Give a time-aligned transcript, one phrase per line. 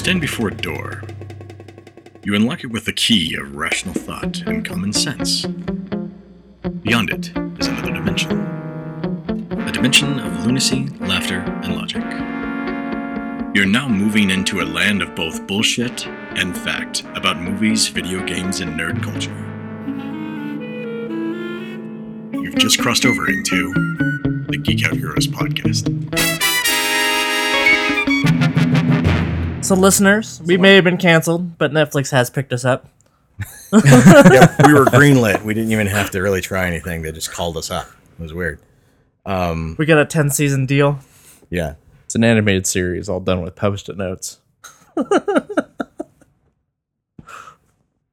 [0.00, 1.02] stand before a door.
[2.24, 5.44] You unlock it with the key of rational thought and common sense.
[5.44, 7.26] Beyond it
[7.60, 8.30] is another dimension.
[9.60, 12.02] A dimension of lunacy, laughter, and logic.
[13.54, 18.60] You're now moving into a land of both bullshit and fact about movies, video games,
[18.60, 19.36] and nerd culture.
[22.42, 23.74] You've just crossed over into
[24.48, 26.39] the Geek Out Heroes podcast.
[29.70, 32.88] So, listeners, we may have been canceled, but Netflix has picked us up.
[33.72, 35.44] yeah, we were greenlit.
[35.44, 37.02] We didn't even have to really try anything.
[37.02, 37.86] They just called us up.
[38.18, 38.58] It was weird.
[39.24, 40.98] We got a 10 season deal.
[41.50, 41.74] Yeah.
[42.04, 44.40] It's an animated series, all done with post-it notes.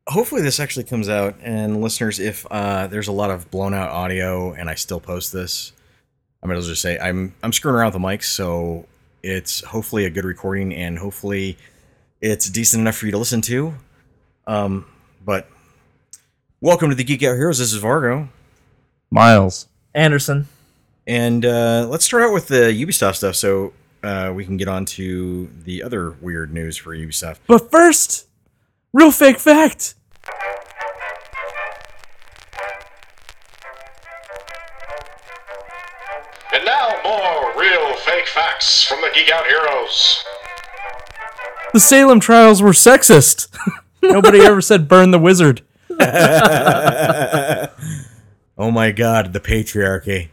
[0.08, 1.38] Hopefully this actually comes out.
[1.42, 5.34] And listeners, if uh, there's a lot of blown out audio and I still post
[5.34, 5.72] this,
[6.44, 8.86] I'm gonna just say I'm I'm screwing around with the mics, so
[9.28, 11.58] it's hopefully a good recording and hopefully
[12.22, 13.74] it's decent enough for you to listen to.
[14.48, 14.86] Um,
[15.24, 15.50] but
[16.62, 17.60] welcome to the Geek Out Heroes.
[17.60, 18.30] This is Vargo.
[19.12, 19.68] Miles.
[19.94, 20.48] Anderson.
[21.06, 24.86] And uh, let's start out with the Ubisoft stuff so uh, we can get on
[24.86, 27.40] to the other weird news for Ubisoft.
[27.48, 28.28] But first,
[28.94, 29.96] real fake fact.
[37.68, 40.24] Real fake facts from the Geek Out Heroes.
[41.74, 43.48] The Salem trials were sexist.
[44.02, 45.62] Nobody ever said burn the wizard.
[48.60, 50.30] Oh my god, the patriarchy.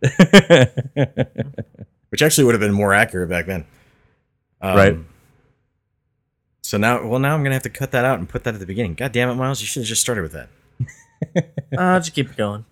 [2.10, 3.66] Which actually would have been more accurate back then.
[4.60, 4.96] Um, Right.
[6.62, 8.60] So now, well, now I'm gonna have to cut that out and put that at
[8.60, 8.94] the beginning.
[8.94, 9.60] God damn it, Miles!
[9.60, 10.48] You should have just started with that.
[11.76, 12.64] I'll just keep it going.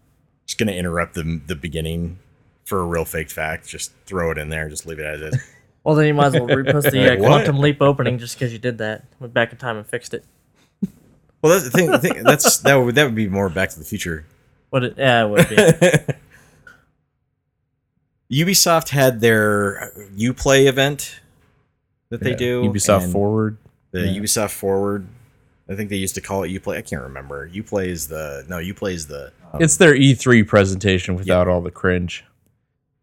[0.47, 2.21] Just gonna interrupt the the beginning
[2.65, 3.69] for a real fake fact.
[3.69, 4.69] Just throw it in there.
[4.69, 5.41] Just leave it as is.
[5.85, 8.61] Well, then you might as well repost the uh, Quantum Leap opening just because you
[8.61, 9.05] did that.
[9.19, 10.25] Went back in time and fixed it.
[11.43, 11.91] well, that's the thing.
[11.91, 14.25] The thing that's that would that would be more Back to the Future.
[14.71, 16.15] What it, yeah, it would be.
[18.45, 21.21] Ubisoft had their UPlay event
[22.11, 22.63] that they do.
[22.63, 23.59] Ubisoft Forward.
[23.91, 24.21] The Yeah.
[24.21, 25.07] Ubisoft Forward.
[25.69, 26.77] I think they used to call it UPlay.
[26.77, 27.49] I can't remember.
[27.49, 28.59] UPlay is the no.
[28.59, 29.33] UPlay is the.
[29.55, 32.25] It's their E3 presentation without all the cringe.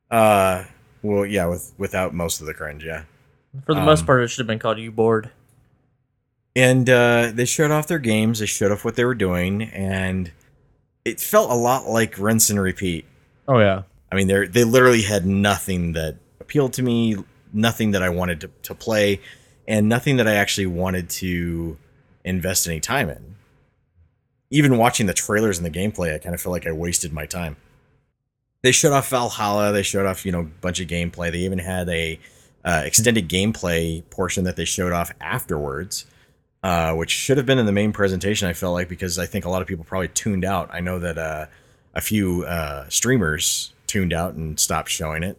[0.09, 0.63] Uh,
[1.01, 3.03] well, yeah, with without most of the cringe, yeah.
[3.65, 5.31] For the most Um, part, it should have been called U Board.
[6.55, 8.39] And uh, they showed off their games.
[8.39, 10.31] They showed off what they were doing, and
[11.05, 13.05] it felt a lot like rinse and repeat.
[13.47, 13.83] Oh yeah.
[14.11, 17.17] I mean, they they literally had nothing that appealed to me,
[17.53, 19.21] nothing that I wanted to, to play,
[19.67, 21.77] and nothing that I actually wanted to
[22.25, 23.35] invest any time in.
[24.49, 27.27] Even watching the trailers and the gameplay, I kind of feel like I wasted my
[27.27, 27.55] time.
[28.61, 29.71] They showed off Valhalla.
[29.71, 31.31] They showed off, you know, a bunch of gameplay.
[31.31, 32.19] They even had a
[32.65, 36.05] uh, extended gameplay portion that they showed off afterwards,
[36.61, 38.47] uh, which should have been in the main presentation.
[38.47, 40.69] I felt like because I think a lot of people probably tuned out.
[40.73, 41.45] I know that uh,
[41.93, 45.37] a few uh, streamers tuned out and stopped showing it.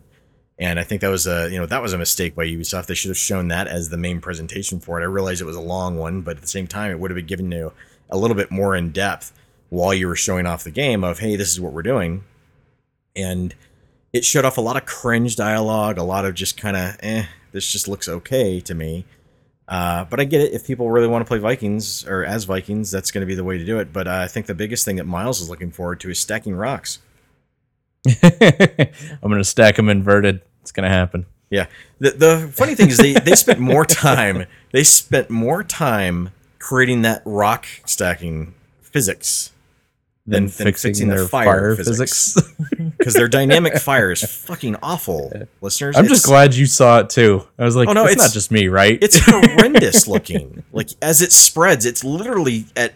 [0.58, 2.86] And I think that was a you know that was a mistake by Ubisoft.
[2.86, 5.02] They should have shown that as the main presentation for it.
[5.02, 7.16] I realized it was a long one, but at the same time, it would have
[7.16, 7.72] been given you
[8.10, 9.32] a little bit more in depth
[9.70, 12.24] while you were showing off the game of hey, this is what we're doing,
[13.14, 13.54] and
[14.12, 17.26] it showed off a lot of cringe dialogue, a lot of just kind of eh,
[17.52, 19.04] this just looks okay to me.
[19.68, 22.90] Uh, but I get it if people really want to play Vikings or as Vikings,
[22.90, 23.92] that's going to be the way to do it.
[23.92, 26.56] But uh, I think the biggest thing that Miles is looking forward to is stacking
[26.56, 26.98] rocks.
[28.22, 30.40] I'm gonna stack them inverted.
[30.62, 31.26] It's gonna happen.
[31.50, 31.66] Yeah.
[31.98, 37.02] The the funny thing is they they spent more time they spent more time creating
[37.02, 39.52] that rock stacking physics
[40.26, 42.36] Then than fixing, fixing their fire, fire physics.
[42.98, 45.96] because their dynamic fire is fucking awful, listeners.
[45.96, 47.46] I'm just glad you saw it too.
[47.58, 48.98] I was like, Oh, no, it's, it's- not just me, right?
[49.02, 50.62] it's horrendous looking.
[50.72, 52.92] Like as it spreads, it's literally at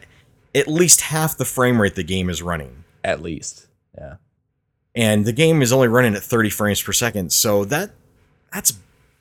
[0.55, 2.85] at least half the frame rate the game is running.
[3.03, 3.67] at least.
[3.99, 4.17] Yeah.
[4.95, 7.91] And the game is only running at 30 frames per second, so that
[8.53, 8.75] that's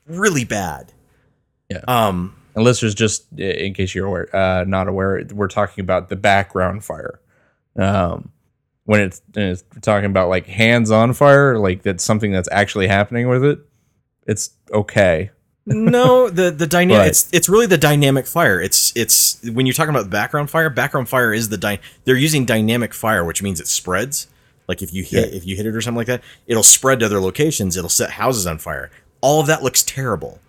[0.05, 0.91] really bad.
[1.69, 1.81] Yeah.
[1.87, 6.15] Um And listeners, just in case you're aware, uh, not aware, we're talking about the
[6.15, 7.19] background fire.
[7.77, 8.31] Um,
[8.85, 13.43] when it's, it's talking about like hands-on fire, like that's something that's actually happening with
[13.43, 13.59] it.
[14.27, 15.31] It's okay.
[15.65, 18.59] no, the the dynamic it's it's really the dynamic fire.
[18.61, 22.45] It's it's when you're talking about background fire, background fire is the dy- they're using
[22.45, 24.27] dynamic fire, which means it spreads.
[24.67, 25.37] Like if you hit Yeah.
[25.37, 28.11] if you hit it or something like that, it'll spread to other locations, it'll set
[28.11, 28.91] houses on fire.
[29.21, 30.39] All of that looks terrible.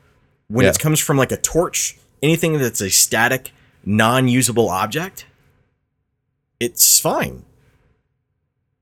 [0.48, 0.70] When Yeah.
[0.70, 3.52] it comes from like a torch, anything that's a static,
[3.84, 5.26] non-usable object,
[6.64, 7.44] it's fine.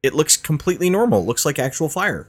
[0.03, 1.21] It looks completely normal.
[1.21, 2.29] It looks like actual fire.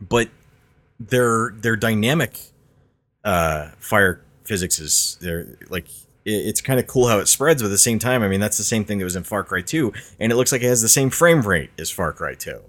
[0.00, 0.28] But
[1.00, 2.38] their their dynamic
[3.24, 5.58] uh, fire physics is there.
[5.68, 5.88] Like
[6.24, 8.40] it, it's kind of cool how it spreads, but at the same time, I mean
[8.40, 10.68] that's the same thing that was in Far Cry 2, and it looks like it
[10.68, 12.60] has the same frame rate as Far Cry 2.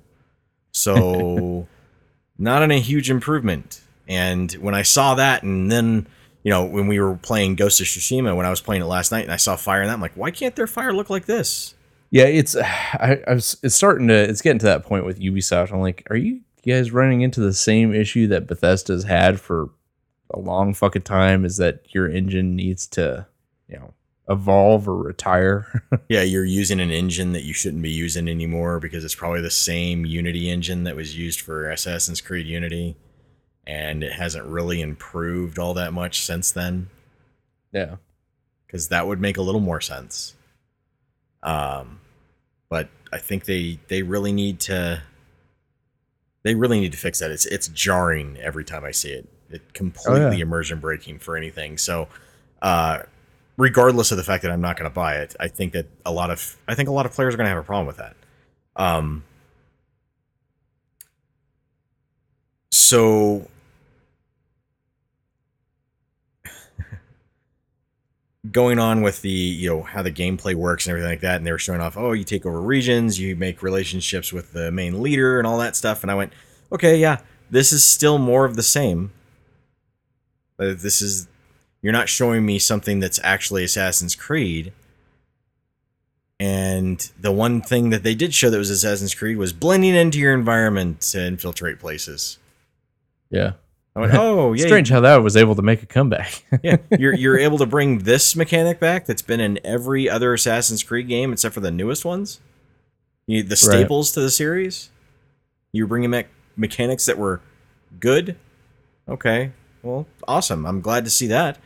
[0.72, 1.68] So
[2.38, 3.82] not in a huge improvement.
[4.08, 6.08] And when I saw that, and then
[6.50, 9.12] you know when we were playing Ghost of Tsushima, when I was playing it last
[9.12, 11.28] night, and I saw fire in that, I'm like, why can't their fire look like
[11.28, 11.76] this?
[12.10, 15.72] Yeah, it's I, I was it's starting to it's getting to that point with Ubisoft.
[15.72, 19.70] I'm like, are you guys running into the same issue that Bethesda's had for
[20.34, 21.46] a long fucking time?
[21.46, 23.28] Is that your engine needs to,
[23.68, 23.94] you know,
[24.28, 25.84] evolve or retire?
[26.10, 29.52] Yeah, you're using an engine that you shouldn't be using anymore because it's probably the
[29.52, 32.98] same Unity engine that was used for Assassin's Creed Unity,
[33.70, 36.90] and it hasn't really improved all that much since then.
[37.72, 37.98] yeah.
[38.66, 40.36] because that would make a little more sense.
[41.44, 42.00] Um,
[42.68, 45.04] but I think they they really need to
[46.44, 47.30] they really need to fix that.
[47.30, 49.30] It's it's jarring every time I see it.
[49.52, 51.78] It completely immersion breaking for anything.
[51.78, 52.08] So,
[52.64, 53.04] uh,
[53.58, 56.12] regardless of the fact that I'm not going to buy it, I think that a
[56.12, 57.98] lot of I think a lot of players are going to have a problem with
[57.98, 58.16] that.
[58.76, 59.24] Um,
[62.72, 63.48] so
[68.52, 71.46] going on with the you know how the gameplay works and everything like that and
[71.46, 75.02] they were showing off oh you take over regions you make relationships with the main
[75.02, 76.32] leader and all that stuff and i went
[76.72, 77.18] okay yeah
[77.50, 79.12] this is still more of the same.
[80.60, 81.28] Uh, this is
[81.82, 84.74] you're not showing me something that's actually assassin's creed.
[86.42, 90.20] And the one thing that they did show that was assassin's creed was blending into
[90.20, 92.38] your environment to infiltrate places.
[93.30, 93.54] Yeah.
[93.96, 96.44] I went oh yeah Strange how that was able to make a comeback.
[96.64, 100.84] yeah, you're you're able to bring this mechanic back that's been in every other Assassin's
[100.84, 102.40] Creed game except for the newest ones.
[103.28, 104.90] You, the staples to the series.
[105.72, 107.42] You're bringing back mechanics that were
[108.00, 108.36] good.
[109.08, 109.52] Okay,
[109.84, 110.66] well, awesome.
[110.66, 111.58] I'm glad to see that.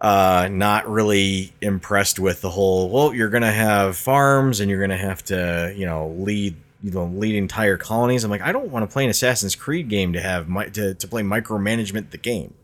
[0.00, 2.88] Uh, not really impressed with the whole.
[2.88, 7.04] Well, you're gonna have farms and you're gonna have to, you know, lead you know
[7.04, 8.24] lead entire colonies.
[8.24, 10.94] I'm like, I don't want to play an Assassin's Creed game to have my, to
[10.94, 12.54] to play micromanagement the game.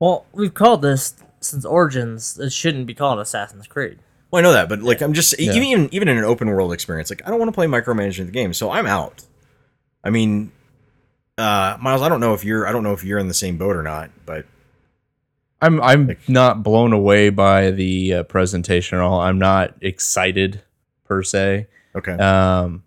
[0.00, 2.38] Well, we've called this since Origins.
[2.38, 3.98] It shouldn't be called Assassin's Creed.
[4.30, 5.52] Well, I know that, but like I'm just Yeah.
[5.52, 8.32] even even in an open world experience, like I don't want to play micromanagement the
[8.32, 9.22] game, so I'm out.
[10.04, 10.50] I mean,
[11.38, 13.58] uh, Miles, I don't know if you're I don't know if you're in the same
[13.58, 14.46] boat or not, but
[15.60, 19.20] I'm I'm Like- not blown away by the uh, presentation at all.
[19.20, 20.62] I'm not excited
[21.04, 21.68] per se.
[21.94, 22.82] okay, Um,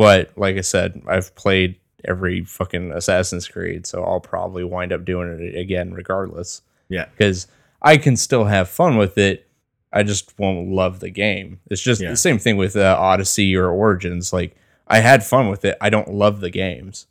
[0.00, 1.76] but like I said, I've played
[2.06, 6.62] every fucking Assassin's Creed, so I'll probably wind up doing it again regardless.
[6.88, 7.46] yeah, Because
[7.82, 9.46] I can still have fun with it.
[9.92, 11.60] I just won't love the game.
[11.70, 12.10] It's just Yeah.
[12.10, 14.32] the same thing with uh, Odyssey or Origins.
[14.32, 14.56] Like
[14.86, 15.76] I had fun with it.
[15.82, 17.06] I don't love the games.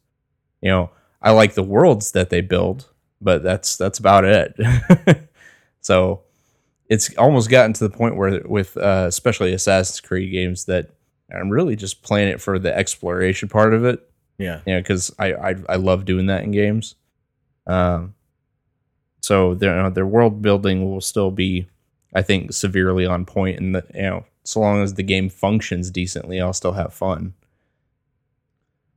[0.62, 0.90] You know,
[1.22, 2.88] I like the worlds that they build,
[3.22, 4.56] but that's that's about it.
[5.82, 6.22] so
[6.88, 10.90] it's almost gotten to the point where with uh, especially Assassin's Creed games that
[11.34, 14.10] I'm really just playing it for the exploration part of it
[14.40, 16.96] yeah, you know, because I, I I love doing that in games.
[17.68, 18.16] Um,
[19.22, 21.68] so their their world building will still be,
[22.16, 25.92] I think, severely on point, and the you know, so long as the game functions
[25.92, 27.34] decently, I'll still have fun.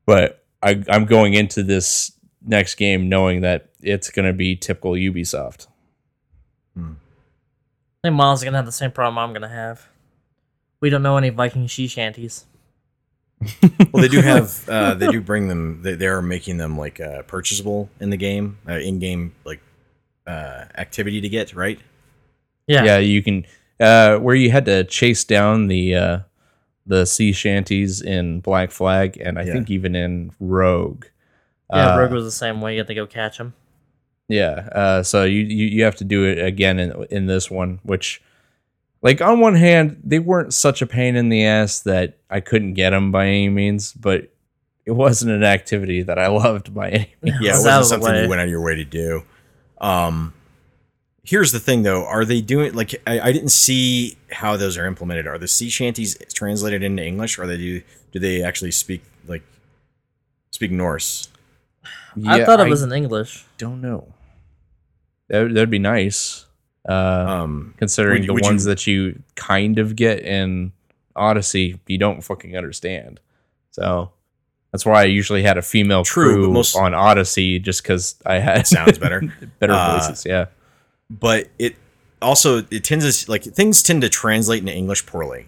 [0.06, 4.93] But I I'm going into this next game knowing that it's going to be typical
[4.93, 5.67] Ubisoft.
[6.79, 9.89] I think Miles is gonna have the same problem I'm gonna have.
[10.82, 12.44] We don't know any Viking she shanties.
[13.93, 15.81] Well, they do have uh, they do bring them.
[15.82, 19.60] They, they are making them like uh, purchasable in the game, uh, in game like
[20.27, 21.81] uh, activity to get right.
[22.67, 22.84] Yeah.
[22.84, 23.46] Yeah, you can
[23.81, 26.19] uh where you had to chase down the uh
[26.86, 29.53] the sea shanties in Black Flag and I Yeah.
[29.55, 31.06] think even in Rogue.
[31.72, 32.74] Yeah, Uh, Rogue was the same way.
[32.74, 33.55] You had to go catch them.
[34.29, 37.81] Yeah, uh so you, you you have to do it again in in this one
[37.82, 38.22] which
[39.03, 42.75] like on one hand they weren't such a pain in the ass that I couldn't
[42.75, 44.32] get them by any means, but
[44.87, 47.37] it wasn't an activity that I loved by any means.
[47.41, 48.23] Yeah, it wasn't out of the something way.
[48.23, 49.25] you went out of your way to do.
[49.81, 50.32] Um,
[51.25, 54.87] here's the thing, though: are they doing like I, I didn't see how those are
[54.87, 55.27] implemented?
[55.27, 57.82] Are the sea shanties translated into English, or they do
[58.13, 59.43] do they actually speak like
[60.51, 61.29] speak Norse?
[62.27, 63.44] I thought it was in English.
[63.59, 64.13] don't know.
[65.29, 66.47] That that'd be nice.
[66.89, 66.93] Uh
[67.43, 70.72] Um, considering Would- the would you- ones that you kind of get in
[71.15, 73.20] Odyssey, you don't fucking understand.
[73.70, 74.10] So
[74.72, 78.39] that's why I usually had a female True, crew most- on Odyssey, just because I
[78.39, 79.20] had It sounds better.
[79.60, 80.24] better Uh, voices.
[80.27, 80.46] Yeah,
[81.10, 81.77] but it
[82.20, 85.46] also it tends to like things tend to translate into English poorly.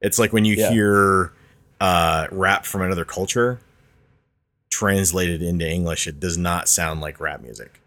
[0.00, 0.70] It's like when you Yeah.
[0.70, 1.32] hear
[1.80, 3.60] uh, rap from another culture
[4.70, 7.80] translated into English, it does not sound like rap music.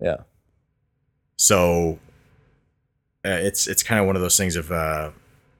[0.00, 0.18] Yeah.
[1.38, 1.98] So
[3.24, 5.10] uh, it's it's kind of one of those things of uh,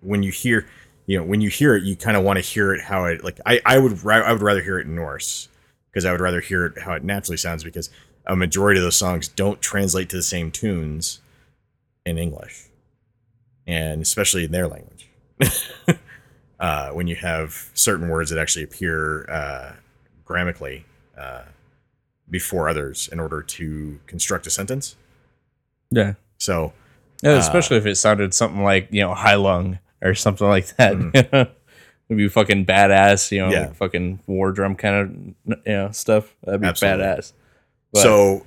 [0.01, 0.67] when you hear
[1.07, 3.25] you know when you hear it, you kind of want to hear it how it
[3.25, 5.49] like I I would I would rather hear it in Norse
[5.91, 7.91] because I would rather hear it how it naturally sounds because
[8.27, 11.21] a majority of those songs don't translate to the same tunes
[12.05, 12.67] in English,
[13.67, 15.09] and especially in their language.
[16.61, 19.73] uh, when you have certain words that actually appear uh,
[20.25, 20.85] grammatically
[21.17, 21.43] uh,
[22.29, 24.97] before others in order to construct a sentence.
[25.91, 26.15] Yeah.
[26.39, 26.73] So
[27.23, 30.67] Yeah, Uh, especially if it sounded something like you know high lung or something like
[30.77, 30.95] that.
[32.09, 33.51] It'd be fucking badass, you know.
[33.51, 33.61] Yeah.
[33.67, 36.35] like fucking war drum kind of you know stuff.
[36.45, 37.05] That'd be Absolutely.
[37.05, 37.33] badass.
[37.93, 38.47] But- so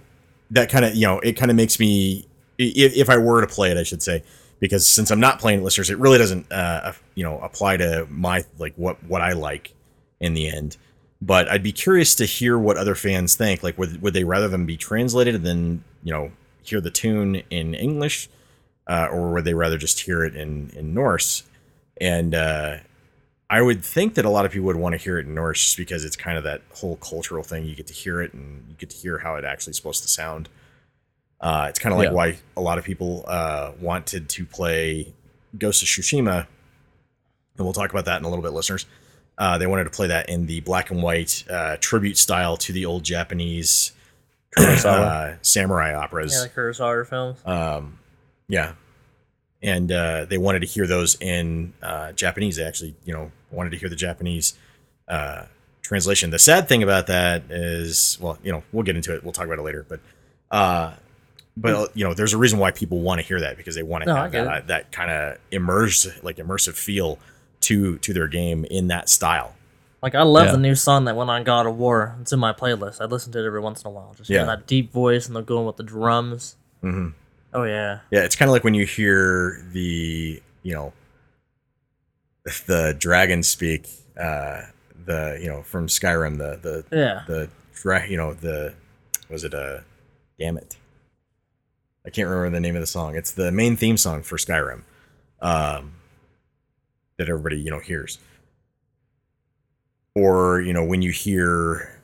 [0.52, 3.48] that kind of you know it kind of makes me if, if I were to
[3.48, 4.24] play it, I should say
[4.60, 8.44] because since I'm not playing listeners, it really doesn't uh, you know apply to my
[8.60, 9.74] like what what I like
[10.20, 10.78] in the end.
[11.24, 13.62] But I'd be curious to hear what other fans think.
[13.64, 16.32] Like, would would they rather them be translated than you know
[16.62, 18.30] hear the tune in English,
[18.88, 21.44] uh, or would they rather just hear it in in Norse?
[22.00, 22.78] And uh,
[23.50, 25.62] I would think that a lot of people would want to hear it in Norse
[25.64, 27.66] just because it's kind of that whole cultural thing.
[27.66, 30.08] You get to hear it and you get to hear how it actually supposed to
[30.08, 30.50] sound.
[31.40, 32.14] Uh, it's kind of like Yeah.
[32.14, 35.14] why a lot of people uh, wanted to play
[35.58, 36.48] Ghost of Tsushima,
[37.58, 38.86] and we'll talk about that in a little bit, listeners.
[39.38, 42.72] Uh, they wanted to play that in the black and white uh, tribute style to
[42.72, 43.92] the old Japanese
[44.58, 46.34] uh, samurai operas.
[46.34, 47.40] Yeah, the Kurosawa films.
[47.46, 48.00] Um,
[48.48, 48.74] yeah,
[49.62, 52.58] and uh, they wanted to hear those in uh, Japanese.
[52.58, 54.56] They actually, you know, wanted to hear the Japanese
[55.08, 55.46] uh,
[55.82, 56.32] translation.
[56.32, 59.24] The sad thing about that is, well, you know, we'll get into it.
[59.24, 59.86] We'll talk about it later.
[59.88, 60.00] But,
[60.50, 60.94] uh,
[61.56, 64.04] but you know, there's a reason why people want to hear that because they want
[64.04, 67.20] to No, have that, that kind of immersive, like immersive feel
[67.62, 69.54] to to their game in that style.
[70.02, 70.52] Like I love Yeah.
[70.54, 72.16] the new song that went on God of War.
[72.22, 73.00] It's in my playlist.
[73.02, 74.14] I listen to it every once in a while.
[74.18, 74.46] Just Yeah.
[74.46, 76.56] that deep voice and they're going with the drums.
[76.82, 77.10] hmm
[77.54, 78.00] Oh yeah.
[78.12, 80.94] Yeah, it's kind of like when you hear the, you know,
[82.66, 83.88] the dragon speak,
[84.20, 84.62] uh,
[85.06, 86.58] the you know from Skyrim, the
[86.90, 87.24] the Yeah.
[87.28, 88.74] the dra- you know the
[89.30, 89.80] was it uh,
[90.40, 90.78] damn it,
[92.06, 93.16] I can't remember the name of the song.
[93.16, 94.84] It's the main theme song for Skyrim,
[95.42, 95.94] um,
[97.18, 98.18] that everybody you know hears.
[100.16, 102.00] Or you know when you hear,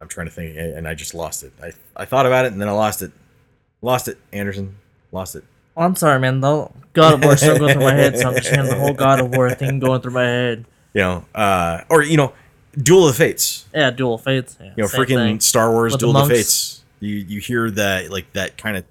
[0.00, 1.52] I'm trying to think, and I just lost it.
[1.62, 3.12] I I thought about it and then I lost it.
[3.82, 4.76] Lost it, Anderson.
[5.12, 5.44] Lost it.
[5.74, 6.40] Well, I'm sorry, man.
[6.40, 8.92] The God of War still going through my head, so I'm just hearing the whole
[8.94, 10.64] God of War thing going through my head.
[10.92, 12.32] You know, uh, or you know,
[12.76, 13.64] Duel of the Fates.
[13.72, 14.56] Yeah, duel of Fates.
[14.60, 15.38] Yeah, You know, freaking thing.
[15.38, 16.34] Star Wars With Duel of the.
[16.34, 16.82] Fates.
[16.98, 18.84] You you hear that like that kind of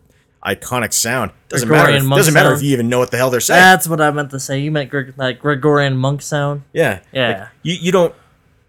[0.46, 1.32] iconic sound.
[1.50, 1.82] Doesn't matter.
[1.84, 3.62] Gregorian If, monk doesn't matter if you even know what the hell they're saying.
[3.62, 4.60] That's what I meant to say.
[4.60, 6.64] You meant Greg, like Gregorian monk sound.
[6.74, 7.28] yeah, Yeah.
[7.40, 8.16] Like, you you don't.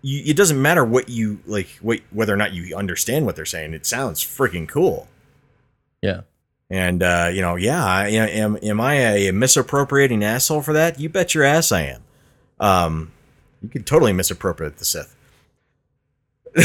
[0.02, 3.44] You, it doesn't matter what you like, what, whether or not you understand what they're
[3.44, 3.74] saying.
[3.74, 5.08] It sounds freaking cool.
[6.00, 6.22] Yeah.
[6.70, 10.98] And uh, you know, yeah, I, am am I a misappropriating asshole for that?
[10.98, 12.02] You bet your ass I am.
[12.58, 13.12] Um,
[13.60, 15.14] you could totally misappropriate the Sith.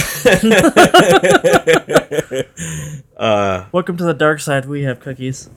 [3.18, 4.66] uh, Welcome to the dark side.
[4.66, 5.50] We have cookies.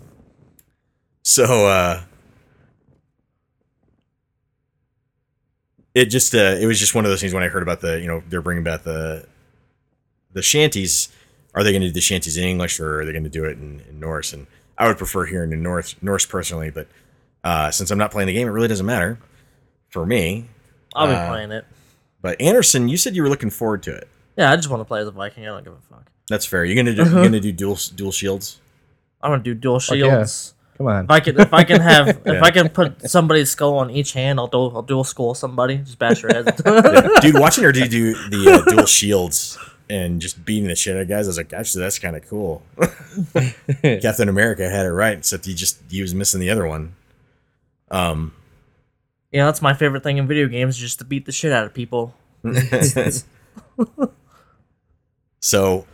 [1.22, 2.02] so uh,
[5.94, 8.00] it just uh, it was just one of those things when I heard about the
[8.00, 9.26] you know they're bringing back the
[10.32, 11.08] the shanties.
[11.54, 13.44] Are they going to do the shanties in English or are they going to do
[13.44, 14.32] it in, in Norse?
[14.32, 16.86] And I would prefer hearing in Norse Norse personally, but
[17.42, 19.18] uh, since I'm not playing the game, it really doesn't matter
[19.88, 20.46] for me.
[20.94, 21.64] I'll be Uh, playing it.
[22.20, 24.08] But Anderson, you said you were looking forward to it.
[24.38, 25.42] Yeah, I just want to play as a Viking.
[25.42, 26.06] I don't give a fuck.
[26.28, 26.64] That's fair.
[26.64, 28.60] You're gonna do you're gonna do dual dual shields.
[29.20, 30.10] I'm gonna do dual Fuck yeah.
[30.10, 30.54] shields.
[30.76, 31.04] Come on.
[31.04, 34.12] If I can, if I can have, if I can put somebody's skull on each
[34.12, 35.78] hand, I'll do, I'll dual skull somebody.
[35.78, 36.44] Just bash your head.
[37.20, 39.58] dude, watching her do, do the uh, dual shields
[39.90, 42.28] and just beating the shit out of guys, I was like, actually, that's kind of
[42.28, 42.62] cool.
[43.82, 46.94] Captain America had it right, except he just he was missing the other one.
[47.90, 48.34] Um,
[49.32, 51.74] yeah, that's my favorite thing in video games, just to beat the shit out of
[51.74, 52.14] people.
[55.40, 55.86] So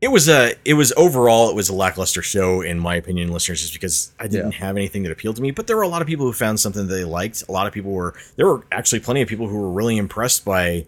[0.00, 3.60] it was a it was overall it was a lackluster show in my opinion, listeners,
[3.60, 5.50] just because I didn't have anything that appealed to me.
[5.50, 7.42] But there were a lot of people who found something that they liked.
[7.48, 10.44] A lot of people were there were actually plenty of people who were really impressed
[10.44, 10.86] by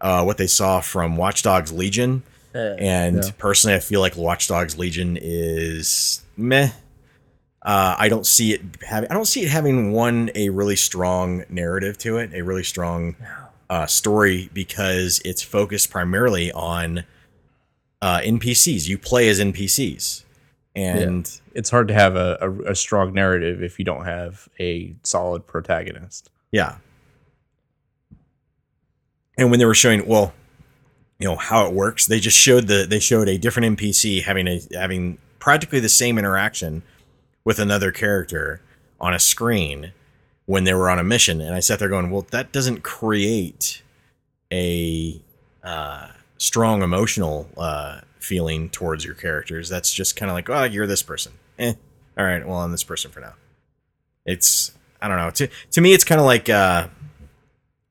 [0.00, 2.22] uh, what they saw from Watch Dogs Legion.
[2.54, 2.76] Yeah.
[2.78, 3.30] And Yeah.
[3.38, 6.70] personally, I feel like Watch Dogs Legion is meh.
[7.62, 9.10] Uh, I don't see it having.
[9.10, 13.16] I don't see it having one a really strong narrative to it, a really strong
[13.68, 17.04] uh, story because it's focused primarily on
[18.02, 18.88] uh, NPCs.
[18.88, 20.24] You play as NPCs,
[20.74, 24.94] and It's hard to have a, a, a strong narrative if you don't have a
[25.02, 26.30] solid protagonist.
[26.52, 26.76] Yeah.
[29.38, 30.32] And when they were showing, well,
[31.18, 32.06] you know how it works.
[32.06, 36.18] They just showed the they showed a different NPC having a having practically the same
[36.18, 36.82] interaction
[37.44, 38.60] with another character
[39.00, 39.92] on a screen
[40.46, 43.82] when they were on a mission, and I sat there going, "Well, that doesn't create
[44.52, 45.20] a
[45.62, 49.68] uh, strong emotional uh, feeling towards your characters.
[49.68, 51.32] That's just kind of like, oh, you're this person.
[51.58, 51.74] Eh,
[52.18, 53.34] all right, well, I'm this person for now.
[54.24, 55.30] It's I don't know.
[55.30, 56.88] To to me, it's kind of like uh,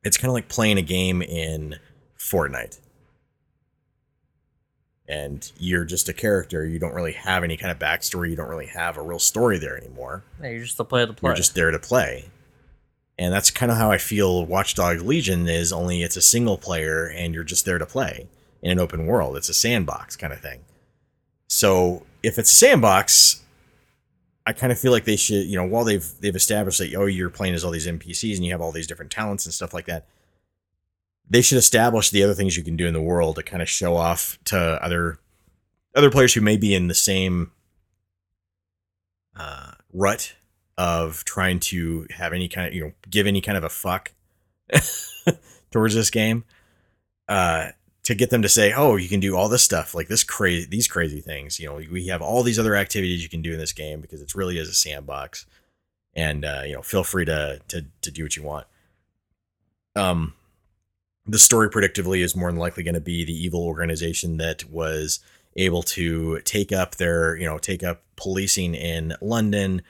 [0.04, 1.78] it's kind of like playing a game in
[2.18, 2.80] Fortnite,
[5.08, 6.66] and you're just a character.
[6.66, 8.30] You don't really have any kind of backstory.
[8.30, 10.24] You don't really have a real story there anymore.
[10.42, 11.30] Yeah, you're just the player to play.
[11.30, 12.26] You're just there to play.
[13.18, 17.08] And that's kind of how I feel Watchdog Legion is, only it's a single player
[17.08, 18.28] and you're just there to play
[18.62, 19.38] in an open world.
[19.38, 20.66] It's a sandbox kind of thing.
[21.48, 23.42] So if it's a sandbox,
[24.46, 27.06] I kind of feel like they should, you know, while they've they've established that oh
[27.06, 29.74] you're playing as all these NPCs and you have all these different talents and stuff
[29.74, 30.06] like that,
[31.30, 33.70] they should establish the other things you can do in the world to kind of
[33.70, 35.20] show off to other
[35.96, 37.52] other players who may be in the same
[39.36, 40.34] uh, rut
[40.78, 44.14] of trying to have any kind of you know give any kind of a fuck
[45.72, 46.44] towards this game
[47.30, 47.70] uh
[48.04, 50.68] to get them to say oh you can do all this stuff like this crazy
[50.68, 53.60] these crazy things you know we have all these other activities you can do in
[53.60, 55.46] this game because it really is a sandbox.
[56.14, 58.68] And uh you know feel free to to to do what you want.
[59.96, 60.34] Um
[61.26, 65.20] the story predictively is more than likely going to be the evil organization that was
[65.56, 69.82] able to take up their you know take up policing in london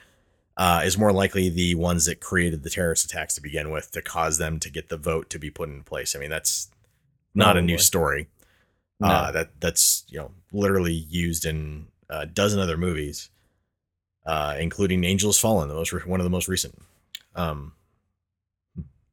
[0.56, 4.00] uh, is more likely the ones that created the terrorist attacks to begin with to
[4.00, 6.16] cause them to get the vote to be put in place.
[6.16, 6.68] I mean, that's
[7.34, 8.28] not a new story.
[8.98, 9.08] No.
[9.08, 13.28] Uh, that that's you know literally used in a dozen other movies,
[14.24, 16.80] uh, including Angels Fallen, the most re- one of the most recent.
[17.34, 17.74] Um,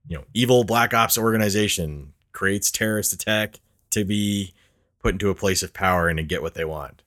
[0.08, 3.60] you know, evil black ops organization creates terrorist attack
[3.90, 4.54] to be
[5.02, 7.04] put into a place of power and to get what they want.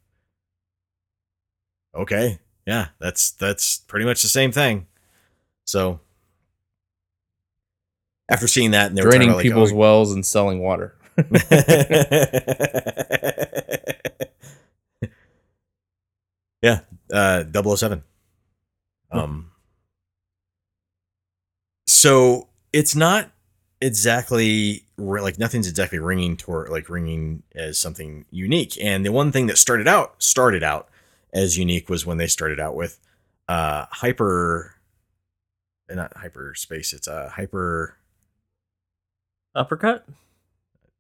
[1.95, 4.87] Okay, yeah, that's that's pretty much the same thing.
[5.65, 6.01] So
[8.29, 10.97] after seeing that, and they draining people's like, wells and selling water.
[11.19, 11.23] oh-
[16.63, 16.81] yeah,
[17.13, 17.45] uh,
[17.77, 18.03] 007.
[19.13, 19.51] Um,
[21.87, 23.31] so it's not
[23.81, 28.77] exactly like nothing's exactly ringing toward like ringing as something unique.
[28.83, 30.89] And the one thing that started out started out
[31.33, 32.99] as unique was when they started out with
[33.49, 34.75] uh hyper,
[35.91, 36.93] uh, not hyperspace.
[36.93, 37.97] It's a hyper.
[39.55, 40.07] Uppercut?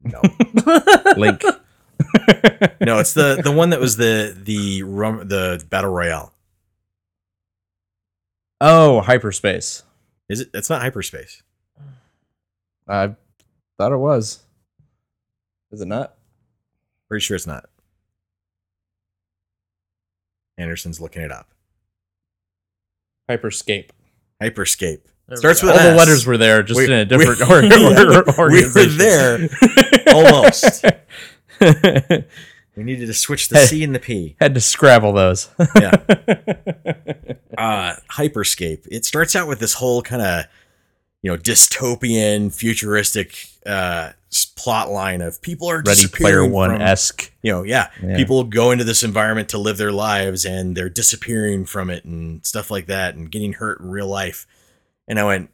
[0.03, 0.21] No,
[1.17, 1.43] Link.
[2.81, 6.33] no, it's the the one that was the the rum the battle royale.
[8.61, 9.83] oh, hyperspace.
[10.29, 10.51] Is it?
[10.55, 11.43] It's not hyperspace.
[12.89, 13.15] I
[13.79, 14.43] thought it was.
[15.73, 16.15] Is it not?
[17.09, 17.69] Pretty sure it's not.
[20.59, 21.49] Anderson's looking it up.
[23.31, 23.91] Hyperscape.
[24.43, 25.01] Hyperscape.
[25.29, 27.47] There we Starts with All the letters were there, just We- in a different we-
[27.55, 27.59] or,
[28.39, 28.99] or, we were organization.
[28.99, 29.49] there.
[30.15, 30.85] Almost.
[32.77, 34.37] We needed to switch the C and the P.
[34.39, 35.49] Had to scrabble those.
[35.81, 35.93] Yeah.
[37.57, 38.87] Uh, Hyperscape.
[38.91, 40.45] It starts out with this whole kind of,
[41.23, 45.95] you know, dystopian, futuristic uh, s- plot line of people are Ready Player
[46.45, 47.33] disappearing One esque.
[47.43, 48.17] you know, yeah, Yeah.
[48.17, 52.45] people go into this environment to live their lives and they're disappearing from it and
[52.45, 54.47] stuff like that and getting hurt in real life.
[55.09, 55.51] And I went,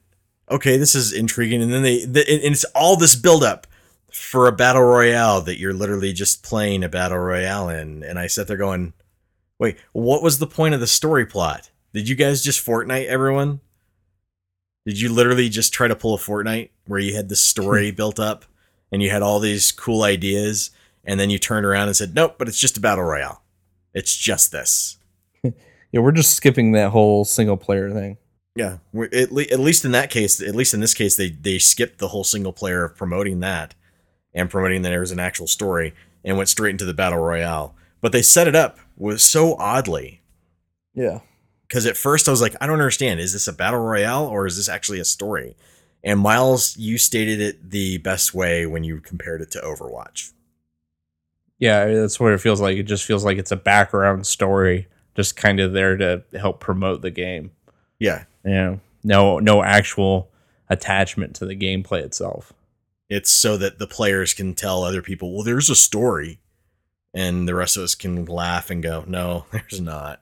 [0.50, 1.62] okay, this is intriguing.
[1.62, 3.66] And then they, the, and it's all this buildup
[4.12, 8.02] for a battle royale that you're literally just playing a battle royale in.
[8.02, 8.92] And I sat there going,
[9.58, 11.70] wait, what was the point of the story plot?
[11.94, 13.60] Did you guys just Fortnite everyone?
[14.84, 18.18] Did you literally just try to pull a Fortnite where you had this story built
[18.18, 18.44] up
[18.92, 20.70] and you had all these cool ideas
[21.04, 23.42] and then you turned around and said, "Nope, but it's just a battle royale.
[23.94, 24.98] It's just this."
[25.94, 28.16] Yeah, we're just skipping that whole single player thing.
[28.56, 28.78] Yeah,
[29.12, 31.98] at, le- at least in that case, at least in this case, they they skipped
[31.98, 33.74] the whole single player of promoting that
[34.32, 35.92] and promoting that there was an actual story
[36.24, 37.74] and went straight into the battle royale.
[38.00, 40.22] But they set it up was so oddly
[40.94, 41.18] Yeah.
[41.68, 43.20] because at first I was like, I don't understand.
[43.20, 45.56] Is this a battle royale or is this actually a story?
[46.04, 50.32] And Miles, you stated it the best way when you compared it to Overwatch.
[51.58, 52.76] Yeah, that's what it feels like.
[52.76, 57.02] It just feels like it's a background story, just kind of there to help promote
[57.02, 57.52] the game.
[57.98, 58.76] Yeah, Yeah.
[59.04, 60.28] No no actual
[60.68, 62.52] attachment to the gameplay itself.
[63.08, 66.38] it's so that the players can tell other people, well, there's a story,
[67.12, 70.20] and the rest of us can laugh and go, no, there's not.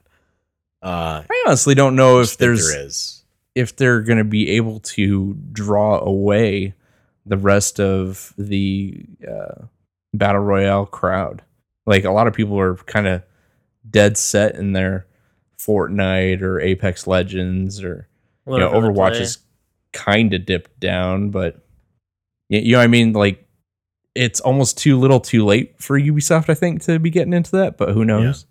[0.82, 3.19] Uh, I honestly don't know if there's there is.
[3.54, 6.74] If they're going to be able to draw away
[7.26, 9.66] the rest of the uh,
[10.14, 11.42] battle royale crowd.
[11.86, 13.22] Like a lot of people are kind of
[13.88, 15.06] dead set in their
[15.58, 18.08] Fortnite or Apex Legends or
[18.46, 19.22] you know Overwatch play.
[19.22, 19.38] is
[19.92, 21.64] kind of dipped down, but
[22.48, 23.12] you know what I mean.
[23.12, 23.46] Like
[24.14, 27.76] it's almost too little, too late for Ubisoft, I think, to be getting into that.
[27.76, 28.46] But who knows?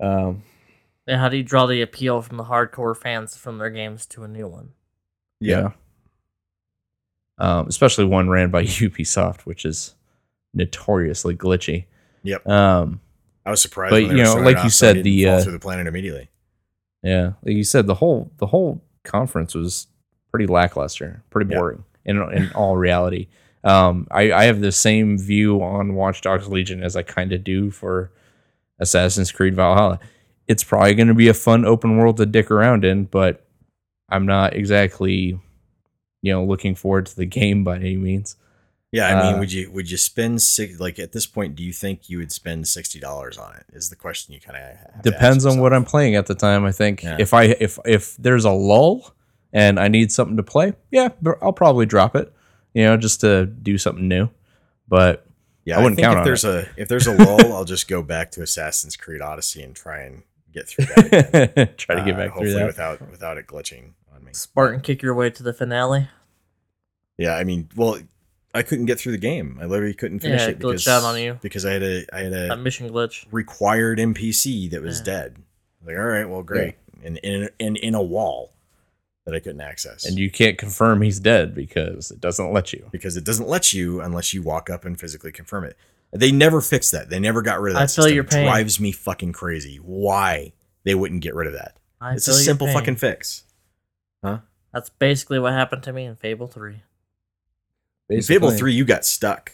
[0.00, 0.42] Um,
[1.06, 4.22] Yeah, how do you draw the appeal from the hardcore fans from their games to
[4.24, 4.70] a new one?
[5.40, 5.70] yeah.
[7.38, 9.94] Um, especially one ran by Ubisoft, which is
[10.54, 11.86] notoriously glitchy.
[12.22, 12.46] Yep.
[12.48, 13.00] Um,
[13.44, 13.90] I was surprised.
[13.90, 15.58] But, when you know, like it you off, so said, the, fall uh, through the
[15.58, 16.28] planet immediately.
[17.02, 19.88] Yeah, like you said, the whole the whole conference was
[20.30, 21.58] pretty lackluster, pretty Yeah.
[21.58, 23.26] boring in in all reality.
[23.64, 27.42] Um, I I have the same view on Watch Dogs Legion as I kind of
[27.42, 28.12] do for
[28.78, 29.98] Assassin's Creed Valhalla.
[30.52, 33.44] It's probably going to be a fun open world to dick around in, but
[34.10, 35.40] I'm not exactly,
[36.22, 38.36] you know, looking forward to the game by any means.
[38.92, 41.56] Yeah, I mean, Uh, would you would you spend six like at this point?
[41.56, 43.64] Do you think you would spend sixty dollars on it?
[43.72, 46.66] Is the question you kind of Depends on what I'm playing at the time.
[46.66, 47.16] I think Yeah.
[47.18, 49.14] if I if if there's a lull
[49.50, 51.08] and I need something to play, yeah,
[51.40, 52.30] I'll probably drop it.
[52.74, 54.28] You know, just to do something new.
[54.88, 55.24] But
[55.64, 57.88] Yeah, I wouldn't think count if on there's a if there's a lull, I'll just
[57.88, 61.74] go back to Assassin's Creed Odyssey and try and get through that.
[61.78, 62.66] Try to get Uh, back through that.
[62.66, 64.32] without without it glitching on me.
[64.32, 66.08] Spartan kick your way to the finale.
[67.18, 67.98] Yeah, I mean, well,
[68.54, 69.58] I couldn't get through the game.
[69.60, 71.38] I literally couldn't finish Yeah, it it glitched because out on you.
[71.42, 73.26] because I had a I had That a mission glitch.
[73.30, 75.04] required NPC that was Yeah.
[75.04, 75.36] dead.
[75.84, 78.52] Like, all right, well, great, and in in in a wall
[79.24, 82.88] that I couldn't access, and you can't confirm he's dead because it doesn't let you.
[82.90, 85.76] because it doesn't let you unless you walk up and physically confirm it.
[86.12, 87.08] They never fixed that.
[87.08, 87.82] They never got rid of that.
[87.82, 88.14] I feel system.
[88.14, 88.46] your It pain.
[88.46, 89.76] drives me fucking crazy.
[89.76, 90.52] Why
[90.84, 91.78] they wouldn't get rid of that?
[92.00, 92.76] I it's a your simple pain.
[92.76, 93.44] fucking fix.
[94.24, 94.38] Huh?
[94.72, 96.82] That's basically what happened to me in Fable 3.
[98.10, 99.52] In Fable three, you got stuck.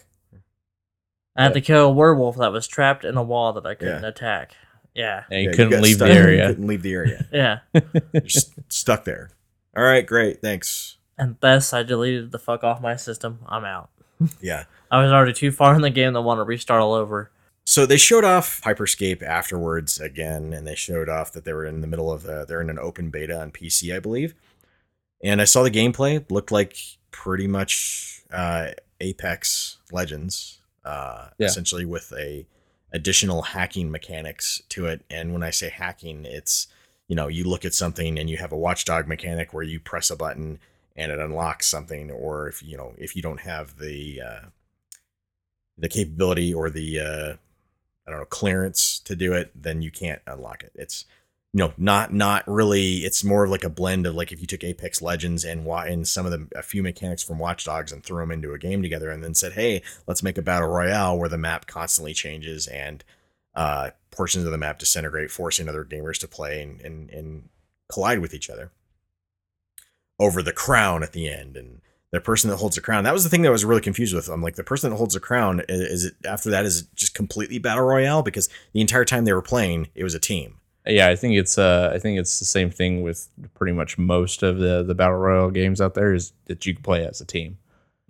[1.35, 4.03] I had to kill a werewolf that was trapped in a wall that I couldn't
[4.03, 4.09] Yeah.
[4.09, 4.51] attack.
[4.93, 5.23] Yeah.
[5.31, 6.47] and you Yeah, couldn't got leave the area.
[6.47, 7.25] couldn't leave the area.
[7.31, 7.59] Yeah.
[8.11, 9.29] You're just stuck there.
[9.77, 10.97] All right, great, thanks.
[11.17, 13.39] and thus I deleted the fuck off my system.
[13.47, 13.89] I'm out.
[14.41, 14.65] Yeah.
[14.91, 17.31] I was already too far in the game to want to restart all over.
[17.65, 21.81] So they showed off Hyperscape afterwards again, and they showed off that they were in
[21.81, 24.33] the middle of a, they're in an open beta on PC, I believe.
[25.23, 26.77] And I saw the gameplay; looked like
[27.11, 31.45] pretty much uh, Apex Legends, uh, Yeah.
[31.47, 32.47] essentially with a
[32.91, 35.05] additional hacking mechanics to it.
[35.09, 36.67] And when I say hacking, it's
[37.07, 40.09] you know you look at something and you have a watchdog mechanic where you press
[40.09, 40.57] a button
[40.95, 44.45] and it unlocks something, or if you know if you don't have the uh,
[45.77, 47.33] the capability or the uh,
[48.07, 50.71] I don't know clearance to do it, then you can't unlock it.
[50.75, 51.05] It's
[51.53, 52.97] you know not not really.
[52.97, 56.07] It's more of like a blend of like if you took Apex Legends and and
[56.07, 58.81] some of the a few mechanics from Watch Dogs and threw them into a game
[58.81, 62.67] together, and then said, hey, let's make a battle royale where the map constantly changes
[62.67, 63.03] and
[63.55, 67.49] uh, portions of the map disintegrate, forcing other gamers to play and and, and
[67.87, 68.71] collide with each other
[70.19, 73.03] over the crown at the end and the person that holds the crown.
[73.03, 74.29] That was the thing that I was really confused with.
[74.29, 77.13] I'm like, the person that holds the crown is, it after that is it just
[77.13, 80.55] completely battle royale because the entire time they were playing, it was a team.
[80.87, 84.41] Yeah, I think it's uh I think it's the same thing with pretty much most
[84.41, 87.25] of the the battle royale games out there is that you can play as a
[87.25, 87.59] team.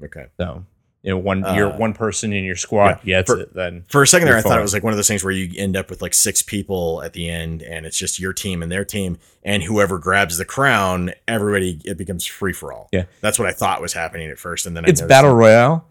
[0.02, 0.28] Okay.
[0.38, 0.66] So
[1.04, 4.04] you know one Uh, one person in your squad yeah, gets for- it then For
[4.04, 5.78] a second there, I thought it was like one of those things where you end
[5.78, 8.84] up with like six people at the end, and it's just your team and their
[8.86, 12.90] team, and whoever grabs the crown, everybody it becomes free for all.
[12.92, 13.06] Yeah.
[13.22, 15.86] that's what I thought was happening at first, and then I it's battle that- royale.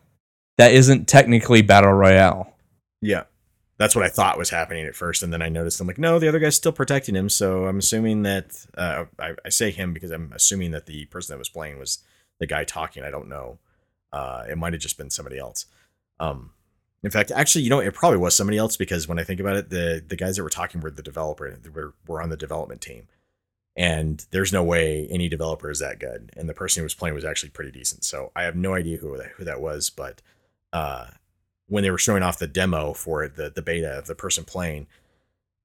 [0.58, 2.52] That isn't technically battle royale.
[3.00, 3.22] Yeah.
[3.78, 5.22] That's what I thought was happening at first.
[5.22, 7.28] And then I noticed I'm like, no, the other guy's still protecting him.
[7.28, 11.32] So I'm assuming that uh, I, I say him because I'm assuming that the person
[11.32, 11.98] that was playing was
[12.40, 13.04] the guy talking.
[13.04, 13.60] I don't know.
[14.12, 15.66] Uh, it might have just been somebody else.
[16.20, 16.50] Um,
[17.02, 19.56] in fact, actually, you know, it probably was somebody else because when I think about
[19.56, 21.58] it, the the guys that were talking were the developer.
[21.72, 23.06] Were, were on the development team.
[23.76, 26.32] And there's no way any developer is that good.
[26.36, 28.02] And the person who was playing was actually pretty decent.
[28.02, 30.20] So I have no idea who that, who that was, but
[30.72, 31.06] uh,
[31.68, 34.42] when they were showing off the demo for it, the the beta of the person
[34.42, 34.88] playing,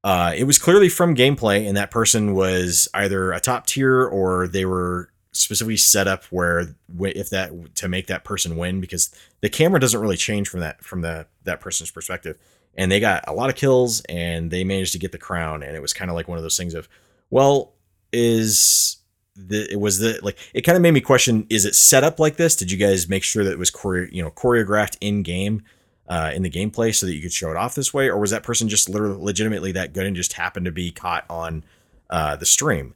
[0.04, 4.48] uh, it was clearly from gameplay, and that person was either a top tier or
[4.48, 9.50] they were specifically set up where if that to make that person win because the
[9.50, 12.38] camera doesn't really change from that from the that person's perspective,
[12.76, 15.76] and they got a lot of kills and they managed to get the crown, and
[15.76, 16.88] it was kind of like one of those things of,
[17.30, 17.74] well,
[18.12, 18.98] is
[19.36, 22.20] the it was the like it kind of made me question is it set up
[22.20, 22.56] like this?
[22.56, 25.64] Did you guys make sure that it was chore- you know choreographed in game
[26.08, 28.08] uh, in the gameplay so that you could show it off this way?
[28.08, 31.26] Or was that person just literally legitimately that good and just happened to be caught
[31.30, 31.64] on
[32.12, 32.94] uh, the stream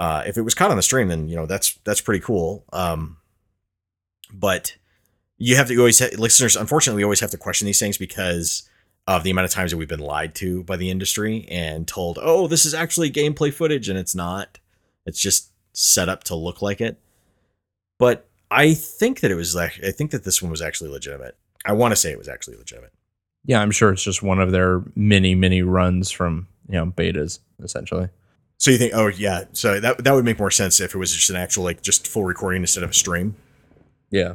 [0.00, 2.64] uh, if it was caught on the stream then you know that's that's pretty cool
[2.72, 3.18] um,
[4.32, 4.76] but
[5.40, 6.54] you have to always ha- listeners.
[6.54, 8.68] Unfortunately, we always have to question these things because
[9.08, 12.18] of the amount of times that we've been lied to by the industry and told,
[12.22, 14.58] "Oh, this is actually gameplay footage," and it's not.
[15.06, 17.00] It's just set up to look like it.
[17.98, 21.36] But I think that it was like I think that this one was actually legitimate.
[21.64, 22.92] I want to say it was actually legitimate.
[23.46, 27.38] Yeah, I'm sure it's just one of their many, many runs from you know betas,
[27.62, 28.10] essentially.
[28.60, 31.14] So you think, oh yeah, so that that would make more sense if it was
[31.14, 33.34] just an actual like just full recording instead of a stream.
[34.10, 34.34] Yeah.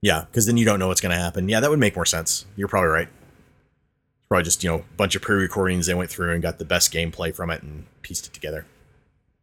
[0.00, 1.48] Yeah, because then you don't know what's going to happen.
[1.48, 2.46] Yeah, that would make more sense.
[2.54, 3.08] You're probably right.
[3.08, 6.64] It's probably just you know a bunch of pre-recordings they went through and got the
[6.64, 8.64] best gameplay from it and pieced it together.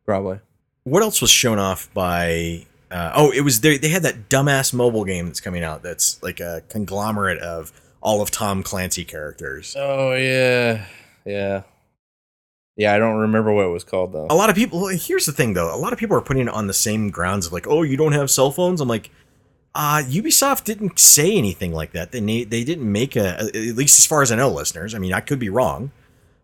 [0.05, 0.39] Probably.
[0.85, 2.67] What else was shown off by?
[2.89, 3.77] Uh, oh, it was they.
[3.77, 5.83] They had that dumbass mobile game that's coming out.
[5.83, 9.75] That's like a conglomerate of all of Tom Clancy characters.
[9.77, 10.85] Oh yeah,
[11.25, 11.63] yeah,
[12.75, 12.93] yeah.
[12.93, 14.27] I don't remember what it was called though.
[14.29, 14.87] A lot of people.
[14.87, 15.73] Here's the thing, though.
[15.73, 17.97] A lot of people are putting it on the same grounds of like, oh, you
[17.97, 18.81] don't have cell phones.
[18.81, 19.11] I'm like,
[19.73, 22.11] uh, Ubisoft didn't say anything like that.
[22.11, 24.93] They they didn't make a at least as far as I know, listeners.
[24.95, 25.91] I mean, I could be wrong,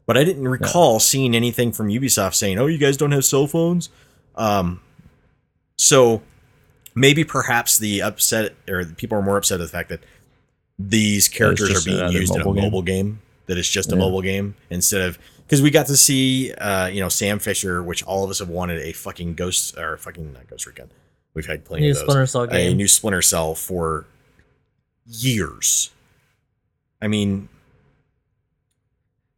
[0.06, 3.48] but I didn't recall seeing anything from Ubisoft saying, "Oh, you guys don't have cell
[3.48, 3.90] phones."
[4.36, 4.82] Um,
[5.78, 6.22] so
[6.96, 10.02] maybe perhaps the upset or the people are more upset at the fact that
[10.78, 13.06] these characters are being used in a mobile game.
[13.06, 13.22] game.
[13.48, 14.00] That it's just a Yeah.
[14.00, 15.18] mobile game instead of
[15.52, 18.48] because we got to see, uh, you know, Sam Fisher, which all of us have
[18.48, 20.90] wanted a fucking Ghost or fucking not Ghost Recon.
[21.34, 22.72] We've had plenty New of those Splinter Cell game.
[22.72, 24.06] a new Splinter Cell for
[25.06, 25.90] years.
[27.02, 27.50] I mean,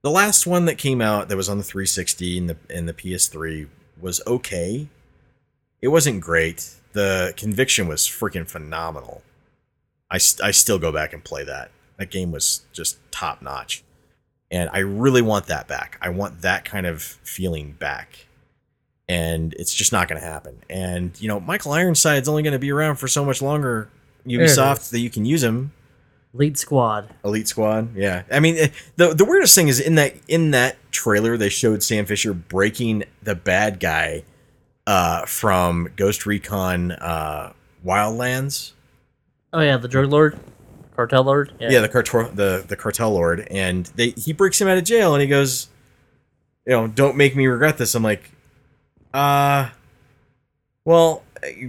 [0.04, 2.94] the last one that came out that was on the 360 and the and the
[2.94, 3.68] PS3
[4.00, 4.90] was okay.
[5.82, 6.76] It wasn't great.
[6.92, 9.24] The conviction was freaking phenomenal.
[10.12, 11.72] I, st- I still go back and play that.
[11.98, 13.84] That game was just top notch.
[14.54, 15.98] And I really want that back.
[16.00, 18.28] I want that kind of feeling back.
[19.10, 20.62] And it's just not going to happen.
[20.70, 23.90] And, you know, Michael Ironside's only going to be around for so much longer,
[24.28, 25.74] Ubisoft, that you can use him.
[26.36, 27.10] Elite Squad.
[27.26, 27.96] Elite Squad.
[27.96, 28.24] Yeah.
[28.32, 31.84] I mean, eh, the the weirdest thing is in that in that trailer they showed
[31.84, 34.24] Sam Fisher breaking the bad guy
[34.88, 37.54] uh, from Ghost Recon uh,
[37.86, 38.72] Wildlands.
[39.52, 40.40] Oh yeah, the drug lord,
[40.96, 41.54] cartel lord.
[41.60, 45.14] Yeah, the cartel the the cartel lord, and they he breaks him out of jail,
[45.14, 45.68] and he goes,
[46.66, 47.96] you know, don't make me regret this.
[47.96, 48.32] I'm like,
[49.14, 49.70] uh,
[50.86, 51.24] well,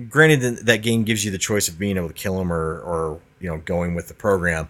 [0.08, 3.20] granted that game gives you the choice of being able to kill him or or
[3.40, 4.68] you know going with the program.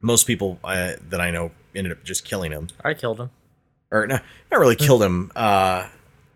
[0.00, 3.30] Most people uh, that I know ended up just killing him, I killed him.
[3.90, 5.30] or not not really killed him.
[5.36, 5.88] Uh,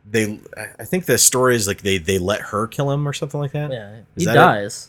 [0.09, 0.39] they
[0.79, 3.53] I- think the story is like they they let her kill him or something like
[3.53, 3.73] that.
[3.73, 4.89] Yeah, Is he that it?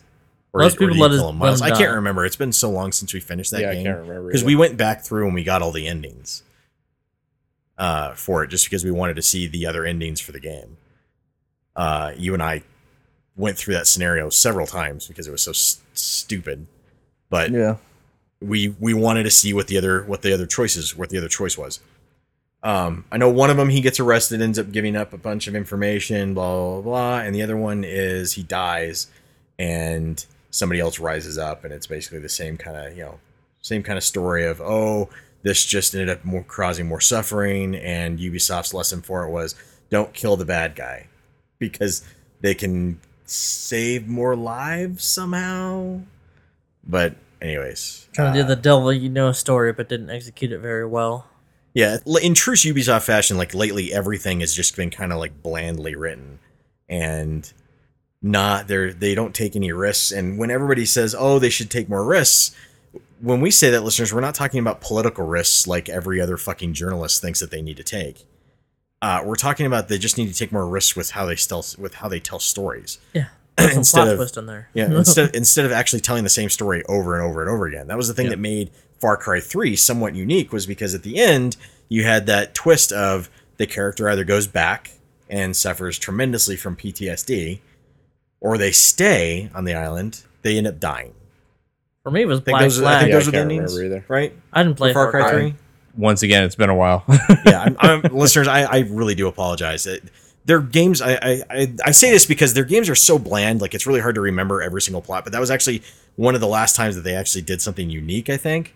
[0.57, 0.61] Dies.
[0.61, 1.61] Or Most did- people let his- kill him, let Miles?
[1.61, 2.25] I can't remember.
[2.25, 4.55] It's been so long since we finished that yeah, game I can't remember because we
[4.55, 6.43] went back through and we got all the endings
[7.77, 10.77] uh, for it just because we wanted to see the other endings for the game.
[11.75, 12.63] Uh, you and I
[13.35, 16.65] went through that scenario several times because it was so s- stupid,
[17.29, 17.75] but yeah.
[18.41, 21.27] we we wanted to see what the other what the other choices what the other
[21.27, 21.79] choice was.
[22.63, 25.47] Um, I know one of them he gets arrested, ends up giving up a bunch
[25.47, 29.05] of information, blah blah blah, and the other one is he dies,
[29.59, 33.19] and somebody else rises up, and it's basically the same kind of you know
[33.61, 35.09] same kind of story of oh
[35.43, 39.55] this just ended up more causing more suffering, and Ubisoft's lesson for it was
[39.89, 41.07] don't kill the bad guy
[41.59, 42.03] because
[42.41, 46.01] they can save more lives somehow.
[46.85, 50.59] But anyways, kind of uh, do the devil you know story, but didn't execute it
[50.59, 51.27] very well.
[51.73, 55.95] yeah, in true Ubisoft fashion, like lately, everything has just been kind of like blandly
[55.95, 56.39] written,
[56.89, 57.51] and
[58.31, 60.11] not they're they don't take any risks.
[60.11, 62.55] And when everybody says, "Oh, they should take more risks,"
[63.19, 66.73] when we say that, listeners, we're not talking about political risks like every other fucking
[66.73, 68.25] journalist thinks that they need to take.
[69.01, 71.63] Uh, we're talking about they just need to take more risks with how they tell
[71.77, 72.99] with how they tell stories.
[73.13, 74.69] Yeah, Instead plot of- twist in there.
[74.73, 77.87] Yeah, instead instead of actually telling the same story over and over and over again.
[77.87, 78.31] That was the thing Yeah.
[78.31, 81.57] that made Far Cry 3 somewhat unique was because at the end
[81.89, 84.91] you had that twist of the character either goes back
[85.29, 87.59] and suffers tremendously from PTSD
[88.41, 91.13] or they stay on the island, they end up dying.
[92.03, 92.99] For me, it was I Black those, I Flag.
[92.99, 94.05] think Yeah, those I are the can't endings, either.
[94.07, 94.33] right?
[94.53, 95.55] I didn't play For Far Cry 3?
[95.97, 97.03] Once again, it's been a while.
[97.45, 99.85] yeah, I'm, I'm, listeners, I, I really do apologize.
[99.87, 100.03] It,
[100.45, 103.73] their games, I, I, I, I say this because their games are so bland, like
[103.73, 105.23] it's really hard to remember every single plot.
[105.25, 105.81] But that was actually
[106.15, 108.73] one of the last times that they actually did something unique, I think.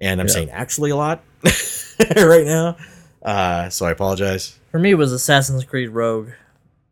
[0.00, 0.32] And I'm Yeah.
[0.32, 1.22] saying actually a lot
[2.16, 2.76] right now,
[3.22, 4.58] uh, so I apologize.
[4.70, 6.30] For me, it was Assassin's Creed Rogue.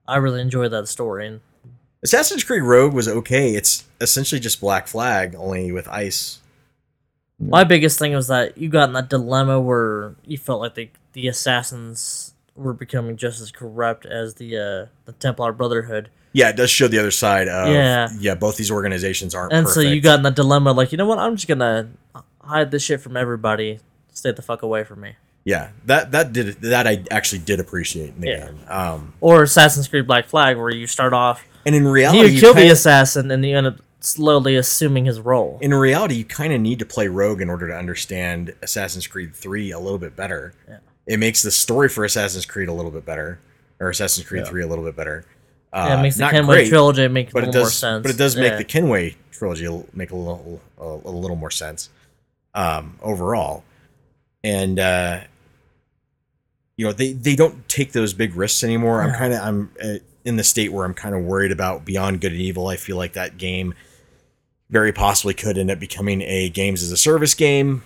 [0.06, 1.26] I really enjoyed that story.
[1.26, 1.40] And
[2.02, 3.54] Assassin's Creed Rogue was okay.
[3.54, 6.40] It's essentially just Black Flag, only with ice.
[7.38, 10.90] my biggest thing was that you got in that dilemma where you felt like the
[11.12, 16.08] the assassins were becoming just as corrupt as the uh, the Templar Brotherhood.
[16.34, 18.08] Yeah, it does show the other side of Yeah.
[18.18, 18.34] yeah.
[18.34, 19.74] Both these organizations aren't And perfect.
[19.74, 21.18] so you got in the dilemma, like, you know what?
[21.18, 21.90] I'm just gonna
[22.42, 23.80] hide this shit from everybody.
[24.14, 25.16] Stay the fuck away from me.
[25.44, 28.46] yeah that that did that I actually did appreciate in the Yeah.
[28.46, 28.58] game.
[28.68, 32.40] Um, Or Assassin's Creed Black Flag, where you start off, and in you reality, you
[32.40, 35.58] kill the kinda- assassin, and you end up slowly assuming his role.
[35.62, 39.34] in reality, you kind of need to play Rogue in order to understand Assassin's Creed
[39.34, 40.54] 3 a little bit better.
[40.68, 40.78] Yeah.
[41.06, 43.38] It makes the story for Assassin's Creed a little bit better,
[43.78, 44.50] or Assassin's Creed Yeah.
[44.50, 45.24] 3 a little bit better.
[45.72, 47.74] Uh, yeah, it makes the Kenway great, trilogy make a but it little more does,
[47.76, 48.02] sense.
[48.02, 51.88] but it does make the Kenway trilogy make a little a, a little more sense
[52.54, 53.64] um, overall.
[54.44, 55.20] And uh,
[56.76, 59.00] you know they they don't take those big risks anymore.
[59.02, 59.94] I'm kind of I'm uh,
[60.24, 62.68] in the state where I'm kind of worried about Beyond Good and Evil.
[62.68, 63.74] I feel like that game
[64.70, 67.82] very possibly could end up becoming a games as a service game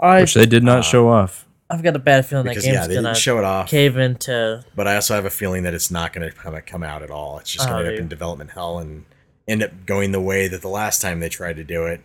[0.00, 1.46] I, which they did not uh, show off.
[1.68, 3.68] I've got a bad feeling that because game's yeah they gonna didn't show it off.
[3.68, 4.64] cave into.
[4.76, 7.10] But I also have a feeling that it's not going to come come out at
[7.10, 7.38] all.
[7.38, 8.02] It's just Oh, going to end up dude.
[8.02, 9.04] in development hell and
[9.48, 12.00] end up going the way that the last time they tried to do it,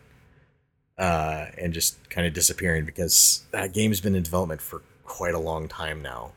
[0.98, 5.40] uh, and just kind of disappearing because that game's been in development for quite a
[5.40, 6.32] long time now.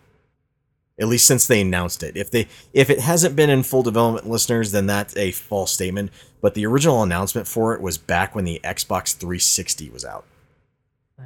[1.02, 2.16] At least since they announced it.
[2.16, 6.10] If they if it hasn't been in full development, listeners, then that's a false statement.
[6.40, 10.24] But the original announcement for it was back when the Xbox 360 was out.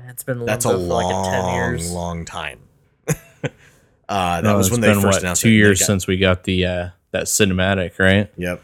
[0.09, 1.93] It's been That's a limbo for like a long, ten years.
[1.93, 2.59] long time.
[3.07, 5.53] uh, that No, was when they been, first what, announced two it.
[5.53, 8.31] and years got- since we got the uh, that cinematic, right?
[8.37, 8.63] Yep.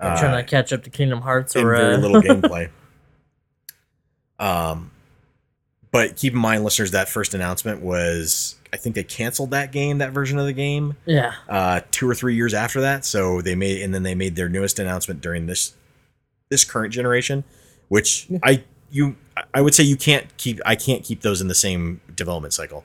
[0.00, 2.68] I'm Uh, trying to catch up to Kingdom Hearts and or very uh, little gameplay.
[4.38, 4.90] Um,
[5.90, 9.98] but keep in mind, listeners, that first announcement was I think they canceled that game,
[9.98, 13.04] that version of the game, yeah, uh, two or three years after that.
[13.04, 15.74] So they made, and then they made their newest announcement during this
[16.50, 17.44] this current generation,
[17.88, 19.16] which I you
[19.54, 22.84] I would say you can't keep I can't keep those in the same development cycle.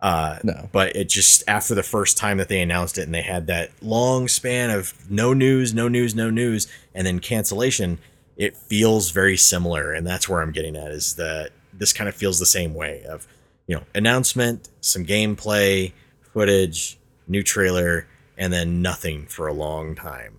[0.00, 0.68] Uh, No.
[0.70, 3.70] but it just after the first time that they announced it and they had that
[3.80, 7.98] long span of no news, no news, no news, and then cancellation,
[8.36, 12.14] it feels very similar, and that's where I'm getting at is that this kind of
[12.14, 13.26] feels the same way of
[13.66, 15.92] you know announcement, some gameplay,
[16.32, 20.36] footage, new trailer, and then nothing for a long time,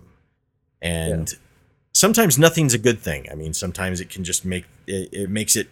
[0.80, 1.34] and
[1.92, 3.26] sometimes nothing's a good thing.
[3.30, 5.68] I mean, sometimes it can just make it, it makes it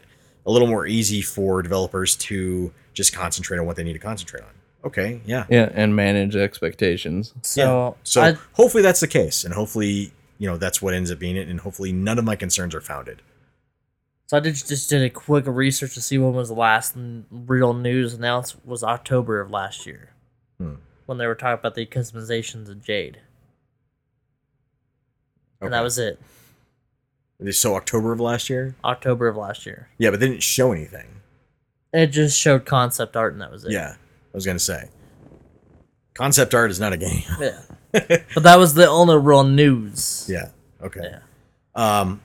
[0.47, 4.43] a little more easy for developers to just concentrate on what they need to concentrate
[4.43, 4.51] on.
[4.85, 5.47] Okay, yeah.
[5.49, 7.33] Yeah, and manage expectations.
[7.43, 11.19] so So I, hopefully that's the case, and hopefully you know that's what ends up
[11.19, 13.23] being it, and hopefully none of my concerns are founded.
[14.27, 16.95] So I did, just did a quick research to see when was the last
[17.31, 20.11] real news announced was October of last year,
[20.59, 20.75] Hmm.
[21.07, 23.19] when they were talking about the customizations of Jade,
[25.61, 26.21] and that was it.
[27.53, 28.75] so October of last year.
[28.85, 29.89] October of last year.
[29.99, 31.21] Yeah, but they didn't show anything.
[31.93, 33.73] It just showed concept art, and that was it.
[33.73, 34.89] Yeah, I was gonna say.
[36.15, 37.23] Concept art is not a game.
[37.41, 37.61] yeah.
[37.93, 40.27] but that was the only real news.
[40.31, 40.51] yeah.
[40.83, 41.01] Okay.
[41.03, 41.21] Yeah.
[41.75, 42.21] Um.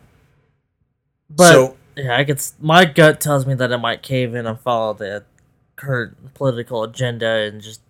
[1.29, 2.41] But so yeah, I could.
[2.59, 5.23] My gut tells me that it might cave in and follow the
[5.75, 7.81] current political agenda and just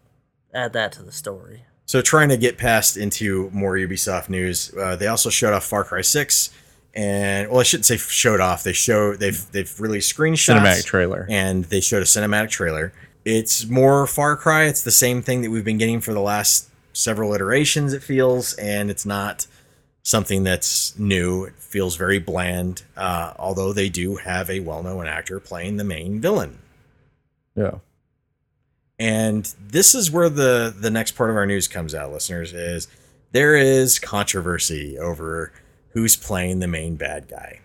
[0.54, 1.63] add that to the story.
[1.86, 5.84] So trying to get past into more Ubisoft news, uh, they also showed off Far
[5.84, 6.52] Cry Six,
[6.93, 8.63] and well, I shouldn't say showed off.
[8.63, 11.26] They show they've they've released screenshots, Cinematic trailer.
[11.30, 12.93] and they showed a cinematic trailer.
[13.26, 14.65] It's more Far Cry.
[14.65, 17.93] It's the same thing that we've been getting for the last several iterations.
[17.93, 19.48] It feels, and it's not
[20.03, 21.45] something that's new.
[21.45, 22.83] It feels very bland.
[22.95, 26.59] Uh, although they do have a well-known actor playing the main villain.
[27.55, 27.75] Yeah.
[28.97, 32.88] And this is where the the next part of our news comes out, listeners, is
[33.31, 35.53] there is controversy over
[35.91, 37.62] who's playing the main bad guy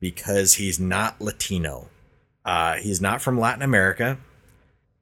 [0.00, 1.88] because he's not Latino.
[2.44, 4.18] Uh, he's not from Latin America,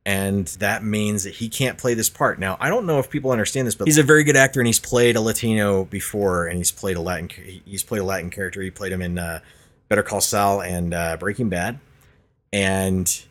[0.05, 2.39] and that means that he can't play this part.
[2.39, 4.67] Now, I don't know if people understand this, but he's a very good actor, and
[4.67, 7.29] he's played a Latino before, and he's played a Latin.
[7.65, 8.61] He's played a Latin character.
[8.63, 9.41] He played him in uh,
[9.89, 11.79] Better Call Saul and uh, Breaking Bad,
[12.53, 13.25] and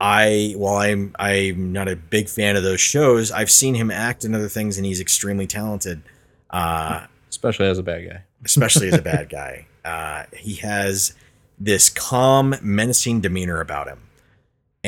[0.00, 4.24] I while I'm I'm not a big fan of those shows, I've seen him act
[4.24, 6.02] in other things, and he's extremely talented.
[6.50, 8.24] Uh, Especially as a bad guy.
[8.44, 9.66] especially as a bad guy.
[9.84, 11.14] Uh, he has
[11.58, 14.00] this calm, menacing demeanor about him,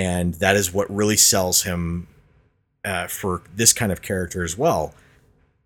[0.01, 2.07] and that is what really sells him
[2.87, 4.95] uh, for this kind of character as well.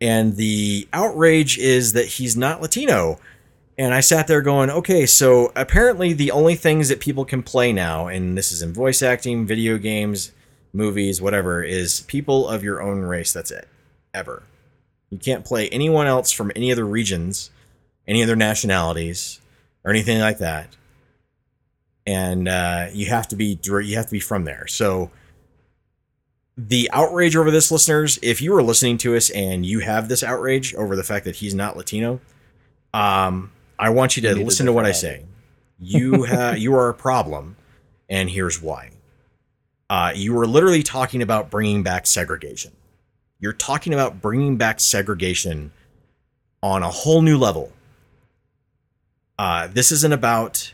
[0.00, 3.20] And the outrage is that he's not Latino.
[3.78, 7.72] And I sat there going, okay, so apparently the only things that people can play
[7.72, 10.32] now, and this is in voice acting, video games,
[10.72, 13.32] movies, whatever, is people of your own race.
[13.32, 13.68] That's it.
[14.12, 14.42] Ever.
[15.10, 17.50] You can't play anyone else from any other regions,
[18.08, 19.40] any other nationalities,
[19.84, 20.74] or anything like that.
[22.06, 24.66] And uh, you have to be you have to be from there.
[24.66, 25.10] So
[26.56, 30.22] the outrage over this, listeners, if you are listening to us and you have this
[30.22, 32.20] outrage over the fact that he's not Latino,
[32.92, 35.24] um, I want you to You listen to what I say.
[35.80, 37.56] You have you are a problem,
[38.08, 38.90] and here's why.
[39.90, 42.72] Uh, you are literally talking about bringing back segregation.
[43.40, 45.72] You're talking about bringing back segregation
[46.62, 47.72] on a whole new level.
[49.38, 50.72] Uh, this isn't about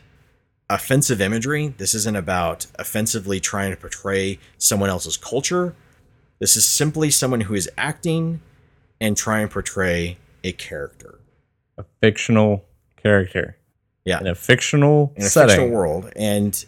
[0.75, 1.73] offensive imagery.
[1.77, 5.75] This isn't about offensively trying to portray someone else's culture.
[6.39, 8.41] This is simply someone who is acting
[8.99, 11.19] and trying to portray a character.
[11.77, 12.65] A fictional
[13.01, 13.57] character
[14.05, 14.19] Yeah.
[14.19, 15.49] in a fictional in a setting.
[15.55, 16.65] fictional world and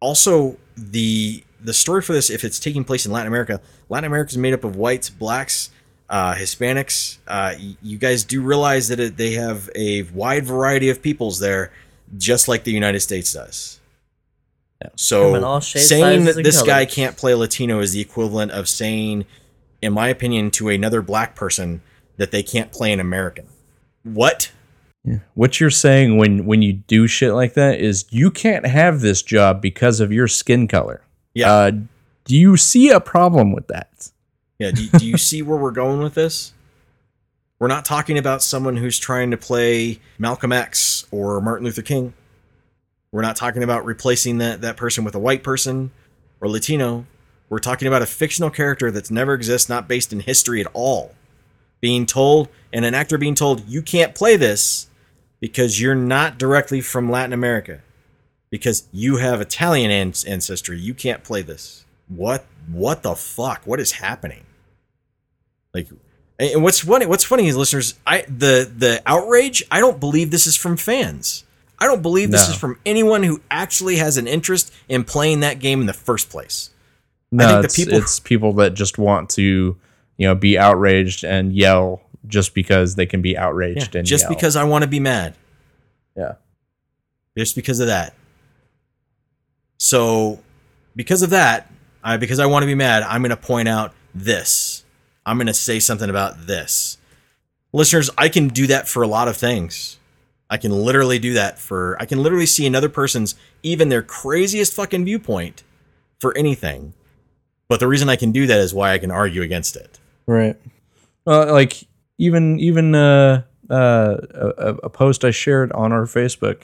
[0.00, 4.30] also the the story for this if it's taking place in latin america latin america
[4.30, 5.70] is made up of whites blacks
[6.10, 11.02] uh, hispanics uh, you guys do realize that it, they have a wide variety of
[11.02, 11.70] peoples there
[12.16, 13.80] just like the united states does
[14.82, 14.88] Yeah.
[14.96, 18.68] so Come shapes, saying that and this guy can't play latino is the equivalent of
[18.68, 19.24] saying
[19.82, 21.82] in my opinion to another black person
[22.16, 23.46] that they can't play an american
[24.04, 24.50] what
[25.04, 25.18] Yeah.
[25.34, 29.22] What you're saying when when you do shit like that is you can't have this
[29.22, 31.02] job because of your skin color.
[31.34, 31.52] Yeah.
[31.52, 31.70] Uh,
[32.24, 34.10] do you see a problem with that?
[34.58, 36.52] Yeah, do, do you see where we're going with this?
[37.58, 42.14] We're not talking about someone who's trying to play Malcolm X or Martin Luther King.
[43.10, 45.90] We're not talking about replacing that, that person with a white person
[46.40, 47.06] or Latino.
[47.48, 51.14] We're talking about a fictional character that's never exists, not based in history at all.
[51.80, 54.88] Being told, and an actor being told, you can't play this
[55.40, 57.80] because you're not directly from Latin America.
[58.50, 60.78] Because you have Italian ancestry.
[60.78, 61.84] You can't play this.
[62.08, 63.62] What what the fuck?
[63.66, 64.44] What is happening?
[65.74, 65.88] Like
[66.38, 70.46] and what's funny what's funny is listeners, I the the outrage, I don't believe this
[70.46, 71.44] is from fans.
[71.80, 72.54] I don't believe this No.
[72.54, 76.28] is from anyone who actually has an interest in playing that game in the first
[76.28, 76.70] place.
[77.30, 79.76] No, think the it's, people- it's people that just want to,
[80.16, 84.30] you know, be outraged and yell just because they can be outraged and just yell.
[84.30, 85.34] because I want to be mad.
[86.16, 86.32] Yeah.
[87.36, 88.14] Just because of that.
[89.78, 90.40] So,
[90.96, 91.70] because of that,
[92.02, 94.84] I, because I want to be mad, I'm going to point out this.
[95.28, 96.96] I'm going to say something about this.
[97.72, 99.98] Listeners, I can do that for a lot of things.
[100.48, 104.72] I can literally do that for, I can literally see another person's, even their craziest
[104.72, 105.64] fucking viewpoint
[106.18, 106.94] for anything.
[107.68, 109.98] But the reason I can do that is why I can argue against it.
[110.26, 110.56] Right.
[111.26, 116.62] Well, like even even uh, uh, a, a post I shared on our Facebook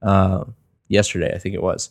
[0.00, 0.44] uh,
[0.88, 1.90] yesterday, I think it was,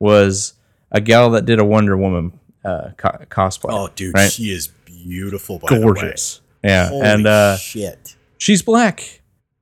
[0.00, 0.54] was
[0.90, 3.70] a gal that did a Wonder Woman uh, co- cosplay.
[3.70, 4.30] Oh, dude, Right.
[4.30, 5.58] she is beautiful.
[5.58, 6.40] By gorgeous.
[6.64, 6.98] Yeah, The way.
[6.98, 8.16] Holy and uh, shit.
[8.38, 9.20] she's black.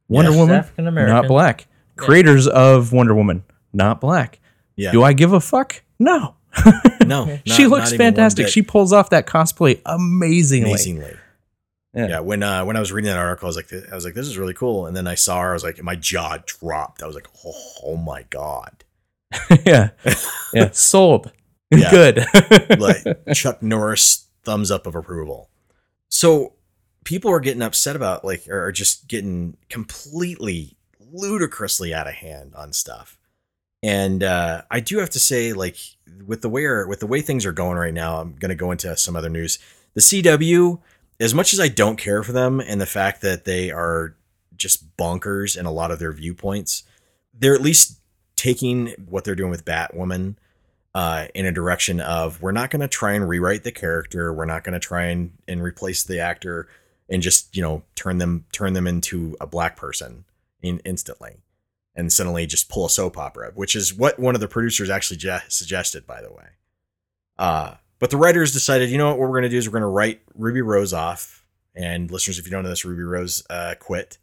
[0.08, 0.38] Wonder Yes.
[0.40, 1.14] Woman, African American.
[1.14, 1.66] not black.
[1.96, 4.38] Creators of Wonder Woman, not black.
[4.76, 4.92] Yeah.
[4.92, 5.82] Do I give a fuck?
[5.98, 6.34] No.
[7.06, 8.48] No, she looks not even one fantastic.
[8.48, 10.70] She pulls off that cosplay amazingly.
[10.70, 11.14] amazingly.
[11.94, 12.08] Yeah.
[12.08, 12.18] Yeah.
[12.20, 14.26] when uh, when I was reading that article, I was like, I was like, this
[14.26, 14.86] is really cool.
[14.86, 17.04] And then I saw her, I was like, my jaw dropped.
[17.04, 18.82] I was like, oh, oh my god,
[19.64, 19.90] yeah.
[20.52, 20.70] Yeah.
[20.72, 21.30] Sold.
[21.70, 21.90] Yeah.
[21.90, 22.26] Good.
[22.78, 23.04] like
[23.34, 25.50] Chuck Norris thumbs up of approval.
[26.08, 26.54] So
[27.04, 30.76] people are getting upset about like, or just getting completely
[31.12, 33.18] ludicrously out of hand on stuff.
[33.82, 35.76] And uh, I do have to say, like,
[36.26, 38.70] with the way with the way things are going right now, I'm going to go
[38.72, 39.58] into some other news.
[39.94, 40.80] The CW,
[41.20, 44.16] as much as I don't care for them, and the fact that they are
[44.56, 46.82] just bonkers in a lot of their viewpoints,
[47.32, 48.00] they're at least
[48.34, 50.36] taking what they're doing with Batwoman
[50.96, 54.46] uh, in a direction of we're not going to try and rewrite the character, we're
[54.46, 56.68] not going to try and, and replace the actor
[57.10, 60.24] and just you know turn them turn them into a black person
[60.62, 61.42] in, instantly
[61.94, 65.18] and suddenly just pull a soap opera, which is what one of the producers actually
[65.18, 66.46] ju- suggested, by the way.
[67.38, 69.72] Uh, but the writers decided, you know what, what we're going to do is we're
[69.72, 71.44] going to write Ruby Rose off.
[71.74, 74.16] And listeners, if you don't know this, Ruby Rose uh, quit.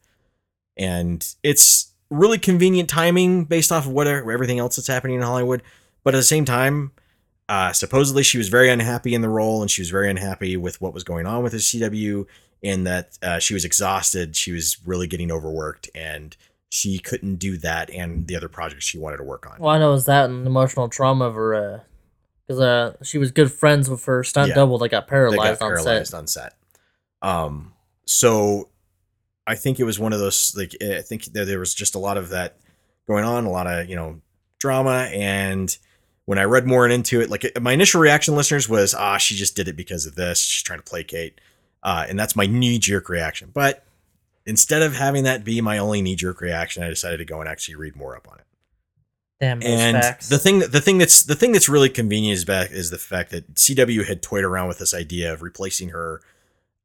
[0.76, 5.62] And it's really convenient timing based off of whatever everything else that's happening in Hollywood.
[6.04, 6.92] But at the same time,
[7.50, 10.82] uh, supposedly she was very unhappy in the role and she was very unhappy with
[10.82, 12.26] what was going on with the CW
[12.64, 14.36] and that uh, she was exhausted.
[14.36, 16.36] She was really getting overworked and
[16.70, 19.58] she couldn't do that and the other projects she wanted to work on.
[19.60, 21.80] Well, I know it's that and emotional trauma of her, uh,
[22.48, 24.56] because uh, she was good friends with her stunt Yeah.
[24.56, 26.56] double that got paralyzed, got paralyzed on on set.
[27.22, 27.74] Um,
[28.06, 28.70] so
[29.48, 32.00] I think it was one of those like I think there, there was just a
[32.00, 32.58] lot of that
[33.08, 34.22] going on, a lot of you know
[34.60, 35.78] drama, and
[36.26, 39.56] when I read more into it, like my initial reaction, listeners, was ah, she just
[39.56, 40.40] did it because of this.
[40.40, 41.42] She's trying to placate,
[41.82, 43.52] uh, and that's my knee jerk reaction.
[43.54, 43.86] But
[44.46, 47.50] instead of having that be my only knee jerk reaction, I decided to go and
[47.50, 48.46] actually read more up on it.
[49.44, 50.30] Damn and facts.
[50.30, 53.32] the thing the thing that's the thing that's really convenient is back is the fact
[53.32, 56.22] that CW had toyed around with this idea of replacing her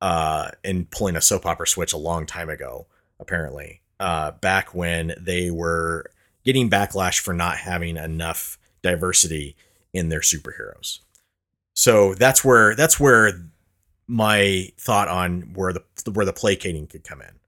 [0.00, 2.88] uh and pulling a soap opera switch a long time ago
[3.20, 6.10] apparently uh back when they were
[6.44, 9.56] getting backlash for not having enough diversity
[9.92, 11.00] in their superheroes
[11.74, 13.32] so that's where that's where
[14.06, 17.38] my thought on where the where the placating could come in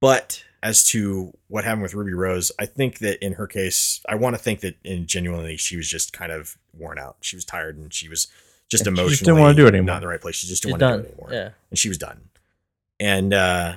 [0.00, 4.16] but as to what happened with Ruby Rose, I think that in her case, I
[4.16, 7.18] want to think that in genuinely she was just kind of worn out.
[7.20, 8.26] She was tired and she was
[8.68, 9.86] just she emotionally just didn't wanna do it anymore.
[9.86, 10.34] Not in the right place.
[10.34, 10.92] She just didn't want done.
[10.92, 11.28] to do it anymore.
[11.32, 11.50] Yeah.
[11.70, 12.20] And she was done.
[12.98, 13.74] And uh,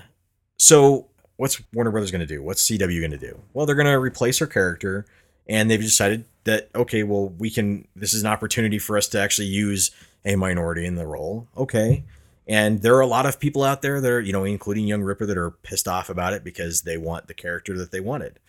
[0.58, 2.42] so what's Warner Brothers going to do?
[2.42, 3.40] What's CW going to do?
[3.54, 5.06] Well, they're going to replace her character
[5.48, 9.20] and they've decided that okay, well, we can this is an opportunity for us to
[9.20, 9.92] actually use
[10.26, 11.48] a minority in the role.
[11.58, 12.04] Okay.
[12.48, 15.04] And there are a lot of people out there that are, you know, including Young
[15.04, 18.40] Ripper, that are pissed off about it because they want the character that they wanted.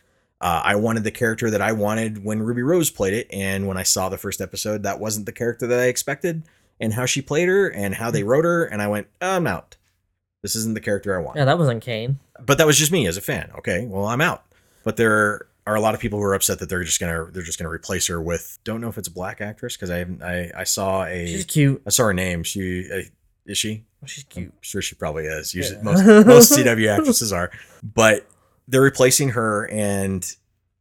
[0.41, 3.77] Uh, I wanted the character that I wanted when Ruby Rose played it, and when
[3.77, 6.45] I saw the first episode, that wasn't the character that I expected,
[6.81, 9.77] and how she played her and how they wrote her, and I went, I'm out.
[10.41, 11.37] This isn't the character I want.
[11.37, 12.19] yeah, that wasn't Kane.
[12.41, 13.51] But that was just me as a fan.
[13.59, 14.45] Okay, well, I'm out.
[14.83, 17.43] But there are a lot of people who are upset that they're just gonna they're
[17.43, 20.23] just gonna replace her with don't know if it's a black actress because I haven't
[20.23, 21.83] I I saw a She's cute.
[21.87, 22.43] I saw her name.
[22.43, 23.01] She uh,
[23.47, 23.85] is she?
[24.07, 24.49] She's cute.
[24.49, 25.55] I'm sure she probably is.
[25.55, 25.83] Usually, Yeah.
[25.83, 27.51] most most CW actresses are,
[27.83, 28.27] but
[28.69, 30.25] they're replacing her, and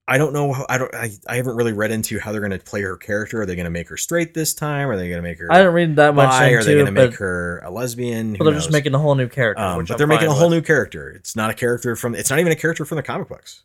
[0.07, 0.53] I don't know.
[0.53, 0.93] How, I don't.
[0.95, 3.41] I, I haven't really read into how they're to play her character.
[3.41, 4.89] Are they to make her straight this time?
[4.89, 5.51] Are they to make her?
[5.51, 6.49] I didn't read that much bi?
[6.51, 8.35] Are they gonna make her a lesbian?
[8.35, 9.61] Who they're just making a whole new character.
[9.63, 10.57] Um, which but I'm they're making a whole with.
[10.57, 11.09] new character.
[11.09, 12.15] It's not a character from.
[12.15, 13.63] It's not even a character from the comic books.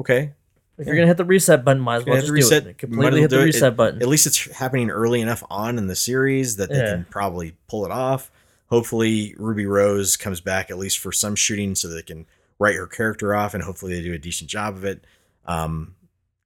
[0.00, 0.32] Okay,
[0.78, 2.36] If you're gonna hit the reset button, might as well just the do it.
[2.64, 3.46] reset- Completely hit the do it.
[3.46, 4.00] reset button.
[4.02, 6.92] at least it's happening early enough on in the series that they Yeah.
[6.94, 8.30] can probably pull it off.
[8.70, 12.24] Hopefully, Ruby Rose comes back at least for some shooting, so they can
[12.58, 15.04] write her character off, and hopefully they do a decent job of it.
[15.44, 15.96] Um,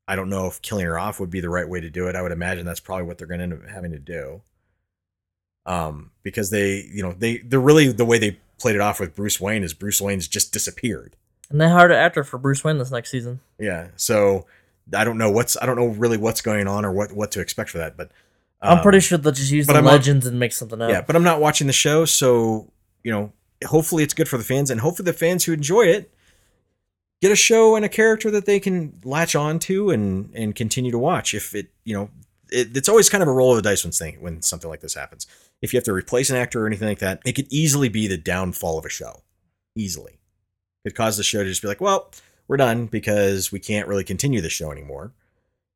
[0.09, 2.17] I don't know if killing her off would be the right way to do it.
[2.17, 4.43] I would imagine that's probably what they're going to end up having to do.
[5.67, 9.15] Um, because they, you know, they they're really the way they played it off with
[9.15, 11.17] Bruce Wayne is Bruce Wayne's just disappeared.
[11.55, 13.39] And they hired an actor for Bruce Wayne this next season.
[13.61, 14.45] Yeah, so
[14.93, 17.41] I don't know what's I don't know really what's going on or what what to
[17.41, 18.11] expect for that, but
[18.61, 20.91] I'm um, pretty sure they'll just use the I'm not- legends and make something up.
[20.91, 22.73] Yeah, but I'm not watching the show, so
[23.05, 23.33] you know,
[23.65, 26.13] hopefully it's good for the fans, and hopefully the fans who enjoy it
[27.23, 30.91] get a show and a character that they can latch on to and and continue
[30.91, 31.35] to watch.
[31.35, 32.11] If it, you know,
[32.51, 34.81] it, it's always kind of a roll of the dice when thing when something like
[34.81, 35.29] this happens.
[35.63, 38.09] If you have to replace an actor or anything like that, it could easily be
[38.09, 39.23] the downfall of a show.
[39.77, 40.19] Easily,
[40.85, 42.11] it caused the show to just be like, well,
[42.47, 45.13] we're done because we can't really continue the show anymore.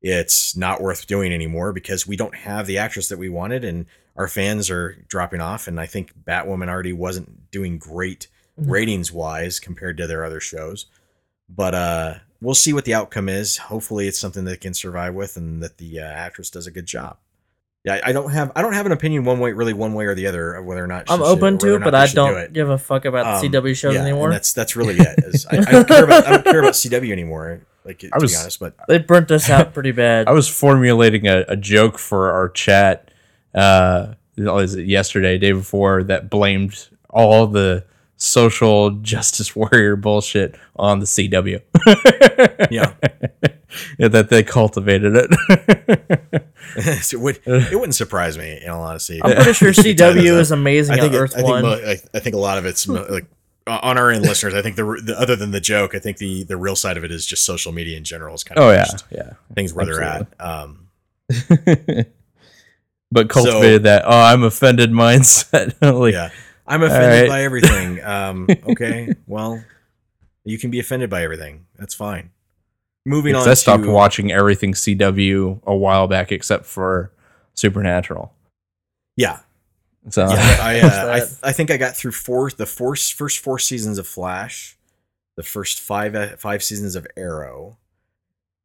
[0.02, 3.86] It's not worth doing anymore because we don't have the actress that we wanted, and
[4.16, 5.66] our fans are dropping off.
[5.66, 8.28] And I think Batwoman already wasn't doing great
[8.61, 8.70] Mhm.
[8.70, 10.86] ratings wise compared to their other shows.
[11.48, 13.56] But uh, we'll see what the outcome is.
[13.56, 16.86] Hopefully, it's something that can survive with, and that the uh, actress does a good
[16.86, 17.18] job.
[17.84, 20.06] Yeah, I- I don't have I don't have an opinion one way, really one way
[20.06, 22.36] or the other, of whether or not I'm open to it, but I do don't
[22.38, 22.52] it.
[22.52, 24.26] give a fuck about Um, CW shows yeah, anymore.
[24.26, 25.18] And that's that's really it.
[25.24, 27.60] is I, I don't care about I don't care about CW anymore.
[27.84, 30.28] Like to was- be honest, but They burnt us out pretty bad.
[30.28, 33.10] I was formulating a, a joke for our chat.
[33.54, 37.84] Uh, was it yesterday, day before, that blamed all the
[38.16, 41.60] social justice warrior bullshit on the CW.
[42.70, 43.48] yeah, Yeah,
[43.98, 45.30] that they cultivated it.
[46.76, 49.20] it would it wouldn't surprise me in all honesty.
[49.22, 50.40] I'm pretty sure If you tie those CW up.
[50.40, 51.62] is amazing I think at it- Earth I think, One.
[51.62, 53.26] mo- I, I think a lot of it's like
[53.66, 54.54] on our end listeners.
[54.54, 57.04] I think the, the other than the joke, I think the the real side of
[57.04, 59.32] it is just social media in general is kind of oh yeah, yeah.
[59.54, 60.26] things where they're at.
[60.40, 60.88] Um,
[63.12, 65.74] but cultivated that oh I'm offended mindset.
[65.82, 66.30] like, yeah,
[66.66, 67.28] I'm offended right.
[67.28, 68.02] by everything.
[68.02, 69.62] Um, okay, well,
[70.44, 71.66] you can be offended by everything.
[71.78, 72.30] That's fine.
[73.07, 77.12] Moving because on I stopped to watching everything CW a while back except for
[77.55, 78.32] Supernatural.
[79.16, 79.40] yeah,
[80.11, 80.59] So yeah.
[80.61, 81.49] I, uh, I?
[81.49, 84.76] I think I got through four the four, first four seasons of Flash,
[85.36, 87.78] the first five uh, five seasons of Arrow,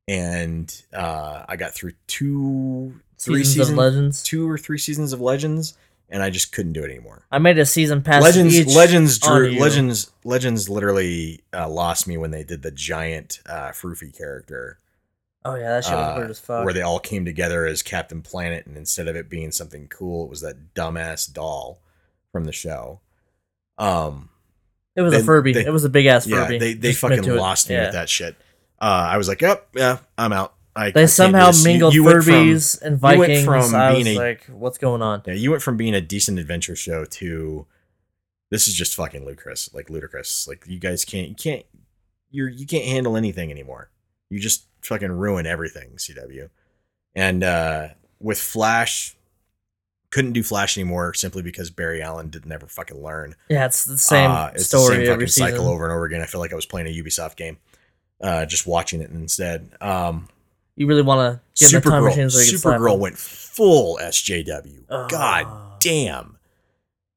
[0.08, 4.24] and uh, I got through two three Seasons of seasons Legends.
[4.24, 5.78] two or three seasons of Legends,
[6.10, 7.26] and I just couldn't do it anymore.
[7.32, 8.22] I made a season pass.
[8.22, 9.52] Legends, Legends, drew.
[9.60, 14.80] Legends, Legends literally uh, lost me when they did the giant uh, Froofy character,
[15.46, 16.64] Oh yeah, that shit was uh, weird as fuck.
[16.64, 20.24] where they all came together as Captain Planet, and instead of it being something cool,
[20.24, 21.80] it was that dumbass doll
[22.32, 23.02] from the show.
[23.78, 24.30] Um,
[24.96, 25.54] it was they- a Furby.
[25.54, 26.60] they- it was a big ass yeah, Furby.
[26.60, 27.38] they they Just fucking to it.
[27.40, 27.86] lost me Yeah.
[27.86, 28.36] with that shit.
[28.80, 30.54] Uh, I was like, yep, yeah, I'm out.
[30.76, 31.64] I, I They can't somehow this.
[31.64, 33.44] You- mingled you went from- and Vikings.
[33.46, 35.22] from I was being a- like, what's going on?
[35.28, 37.68] Yeah, you went from being a decent adventure show to
[38.50, 39.74] this is just fucking ludicrous.
[39.74, 40.48] Like ludicrous.
[40.48, 41.66] Like you guys can't you can't
[42.32, 43.90] you're you can't handle anything anymore.
[44.30, 45.92] You just fucking ruin everything.
[45.98, 46.50] CW,
[47.16, 49.16] and uh, with Flash,
[50.12, 53.36] couldn't do Flash anymore simply because Barry Allen did never fucking learn.
[53.50, 56.22] Yeah, it's the same Uh, it's story the same every cycle over and over again.
[56.22, 57.58] I feel like I was playing a Ubisoft game,
[58.22, 59.70] uh, just watching it instead.
[59.82, 60.28] Um,
[60.76, 63.18] You really want to get in the time Supergirl, machine so you can Supergirl went
[63.18, 64.86] full SJW.
[64.90, 65.08] Oh.
[65.08, 66.38] God damn.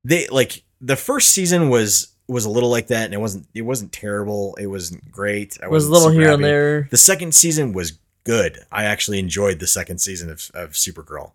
[0.05, 3.63] They like the first season was was a little like that, and it wasn't it
[3.63, 4.55] wasn't terrible.
[4.61, 5.57] It wasn't great.
[5.63, 6.89] I It was a little here and there.
[6.91, 8.59] The second season was good.
[8.71, 11.33] I actually enjoyed the second season of, of Supergirl.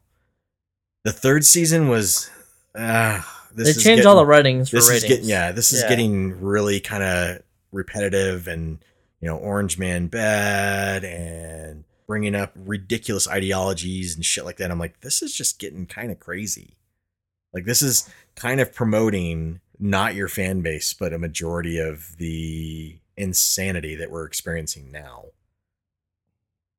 [1.03, 2.29] The third season was
[2.75, 3.21] uh
[3.53, 5.03] this They is changed getting- all the writings for this ratings.
[5.03, 5.89] is getting yeah this is Yeah.
[5.89, 7.41] getting really kind of
[7.73, 8.79] repetitive and
[9.19, 14.69] you know orange man bad and bringing up ridiculous ideologies and shit like that.
[14.69, 16.75] I'm like this is just getting kind of crazy.
[17.53, 22.97] Like this is kind of promoting not your fan base but a majority of the
[23.15, 25.27] insanity that we're experiencing now.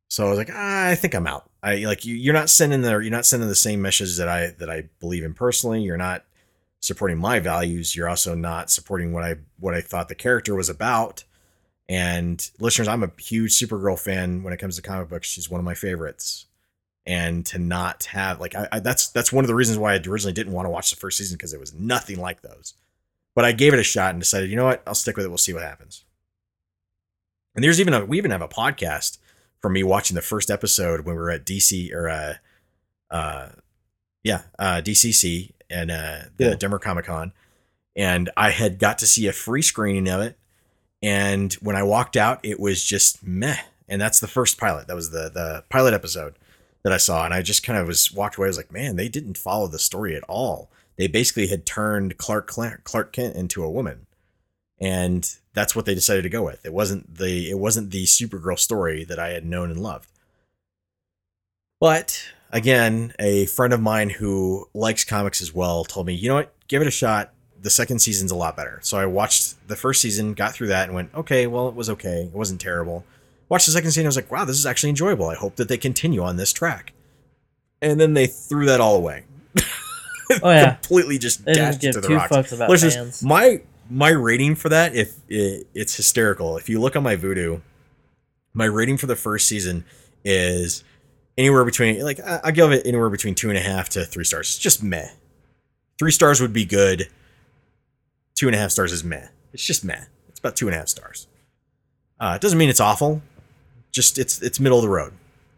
[0.08, 1.48] So i was like ah, i think i'm out.
[1.62, 4.48] I like you, you're not sending the you're not sending the same message that i
[4.58, 5.80] that i believe in personally.
[5.80, 6.26] You're not
[6.80, 7.96] supporting my values.
[7.96, 11.24] You're also not supporting what i what i thought the character was about
[11.88, 15.28] and listeners i'm a huge supergirl fan when it comes to comic books.
[15.28, 16.46] She's one of my favorites.
[17.04, 19.96] And to not have like I, I that's that's one of the reasons why i
[19.96, 22.74] originally didn't want to watch the first season because it was nothing like those.
[23.34, 24.84] But i gave it a shot and decided you know what?
[24.86, 25.28] I'll stick with it.
[25.28, 26.04] We'll see what happens.
[27.56, 29.18] And there's even a we even have a podcast
[29.60, 32.34] from me watching the first episode when we were at dc or uh
[33.10, 33.48] uh
[34.22, 36.56] yeah uh dcc and uh the Cool.
[36.56, 37.32] denver comic con
[37.96, 40.38] and i had got to see a free screening of it
[41.02, 43.58] and when i walked out it was just meh.
[43.88, 44.86] And that's the first pilot.
[44.86, 46.34] That was the the pilot episode
[46.82, 47.24] that i saw.
[47.24, 48.46] And i just kind of was walked away.
[48.46, 50.70] I was like man they didn't follow the story at all.
[50.96, 54.06] They basically had turned clark clark, kent into a woman.
[54.80, 56.64] And that's what they decided to go with.
[56.64, 60.08] It wasn't the it wasn't the supergirl story that i had known and loved.
[61.80, 66.36] But again a friend of mine who likes comics as well told me you know
[66.36, 66.54] what?
[66.68, 70.00] Give it a shot the second season's a lot better so i watched the first
[70.02, 73.04] season got through that and went okay well it was okay it wasn't terrible
[73.48, 75.68] watched the second season i was like wow this is actually enjoyable i hope that
[75.68, 76.92] they continue on this track
[77.80, 79.24] and then they threw that all away
[80.42, 83.22] Oh yeah, completely just they dashed to the rocks fucks about Listeners, fans.
[83.22, 83.60] my
[83.90, 86.56] my rating for that, if it, it's hysterical.
[86.56, 87.60] If you look on my Voodoo,
[88.54, 89.84] my rating for the first season
[90.24, 90.84] is
[91.36, 94.24] anywhere between like I, I give it anywhere between two and a half to three
[94.24, 94.48] stars.
[94.48, 95.08] It's just meh.
[95.98, 97.08] Three stars would be good.
[98.34, 99.28] Two and a half stars is meh.
[99.52, 100.04] It's just meh.
[100.28, 101.26] It's about two and a half stars.
[102.18, 103.22] Uh, it doesn't mean it's awful.
[103.90, 105.12] Just it's it's middle of the road.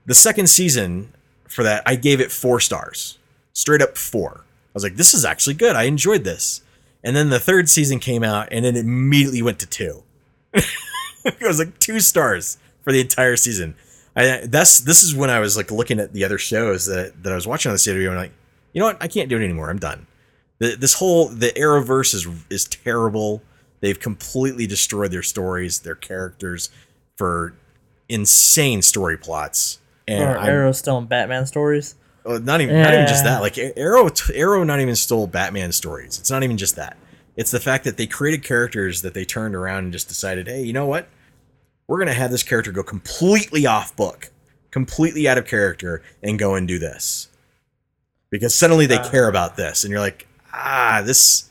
[0.06, 1.12] The second season
[1.48, 3.18] for that, I gave it four stars,
[3.52, 4.44] straight up four.
[4.44, 5.76] I was like, this is actually good.
[5.76, 6.62] I enjoyed this.
[7.04, 10.02] And then the third season came out, and then it immediately went to two.
[10.54, 13.74] it was like two stars for the entire season.
[14.16, 17.32] I that's this is when I was like looking at the other shows that that
[17.32, 18.32] I was watching on the CW, and like,
[18.72, 19.02] you know what?
[19.02, 19.70] I can't do it anymore.
[19.70, 20.06] I'm done.
[20.64, 23.42] The, this whole the Arrowverse is is terrible.
[23.80, 26.70] They've completely destroyed their stories, their characters,
[27.18, 27.52] for
[28.08, 29.78] insane story plots.
[30.08, 31.96] And Or Arrow still in Batman stories.
[32.24, 33.42] Oh, not even not even just that.
[33.42, 36.18] Like Arrow, Arrow not even stole Batman stories.
[36.18, 36.96] It's not even just that.
[37.36, 40.62] It's the fact that they created characters that they turned around and just decided, hey,
[40.62, 41.08] you know what?
[41.86, 44.30] We're gonna have this character go completely off book,
[44.70, 47.28] completely out of character, and go and do this
[48.30, 49.10] because suddenly they Uh.
[49.10, 51.50] care about this, and you're like, ah, this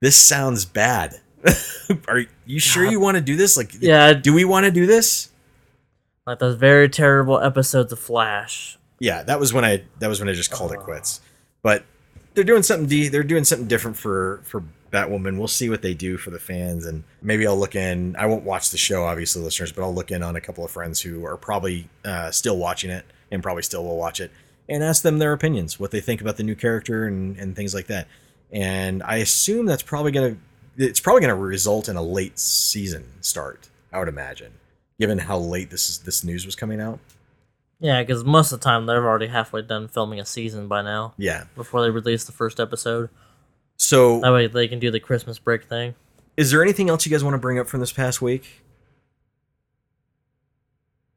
[0.00, 1.20] this sounds bad.
[2.08, 3.56] Are you sure you want to do this?
[3.56, 5.28] Like, Yeah, do we want to do this?
[6.26, 8.78] like those very terrible episodes of Flash.
[9.00, 11.20] yeah, that was when I that was when I just called it quits.
[11.62, 11.84] But
[12.34, 14.62] they're doing something de- they're doing something different for for
[14.92, 15.36] Batwoman.
[15.38, 18.14] We'll see what they do for the fans and maybe I'll look in.
[18.16, 20.70] I won't watch the show obviously listeners, but I'll look in on a couple of
[20.70, 24.30] friends who are probably uh, still watching it and probably still will watch it
[24.68, 27.74] and ask them their opinions, what they think about the new character and and things
[27.74, 28.08] like that.
[28.52, 32.38] And I assume that's probably going to it's probably going to result in a late
[32.38, 34.52] season start, I would imagine,
[34.98, 36.98] given how late this is, this news was coming out.
[37.78, 41.14] Yeah, because most of the time they're already halfway done filming a season by now
[41.18, 41.44] Yeah.
[41.56, 43.10] before they release the first episode.
[43.76, 45.94] So That way they can do the Christmas break thing.
[46.36, 48.62] Is there anything else you guys want to bring up from this past week?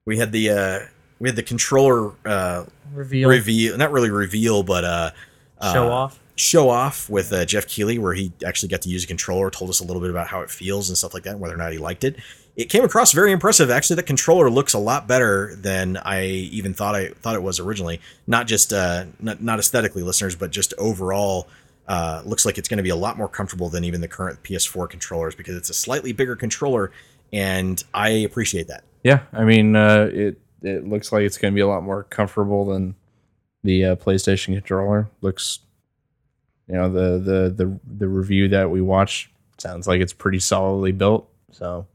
[0.05, 0.79] We had the uh
[1.19, 5.11] we had the controller uh Reveal, reveal, not really reveal, but uh,
[5.59, 6.19] uh show off.
[6.35, 9.69] show off with uh, Geoff Keighley, where he actually got to use a controller, told
[9.69, 11.57] us a little bit about how it feels and stuff like that, and whether or
[11.57, 12.15] not he liked it.
[12.55, 13.69] It came across very impressive.
[13.69, 17.59] Actually, the controller looks a lot better than I even thought I thought it was
[17.59, 17.99] originally.
[18.27, 21.47] Not just uh, not, not aesthetically, listeners, but just overall.
[21.87, 24.41] Uh, looks like it's going to be a lot more comfortable than even the current
[24.41, 26.91] PS4 controllers because it's a slightly bigger controller,
[27.31, 28.83] and I appreciate that.
[29.03, 32.03] Yeah, I mean, uh, it it looks like it's going to be a lot more
[32.03, 32.95] comfortable than
[33.63, 35.09] the uh, PlayStation controller.
[35.21, 35.59] Looks,
[36.67, 40.91] you know, the the the the review that we watched sounds like it's pretty solidly
[40.91, 41.29] built.
[41.51, 41.87] So,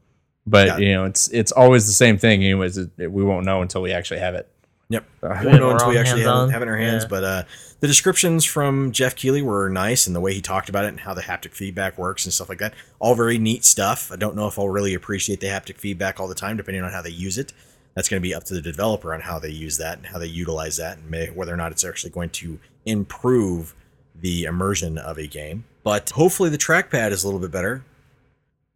[0.47, 0.77] but Yeah.
[0.77, 2.43] you know, it's it's always the same thing.
[2.43, 4.47] Anyways, it, it- we won't know until we actually have it.
[4.89, 5.05] Yep.
[5.21, 6.49] We Yeah, won't know until we actually have, hands-on.
[6.49, 7.03] have it in our hands.
[7.03, 7.09] Yeah.
[7.09, 7.43] But uh,
[7.79, 10.99] the descriptions from Geoff Keighley were nice, and the way he talked about it and
[10.99, 12.73] how the haptic feedback works and stuff like that.
[12.99, 14.11] All very neat stuff.
[14.11, 16.91] I don't know if I'll really appreciate the haptic feedback all the time, depending on
[16.91, 17.53] how they use it.
[17.93, 20.17] That's going to be up to the developer on how they use that and how
[20.17, 23.75] they utilize that, and may, whether or not it's actually going to improve
[24.15, 25.65] the immersion of a game.
[25.83, 27.83] But hopefully, the trackpad is a little bit better.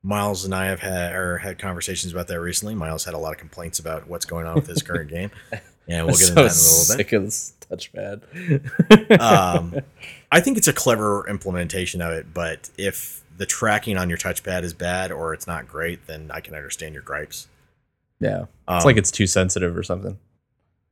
[0.03, 2.75] Miles and I have had or had conversations about that recently.
[2.75, 5.31] Miles had a lot of complaints about what's going on with his current game,
[5.87, 9.19] and we'll get into that in a little bit sick of this touchpad.
[9.19, 9.81] um,
[10.31, 14.63] I think it's a clever implementation of it, but if the tracking on your touchpad
[14.63, 17.47] is bad or it's not great, then I can understand your gripes.
[18.19, 20.17] Yeah, Um, it's like it's too sensitive or something.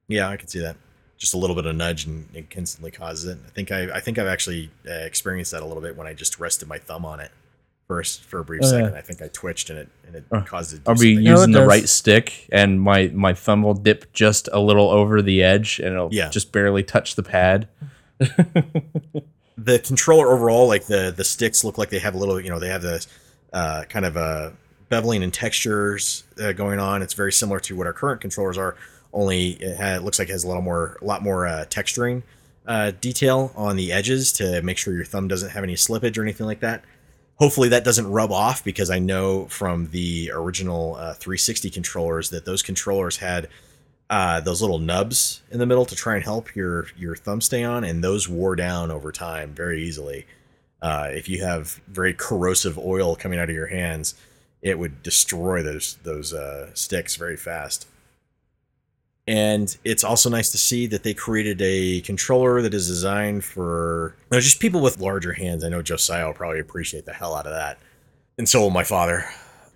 [0.07, 0.75] yeah, I can see that.
[1.17, 3.37] Just a little bit of nudge and it instantly causes it.
[3.45, 6.13] I think I, I think I've actually uh, experienced that a little bit when I
[6.13, 7.31] just rested my thumb on it
[7.87, 8.71] first for a brief Oh, yeah.
[8.83, 8.97] second.
[8.97, 10.83] I think I twitched and it and it Uh, caused it.
[10.83, 11.23] To I'll be something.
[11.23, 14.59] know, it using the does- right stick, and my my thumb will dip just a
[14.59, 16.29] little over the edge, and it'll Yeah.
[16.29, 17.67] just barely touch the pad.
[19.57, 22.59] the controller overall, like the the sticks look like they have a little, you know,
[22.59, 23.05] they have the
[23.53, 24.49] uh, kind of uh,
[24.89, 27.01] beveling and textures uh, going on.
[27.01, 28.75] It's very similar to what our current controllers are,
[29.11, 32.23] only it, it looks like it has a little more, a lot more uh, texturing
[32.65, 36.23] uh, detail on the edges to make sure your thumb doesn't have any slippage or
[36.23, 36.83] anything like that.
[37.37, 42.45] Hopefully that doesn't rub off because I know from the original uh, 360 controllers that
[42.45, 43.49] those controllers had
[44.09, 47.63] uh, those little nubs in the middle to try and help your your thumb stay
[47.63, 50.25] on, and those wore down over time very easily.
[50.81, 54.13] Uh, if you have very corrosive oil coming out of your hands,
[54.63, 57.87] it would destroy those those uh, sticks very fast.
[59.25, 64.17] And it's also nice to see that they created a controller that is designed for
[64.31, 65.63] you know, just people with larger hands.
[65.63, 67.77] I know Josiah will probably appreciate the hell out of that,
[68.37, 69.25] and so will my father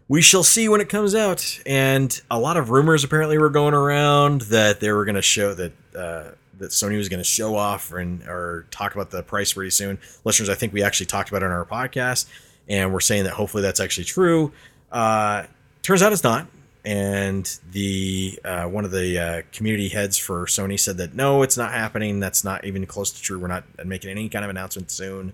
[0.08, 1.60] we shall see when it comes out.
[1.66, 5.54] And a lot of rumors apparently were going around that they were going to show
[5.54, 9.54] that uh, that Sony was going to show off and or talk about the price
[9.54, 10.00] pretty soon.
[10.24, 12.28] Listeners, I think we actually talked about it on our podcast,
[12.68, 14.52] and we're saying that hopefully that's actually true.
[14.92, 15.44] Uh,
[15.82, 16.48] turns out it's not.
[16.86, 21.58] And the uh, one of the uh, community heads for Sony said that no, it's
[21.58, 22.22] not happening.
[22.22, 23.40] That's not even close to true.
[23.40, 25.34] We're not making any kind of announcement soon.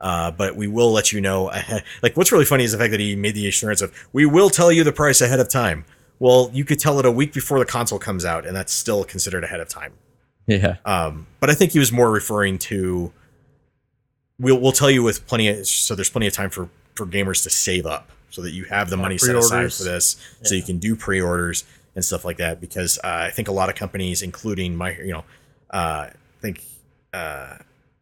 [0.00, 1.84] Uh, but we will let you know ahead.
[2.02, 4.48] Like, what's really funny is the fact that he made the assurance of, we will
[4.48, 5.84] tell you the price ahead of time.
[6.20, 9.04] Well, you could tell it a week before the console comes out, and that's still
[9.04, 9.92] considered ahead of time.
[10.46, 13.12] Yeah, Um, but I think he was more referring to,
[14.38, 17.42] we'll, we'll tell you with plenty of, so there's plenty of time for, for gamers
[17.42, 20.54] to save up so that you have the Yeah, money set aside for this, so
[20.54, 21.64] you can do pre-orders
[21.94, 22.60] and stuff like that.
[22.60, 25.24] Because uh, I think a lot of companies, including my, you know,
[25.70, 26.62] uh, I think
[27.12, 27.56] uh,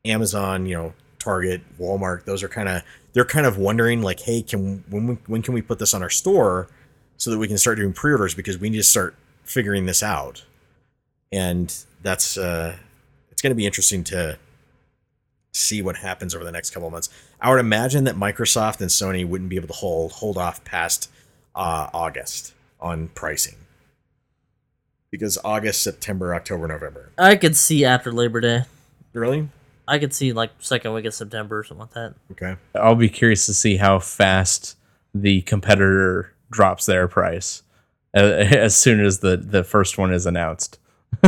[0.04, 4.42] Amazon, you know, Target, Walmart, those are kind of they're kind of wondering like, hey,
[4.42, 6.68] can when we, when can we put this on our store
[7.16, 10.44] so that we can start doing pre-orders because we need to start figuring this out,
[11.32, 12.76] and that's uh,
[13.30, 14.38] it's going to be interesting to
[15.52, 17.08] see what happens over the next couple of months.
[17.40, 21.10] I would imagine that Microsoft and Sony wouldn't be able to hold hold off past
[21.54, 23.56] uh, August on pricing
[25.10, 27.10] because August, September, October, November.
[27.18, 28.62] I could see after Labor Day.
[29.12, 29.48] Really?
[29.88, 32.14] I could see like second week of September or something like that.
[32.32, 32.56] Okay.
[32.74, 34.76] I'll be curious to see how fast
[35.14, 37.62] the competitor drops their price
[38.14, 40.78] uh, as soon as the the first one is announced.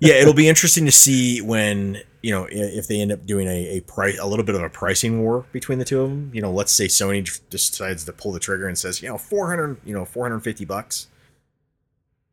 [0.00, 3.78] yeah, it'll be interesting to see when you know if they end up doing a,
[3.78, 6.30] a price a little bit of a pricing war between the two of them.
[6.34, 9.48] You know, let's say Sony decides to pull the trigger and says, you know, four
[9.48, 11.08] hundred, you know, four hundred fifty bucks.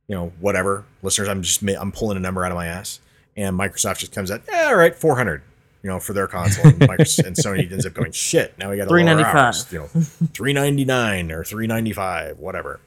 [0.08, 1.28] You know, whatever, listeners.
[1.28, 3.00] I'm just I'm pulling a number out of my ass,
[3.36, 5.44] and Microsoft just comes out, yeah, all right, four hundred.
[5.84, 8.58] You know, for their console, and, Microsoft, and Sony ends up going shit.
[8.58, 9.34] Now we got to lower $3.95.
[9.36, 9.72] ours.
[9.72, 9.88] You know,
[10.34, 12.80] three ninety nine or three ninety five, whatever.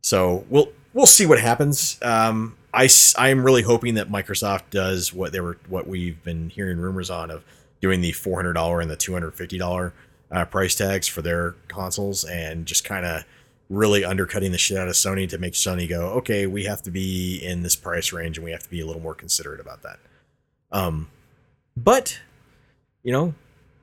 [0.00, 1.98] So we'll we'll see what happens.
[2.02, 2.88] Um, I
[3.28, 7.30] am really hoping that Microsoft does what they were what we've been hearing rumors on
[7.30, 7.44] of
[7.80, 9.92] doing the four hundred dollar and the two hundred fifty dollar
[10.30, 13.24] uh, price tags for their consoles and just kind of
[13.68, 16.90] really undercutting the shit out of Sony to make Sony go okay we have to
[16.90, 19.82] be in this price range and we have to be a little more considerate about
[19.82, 19.98] that.
[20.70, 21.10] Um,
[21.76, 22.20] but
[23.02, 23.34] you know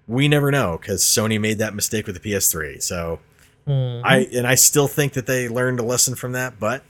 [0.07, 3.19] we never know because Sony made that mistake with the PS3 so.
[3.65, 4.01] Hmm.
[4.03, 6.81] I and I still think that they learned a lesson from that, but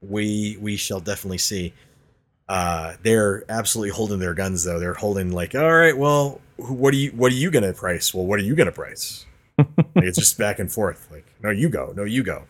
[0.00, 1.72] we we shall definitely see.
[2.48, 4.80] Uh, they're absolutely holding their guns though.
[4.80, 8.12] They're holding like, all right, well, what are you what are you gonna price?
[8.12, 9.26] Well, what are you gonna price?
[9.58, 11.06] like, it's just back and forth.
[11.10, 12.44] Like, no, you go, no, you go.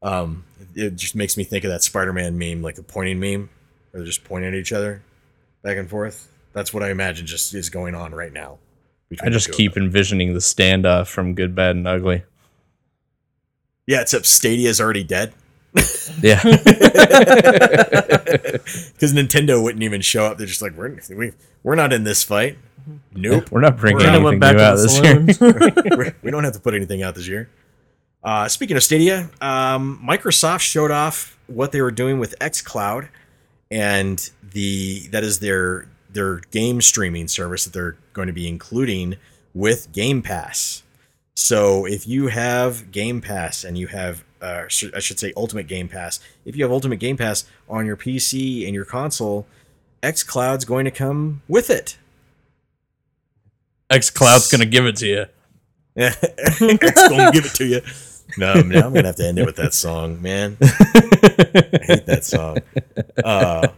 [0.00, 3.50] Um, it just makes me think of that Spider-Man meme, like the pointing meme,
[3.90, 5.02] where they're just pointing at each other,
[5.62, 6.30] back and forth.
[6.52, 8.58] That's what I imagine just is going on right now.
[9.22, 12.22] I just keep envisioning the standoff from Good, Bad, and Ugly.
[13.86, 15.32] Yeah, except Stadia's already dead
[16.22, 16.40] Yeah.
[16.42, 16.62] because
[19.14, 20.38] Nintendo wouldn't even show up.
[20.38, 22.56] They're just like, we're we, we're not in this fight.
[23.14, 23.50] Nope.
[23.50, 25.26] We're not bringing We're- anything back new out this year.
[25.96, 27.50] We're- we don't have to put anything out this year.
[28.24, 33.08] Uh, speaking of Stadia, um, Microsoft showed off what they were doing with XCloud,
[33.70, 39.16] and the that is their their game streaming service that they're going to be including
[39.54, 40.82] with Game Pass.
[41.34, 45.66] So if you have Game Pass and you have, uh, sh- I should say, Ultimate
[45.66, 49.46] Game Pass, if you have Ultimate Game Pass on your PC and your console,
[50.02, 51.98] XCloud's going to come with it.
[53.90, 55.26] X Cloud's gonna give it to you.
[55.96, 57.80] X gonna give it to you.
[58.36, 60.58] No, now I'm gonna have to end it with that song, man.
[60.60, 62.58] I hate that song.
[63.24, 63.68] Uh,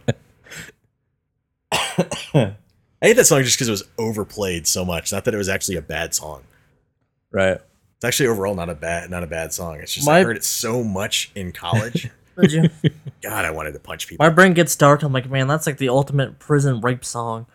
[1.71, 2.55] I
[3.01, 5.11] hate that song just because it was overplayed so much.
[5.11, 6.43] Not that it was actually a bad song.
[7.31, 7.59] Right.
[8.01, 9.79] It's actually overall not a bad, not a bad song.
[9.79, 12.09] It's just I heard it so much in college.
[12.41, 12.69] Did you?
[13.21, 14.25] God, I wanted to punch people.
[14.25, 15.03] My brain gets dark.
[15.03, 17.45] I'm like, man, that's like the ultimate prison rape song.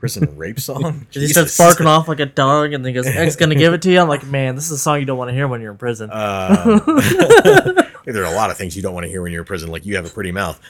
[0.00, 1.06] Prison rape song.
[1.12, 3.82] He starts barking off like a dog, and then he goes, "X gonna give it
[3.82, 5.60] to you." I'm like, man, this is a song you don't want to hear when
[5.60, 6.10] you're in prison.
[6.10, 6.80] Uh,
[8.04, 9.70] there are a lot of things you don't want to hear when you're in prison,
[9.70, 10.60] like you have a pretty mouth.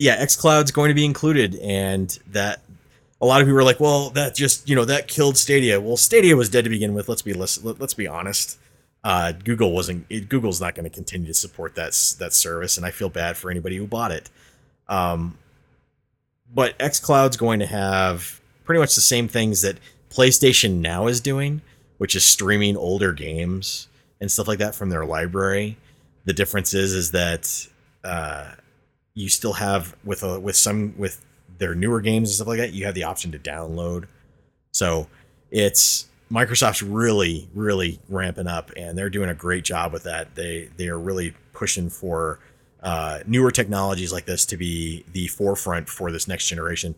[0.00, 2.62] Yeah, X Cloud's going to be included, and that
[3.20, 5.80] a lot of people are like, well, that just you know that killed Stadia.
[5.80, 7.08] Well, Stadia was dead to begin with.
[7.08, 8.58] Let's be let's, let's be honest.
[9.02, 10.06] Uh, Google wasn't.
[10.08, 13.36] It, Google's not going to continue to support that that service, and I feel bad
[13.36, 14.30] for anybody who bought it.
[14.88, 15.38] Um,
[16.52, 19.78] but xCloud's going to have pretty much the same things that
[20.10, 21.62] PlayStation Now is doing,
[21.98, 23.88] which is streaming older games
[24.20, 25.76] and stuff like that from their library.
[26.24, 27.68] The difference is is that
[28.02, 28.52] uh,
[29.14, 31.24] you still have with a with some with
[31.60, 34.06] their newer games and stuff like that, you have the option to download.
[34.72, 35.06] So
[35.52, 40.34] it's Microsoft's really really ramping up, and they're doing a great job with that.
[40.34, 42.40] They they are really pushing for
[42.82, 46.94] uh, newer technologies like this to be the forefront for this next generation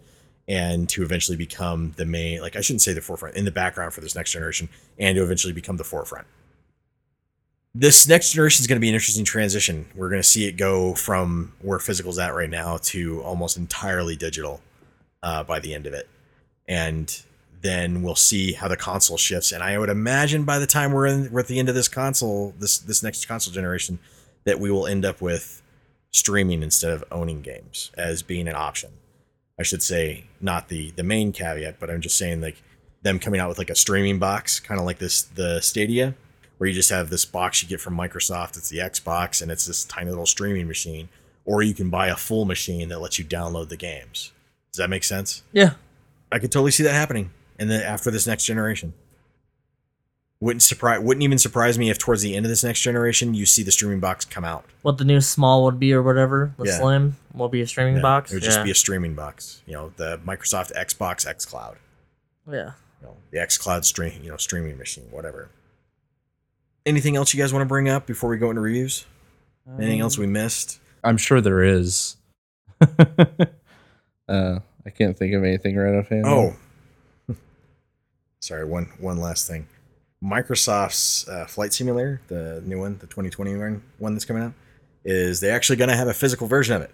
[0.48, 3.92] and to eventually become the main like i shouldn't say the forefront in the background
[3.94, 6.26] for this next generation and to eventually become the forefront
[7.74, 9.86] this next generation is going to be an interesting transition.
[9.94, 14.14] We're going to see it go from where physical's at right now to almost entirely
[14.14, 14.60] digital
[15.22, 16.08] uh, by the end of it.
[16.68, 17.22] And
[17.62, 19.52] then we'll see how the console shifts.
[19.52, 21.88] And i would imagine by the time we're in we're at the end of this
[21.88, 24.00] console this this next console generation
[24.44, 25.62] that we will end up with
[26.10, 28.90] streaming instead of owning games as being an option.
[29.58, 32.62] I should say not the the main caveat, but I'm just saying like
[33.02, 36.14] them coming out with like a streaming box, kind of like this the Stadia,
[36.62, 38.56] where you just have this box you get from Microsoft.
[38.56, 41.08] It's the Xbox, and it's this tiny little streaming machine,
[41.44, 44.30] or you can buy a full machine that lets you download the games.
[44.70, 45.42] Does that make sense?
[45.50, 45.70] yeah,
[46.30, 48.94] I could totally see that happening, and then after this next generation,
[50.38, 53.44] wouldn't surprise wouldn't even surprise me if towards the end of this next generation you
[53.44, 54.64] see the streaming box come out.
[54.82, 56.78] what the new small would be or whatever, the Yeah.
[56.78, 58.30] slim will be a streaming Yeah, box.
[58.30, 58.64] It would just yeah.
[58.64, 59.62] be a streaming box.
[59.66, 61.78] You know, the Microsoft Xbox X Cloud.
[62.48, 62.70] yeah.
[63.00, 65.48] you know, the xCloud stream, you know, streaming machine, whatever.
[66.84, 69.06] Anything else you guys want to bring up before we go into reviews?
[69.78, 70.80] Anything else we missed?
[71.04, 72.16] I'm sure there is.
[72.80, 73.46] uh,
[74.28, 76.26] I can't think of anything right offhand.
[76.26, 76.56] Oh,
[78.40, 78.64] sorry.
[78.64, 79.68] One one last thing.
[80.22, 84.52] Microsoft's uh, Flight Simulator, the new one, the 2020 one one that's coming out,
[85.04, 86.90] is they actually going to have a physical version of it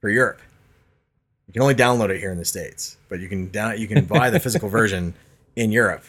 [0.00, 0.40] for Europe.
[1.46, 4.04] You can only download it here in the states, but you can down you can
[4.04, 5.14] buy the physical version
[5.56, 6.04] in Europe,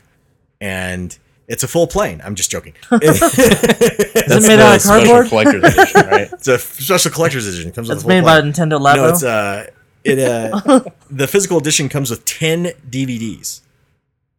[0.59, 1.17] and
[1.51, 2.21] it's a full plane.
[2.23, 2.73] I'm just joking.
[3.01, 5.27] Is it made out of special cardboard?
[5.29, 6.29] collector's edition, right?
[6.31, 7.69] It's a special collector's edition.
[7.69, 8.53] It comes with It's a full made by plane.
[8.53, 8.95] Nintendo Labo.
[8.95, 9.67] No, it's uh,
[10.05, 10.81] it uh,
[11.11, 13.59] the physical edition comes with ten DVDs,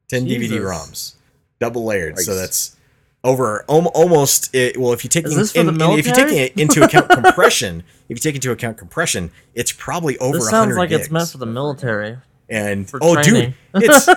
[0.08, 1.14] ten DVD ROMs,
[1.60, 2.18] double layered.
[2.18, 2.76] So that's
[3.22, 4.54] over al- almost.
[4.54, 6.32] It, well, if you take Is in- this for in- the in- if you take
[6.32, 10.38] it into account compression, if you take into account compression, it's probably over.
[10.38, 11.02] this sounds 100 like gigs.
[11.02, 12.16] it's meant for the military.
[12.48, 13.54] And for oh, training.
[13.74, 14.08] dude, it's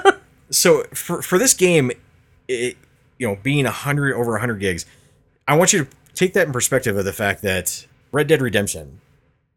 [0.49, 1.91] so for for this game,
[2.47, 2.77] it
[3.18, 4.86] you know being a hundred over hundred gigs,
[5.47, 9.01] I want you to take that in perspective of the fact that Red Dead Redemption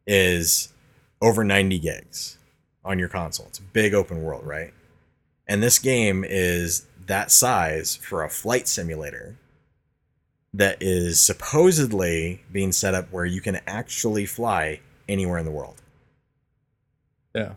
[0.06, 0.72] is
[1.20, 2.38] over ninety gigs
[2.84, 3.46] on your console.
[3.46, 4.72] It's a big open world, right?
[5.46, 9.36] And this game is that size for a flight simulator
[10.54, 15.82] that is supposedly being set up where you can actually fly anywhere in the world.
[17.34, 17.54] Yeah.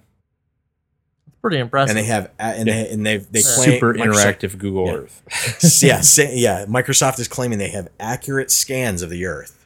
[1.41, 1.95] It's pretty impressive.
[1.95, 4.93] and they have and they and they've they claim Super Microsoft- interactive Google Yeah.
[4.93, 5.81] Earth.
[5.83, 6.65] yeah, sa- yeah.
[6.67, 9.65] Microsoft is claiming they have accurate scans of the Earth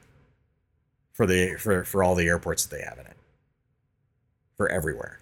[1.13, 3.17] for the for for all the airports that they have in it.
[4.57, 5.19] For everywhere.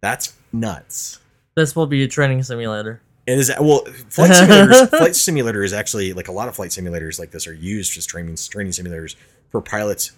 [0.00, 1.20] That's nuts.
[1.54, 3.00] This will be a training simulator.
[3.26, 4.88] It is well, flight simulators.
[4.98, 8.06] flight simulator is actually like a lot of flight simulators like this are used as
[8.06, 9.14] training training simulators
[9.50, 10.12] for pilots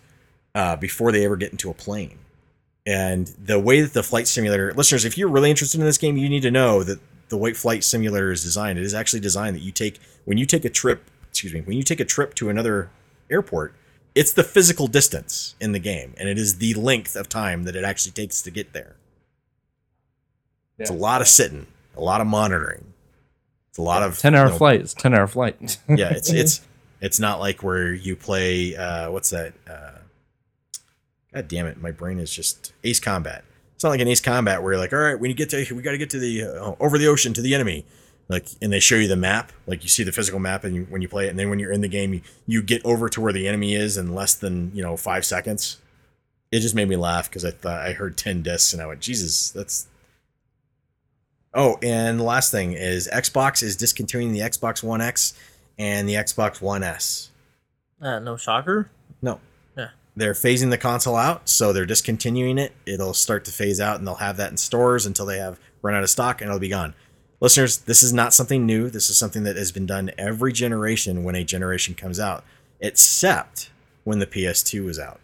[0.54, 2.18] uh, before they ever get into a plane.
[2.86, 6.16] And the way that the flight simulator, listeners, if you're really interested in this game,
[6.16, 9.56] you need to know that the way flight simulator is designed, it is actually designed
[9.56, 11.10] that you take when you take a trip.
[11.30, 12.90] Excuse me, when you take a trip to another
[13.30, 13.74] airport,
[14.14, 17.74] it's the physical distance in the game, and it is the length of time that
[17.74, 18.96] it actually takes to get there.
[20.78, 21.66] It's a lot of sitting,
[21.96, 22.92] a lot of monitoring.
[23.70, 24.80] It's a lot of ten hour you know, flight.
[24.80, 25.78] It's ten hour flight.
[25.88, 26.60] yeah, it's it's
[27.00, 29.98] it's not like where you play uh what's that uh
[31.34, 33.44] God damn it, my brain is just Ace Combat.
[33.74, 35.82] It's not like an Ace Combat where you're like, all right, we get to we
[35.82, 37.84] got to get to the uh, over the ocean to the enemy.
[38.28, 40.86] Like, and they show you the map, like you see the physical map, and you,
[40.88, 43.10] when you play it, and then when you're in the game, you, you get over
[43.10, 45.78] to where the enemy is in less than you know five seconds.
[46.50, 49.00] It just made me laugh because I thought I heard ten discs, and I went,
[49.00, 49.88] Jesus, that's
[51.54, 55.34] Oh, and the last thing is Xbox is discontinuing the Xbox One X
[55.78, 57.30] and the Xbox One S.
[58.02, 58.90] Uh, no shocker.
[59.22, 59.38] No.
[60.16, 62.72] They're phasing the console out, so they're discontinuing it.
[62.86, 65.94] It'll start to phase out, and they'll have that in stores until they have run
[65.94, 66.94] out of stock, and it'll be gone.
[67.40, 68.88] Listeners, this is not something new.
[68.88, 72.44] This is something that has been done every generation when a generation comes out,
[72.80, 73.70] except
[74.04, 75.20] when the PS2 was out.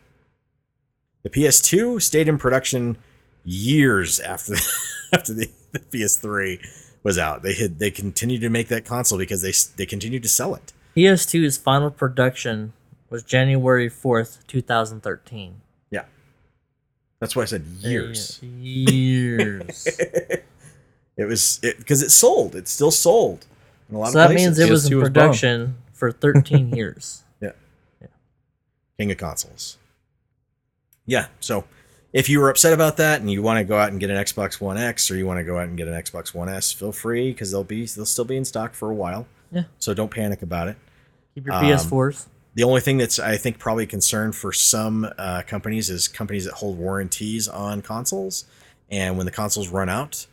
[1.22, 2.98] The PS2 stayed in production
[3.44, 4.54] years after
[5.12, 6.66] after the, the PS3
[7.02, 7.42] was out.
[7.42, 10.72] They had they continued to make that console because they they continued to sell it.
[10.96, 12.72] PS2's final production
[13.10, 15.60] was January 4th, 2013.
[15.90, 16.04] Yeah,
[17.18, 18.40] that's why I said years.
[18.42, 19.86] Years.
[21.16, 22.54] It was it because it sold.
[22.56, 23.44] It's still sold
[23.90, 24.56] in a lot so of that places.
[24.56, 25.12] means it was PS2 in was bomb.
[25.12, 27.24] production for 13 years.
[27.42, 27.50] Yeah.
[28.00, 28.06] yeah.
[28.98, 29.76] King of consoles.
[31.04, 31.64] Yeah, so
[32.14, 34.16] if you were upset about that and you want to go out and get an
[34.16, 36.72] Xbox One X or you want to go out and get an Xbox One S,
[36.72, 39.26] feel free because they'll be they'll still be in stock for a while.
[39.52, 39.64] Yeah.
[39.78, 40.76] So don't panic about it.
[41.34, 42.26] Keep your Um, PS4s.
[42.54, 46.44] The only thing that's I think probably a concern for some uh, companies is companies
[46.46, 48.44] that hold warranties on consoles,
[48.90, 50.26] and when the consoles run out,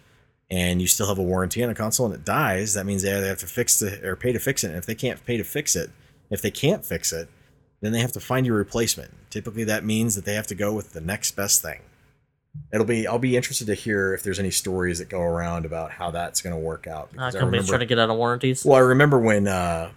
[0.49, 3.13] and you still have a warranty on a console and it dies, that means they
[3.15, 4.69] either have to fix it or pay to fix it.
[4.69, 5.89] And if they can't pay to fix it,
[6.29, 7.29] if they can't fix it,
[7.81, 9.11] then they have to find you a replacement.
[9.29, 11.81] Typically, that means that they have to go with the next best thing.
[12.73, 15.91] It'll be I'll be interested to hear if there's any stories that go around about
[15.91, 17.09] how that's going to work out.
[17.15, 18.65] Uh, companies remember- trying to get out of warranties.
[18.65, 19.91] well, I remember when uh,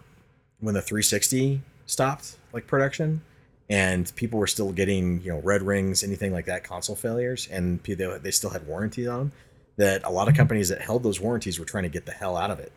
[0.58, 3.20] when the 360 stopped like production,
[3.68, 7.82] and people were still getting you know red rings, anything like that, console failures, and
[7.82, 9.32] they, they still had warranties on them.
[9.76, 12.36] That a lot of companies that held those warranties were trying to get the hell
[12.36, 12.72] out of it,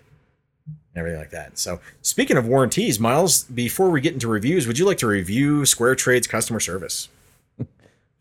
[0.65, 1.57] and everything like that.
[1.57, 5.65] So, speaking of warranties, Miles, before we get into reviews, would you like to review
[5.65, 7.09] Square Trade's customer service?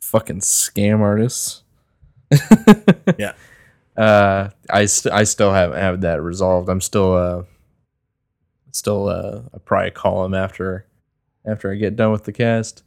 [0.00, 1.62] Fucking scam artists.
[3.18, 3.32] Yeah.
[3.94, 6.70] Uh, I st- I still haven't had that resolved.
[6.70, 7.42] I'm still uh,
[8.72, 10.86] still uh, I probably call him after
[11.46, 12.82] after I get done with the cast.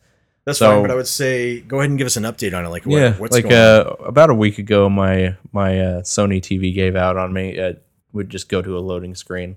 [0.45, 2.65] That's So- fine, but I would say go ahead and give us an update on
[2.65, 2.69] it.
[2.69, 3.87] Like, what, yeah, what's like going on?
[3.87, 7.51] uh, about a week ago, my my uh, Sony TV gave out on me.
[7.57, 7.83] It
[8.13, 9.55] would just go to a loading screen.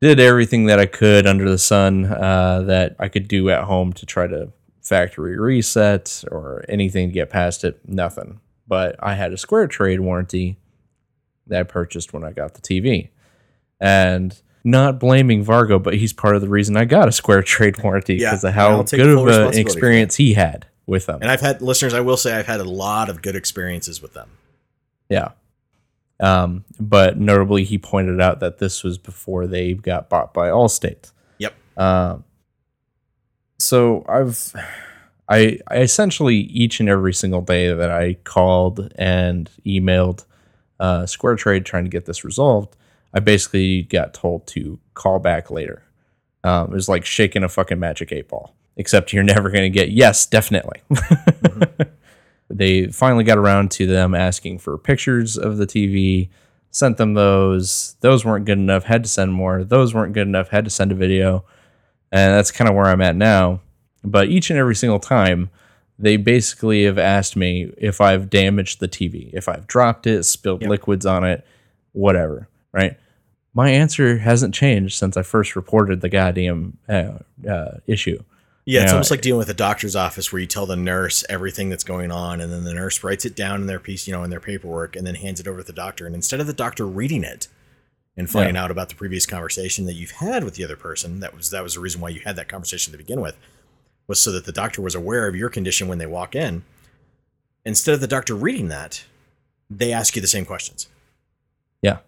[0.00, 3.92] Did everything that I could under the sun uh, that I could do at home
[3.94, 4.52] to try to
[4.82, 7.80] factory reset or anything to get past it.
[7.88, 8.40] Nothing.
[8.66, 10.58] But I had a Square Trade warranty
[11.46, 13.10] that I purchased when I got the TV,
[13.80, 17.82] and not blaming Vargo, but he's part of the reason I got a Square Trade
[17.82, 19.60] warranty Yeah, because of how good of an responsibility for that.
[19.60, 21.18] experience he had with them.
[21.22, 21.94] And I've had listeners.
[21.94, 24.30] I will say I've had a lot of good experiences with them.
[25.08, 25.30] Yeah.
[26.20, 31.10] Um, but notably, he pointed out that this was before they got bought by Allstate.
[31.38, 31.54] Yep.
[31.76, 32.24] Um,
[33.58, 34.54] so I've,
[35.28, 40.24] I, I essentially each and every single day that I called and emailed
[40.78, 42.76] uh, Square Trade trying to get this resolved,
[43.14, 45.82] I basically got told to call back later.
[46.44, 49.70] Um, it was like shaking a fucking magic eight ball, except you're never going to
[49.70, 50.82] get yes, definitely.
[52.50, 56.28] they finally got around to them asking for pictures of the TV,
[56.70, 57.96] sent them those.
[58.00, 59.64] Those weren't good enough, had to send more.
[59.64, 61.44] Those weren't good enough, had to send a video.
[62.10, 63.60] And that's kind of where I'm at now.
[64.04, 65.50] But each and every single time,
[65.98, 70.62] they basically have asked me if I've damaged the TV, if I've dropped it, spilled
[70.62, 70.70] Yep.
[70.70, 71.46] liquids on it,
[71.92, 72.96] whatever, right?
[73.54, 78.22] My answer hasn't changed since I first reported the goddamn uh, uh, issue.
[78.64, 78.94] Yeah, it's Yeah.
[78.94, 82.10] almost like dealing with a doctor's office where you tell the nurse everything that's going
[82.10, 84.40] on, and then the nurse writes it down in their piece, you know, in their
[84.40, 86.06] paperwork, and then hands it over to the doctor.
[86.06, 87.48] And instead of the doctor reading it
[88.16, 91.36] and finding out about the previous conversation that you've had with the other person, that
[91.36, 93.36] was that was the reason why you had that conversation to begin with.
[94.08, 96.64] was so that the doctor was aware of your condition when they walk in.
[97.64, 99.04] Instead of the doctor reading that,
[99.70, 100.88] they ask you the same questions.
[101.82, 101.98] Yeah.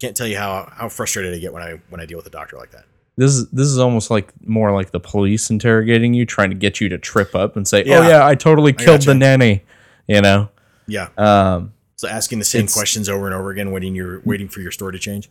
[0.00, 2.30] Can't tell you how how frustrated I get when I when I deal with a
[2.30, 2.84] doctor like that.
[3.16, 6.80] This is this is almost like more like the police interrogating you, trying to get
[6.80, 7.98] you to trip up and say, Yeah.
[7.98, 9.08] "Oh yeah, I totally killed gotcha.
[9.10, 9.64] the nanny,"
[10.06, 10.50] you know.
[10.86, 11.08] Yeah.
[11.18, 14.70] Um, So asking the same questions over and over again, waiting your waiting for your
[14.70, 15.28] story to change.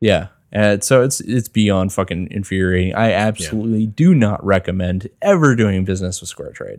[0.00, 2.94] yeah, and so it's it's beyond fucking infuriating.
[2.94, 6.78] I absolutely do not recommend ever doing business with Square Trade.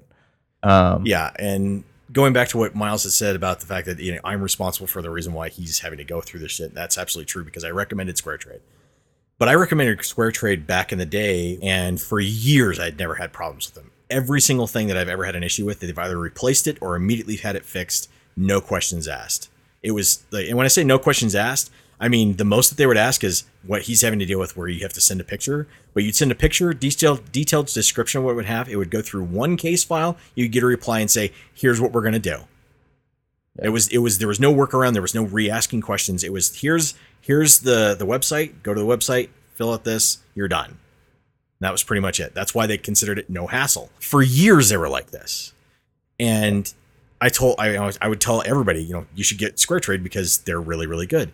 [0.64, 4.14] Um, Yeah, and going back to what Miles has said about the fact that you
[4.14, 6.74] know I'm responsible for the reason why he's having to go through this shit.
[6.74, 8.62] That's absolutely true because I recommended Square Trade.
[9.38, 13.34] But I recommended Square Trade back in the day, and for years I'd never had
[13.34, 13.91] problems with them.
[14.10, 16.95] Every single thing that I've ever had an issue with, they've either replaced it or
[16.95, 19.49] immediately had it fixed, no questions asked.
[19.82, 22.78] It was like, and when I say no questions asked, I mean the most that
[22.78, 25.22] they would ask is what he's having to deal with, where you have to send
[25.22, 25.68] a picture.
[25.93, 28.68] But you'd send a picture, detailed detailed description of what it would have.
[28.70, 30.18] It would go through one case file.
[30.36, 32.41] You'd get a reply and say, "Here's what we're gonna do."
[33.62, 34.93] It was it was there was no workaround.
[34.93, 36.24] There was no re-asking questions.
[36.24, 38.62] It was here's here's the the website.
[38.64, 40.20] Go to the website, fill out this.
[40.34, 40.72] You're done.
[40.72, 40.78] And
[41.62, 42.34] that was pretty much it.
[42.34, 43.89] That's why they considered it no hassle.
[44.00, 45.54] For years they were like this,
[46.20, 46.74] and
[47.22, 50.39] I told I I would tell everybody you know you should get Square Trade because
[50.39, 51.32] they're really really good.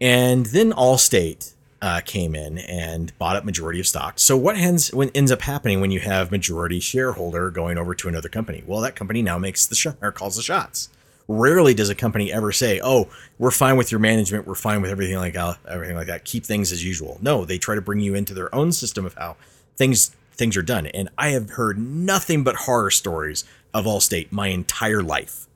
[0.00, 4.18] And then Allstate uh, came in and bought up majority of stock.
[4.18, 8.08] So what ends when ends up happening when you have majority shareholder going over to
[8.08, 8.64] another company?
[8.66, 10.88] Well, that company now makes the shot or calls the shots.
[11.28, 14.46] Rarely does a company ever say, "Oh, we're fine with your management.
[14.46, 15.36] We're fine with everything like
[15.68, 16.24] everything like that.
[16.24, 19.14] Keep things as usual." No, they try to bring you into their own system of
[19.14, 19.36] how
[19.76, 20.86] things things are done.
[20.86, 25.46] And I have heard nothing but horror stories of Allstate my entire life.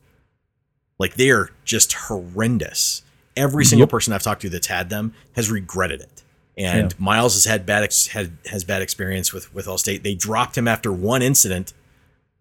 [0.99, 3.03] Like they are just horrendous.
[3.39, 3.91] Every single Yep.
[3.91, 6.22] person I've talked to that's had them has regretted it.
[6.57, 6.99] And Yeah.
[7.05, 10.03] Miles has had bad ex- had has bad experience with with Allstate.
[10.03, 11.72] They dropped him after one incident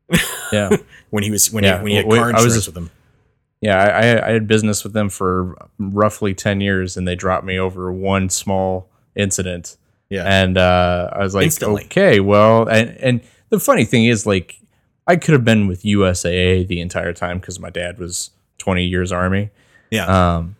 [0.52, 0.76] yeah.
[1.10, 2.68] when he was when Yeah, he when he had wait, car I was insurance just-
[2.68, 2.90] with him.
[3.60, 7.44] Yeah, I, I I had business with them for roughly ten years, and they dropped
[7.44, 9.78] me over one small incident.
[10.10, 10.24] Yeah.
[10.26, 11.84] and uh, I was like, Instantly.
[11.86, 14.60] okay, well, and and the funny thing is, like,
[15.08, 18.30] I could have been with USAA the entire time because my dad was
[18.60, 19.50] twenty years Army.
[19.90, 20.06] yeah.
[20.38, 20.56] Um,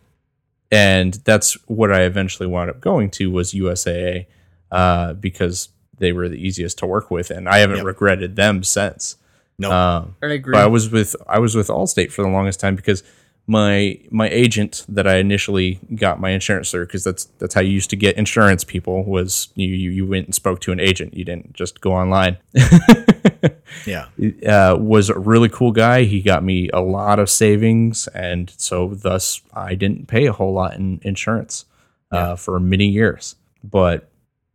[0.70, 4.26] and that's what I eventually wound up going to was USAA,
[4.70, 7.86] uh, because they were the easiest to work with, and I haven't Yep.
[7.86, 9.16] regretted them since.
[9.58, 9.72] no.
[9.72, 10.52] Um, I agree.
[10.52, 13.02] but I was with I was with Allstate for the longest time because
[13.48, 17.70] my my agent that I initially got my insurance through because that's that's how you
[17.70, 21.14] used to get insurance people was you you, you went and spoke to an agent.
[21.14, 22.36] You didn't just go online.
[23.86, 24.06] Yeah.
[24.46, 26.02] uh, was a really cool guy.
[26.04, 30.52] He got me a lot of savings and so thus I didn't pay a whole
[30.52, 31.66] lot in insurance
[32.10, 33.36] uh, for many years.
[33.62, 34.10] But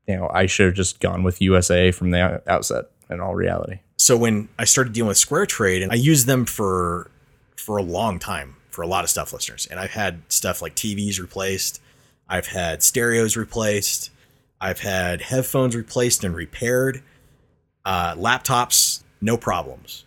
[0.08, 3.80] you know I should have just gone with USA from the outset in all reality.
[3.98, 7.10] So when I started dealing with Square Trade, and I used them for
[7.56, 10.76] for a long time for a lot of stuff, listeners, and I've had stuff like
[10.76, 11.82] TVs replaced,
[12.28, 14.10] I've had stereos replaced,
[14.60, 17.04] I've had headphones replaced and repaired,
[17.86, 20.06] uh, laptops, no problems.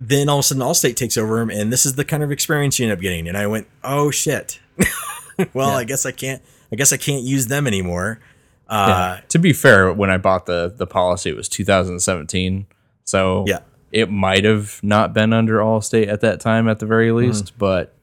[0.00, 2.30] Then all of a sudden, Allstate takes over them, and this is the kind of
[2.30, 3.26] experience you end up getting.
[3.28, 4.60] And I went, "Oh shit!
[5.54, 6.42] well, I guess I can't.
[6.70, 8.20] I guess I can't use them anymore."
[8.68, 9.20] Uh, Yeah.
[9.28, 12.66] to be fair, when I bought the the policy, it was 2017,
[13.04, 13.60] so Yeah.
[13.90, 17.16] it might have not been under Allstate at that time, at the very Mm-hmm.
[17.28, 17.56] least.
[17.58, 17.94] But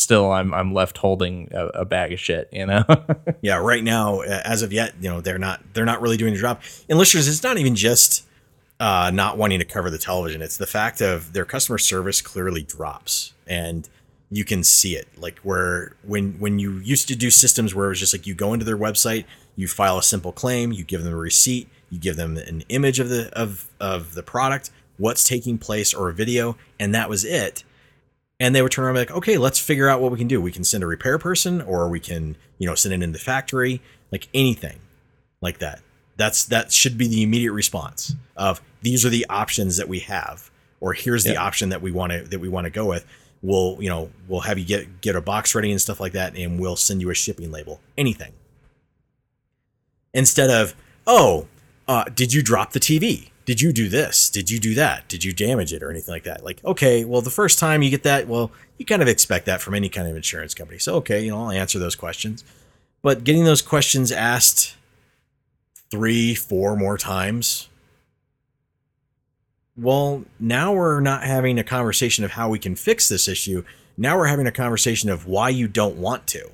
[0.00, 2.84] still, I'm I'm left holding a, a bag of shit, you know.
[3.42, 6.34] yeah right now uh, as of yet you know they're not they're not really doing
[6.34, 6.60] the job.
[6.88, 8.26] And listeners it's not even just
[8.78, 10.42] uh, not wanting to cover the television.
[10.42, 13.88] It's the fact of their customer service clearly drops and
[14.30, 15.08] you can see it.
[15.16, 18.34] Like where when when you used to do systems where it was just like you
[18.34, 19.24] go into their website
[19.56, 22.98] you file a simple claim you give them a receipt you give them an image
[22.98, 27.24] of the of of the product what's taking place or a video and that was
[27.24, 27.64] it
[28.40, 30.26] and they would turn around and be like, okay, let's figure out what we can
[30.26, 30.40] do.
[30.40, 33.18] We can send a repair person, or we can, you know, send it in the
[33.18, 33.80] factory,
[34.10, 34.80] like anything
[35.42, 35.80] like that.
[36.16, 40.50] That's that should be the immediate response of these are the options that we have,
[40.80, 41.42] or here's the Yeah.
[41.44, 43.06] option that we want to that we want to go with.
[43.42, 46.36] We'll, you know, we'll have you get get a box ready and stuff like that,
[46.36, 47.80] and we'll send you a shipping label.
[47.96, 48.32] Anything.
[50.12, 50.74] Instead of,
[51.06, 51.46] oh,
[51.88, 53.29] uh, did you drop the TV?
[53.50, 54.30] Did you do this?
[54.30, 55.08] Did you do that?
[55.08, 56.44] Did you damage it or anything like that?
[56.44, 59.60] Like, okay, well, the first time you get that, well, you kind of expect that
[59.60, 60.78] from any kind of insurance company.
[60.78, 62.44] So, okay, you know, I'll answer those questions.
[63.02, 64.76] But getting those questions asked
[65.90, 67.68] three, four more times,
[69.76, 73.64] well, now we're not having a conversation of how we can fix this issue.
[73.96, 76.52] Now we're having a conversation of why you don't want to.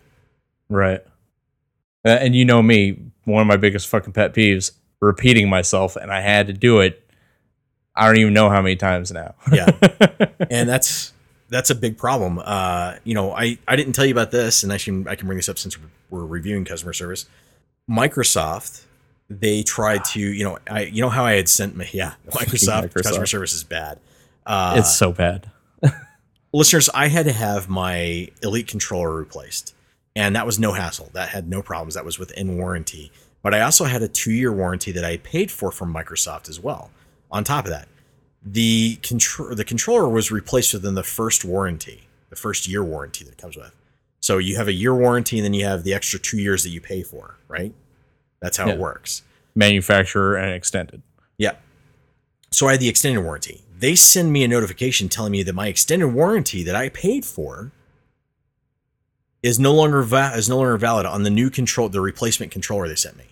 [0.70, 1.02] right.
[2.06, 6.12] Uh, and you know me, one of my biggest fucking pet peeves, repeating myself, and
[6.12, 7.02] I had to do it.
[7.94, 9.34] I don't even know how many times now.
[9.50, 9.70] Yeah.
[10.50, 11.12] and that's
[11.48, 12.40] that's a big problem.
[12.42, 15.26] Uh, you know, I I didn't tell you about this, and I can I can
[15.26, 15.76] bring this up since
[16.10, 17.26] we're reviewing customer service.
[17.90, 18.84] Microsoft,
[19.30, 22.88] they tried to, you know, I you know how I had sent me, yeah, Microsoft,
[22.90, 23.04] Microsoft.
[23.04, 23.98] customer service is bad.
[24.44, 25.50] Uh, it's so bad.
[26.52, 29.74] listeners, I had to have my Elite controller replaced,
[30.14, 31.10] and that was no hassle.
[31.14, 31.94] That had no problems.
[31.94, 33.12] That was within warranty.
[33.46, 36.90] But I also had a two-year warranty that I paid for from Microsoft as well.
[37.30, 37.86] On top of that,
[38.42, 43.34] the control the controller was replaced within the first warranty, the first year warranty that
[43.34, 43.72] it comes with.
[44.18, 46.70] So you have a year warranty, and then you have the extra two years that
[46.70, 47.72] you pay for, right?
[48.40, 49.22] That's how it works.
[49.54, 51.02] Manufacturer and extended.
[51.38, 51.52] Yeah.
[52.50, 53.62] So I had the extended warranty.
[53.78, 57.70] They send me a notification telling me that my extended warranty that I paid for
[59.40, 62.88] is no longer va- is no longer valid on the new control the replacement controller
[62.88, 63.26] they sent me.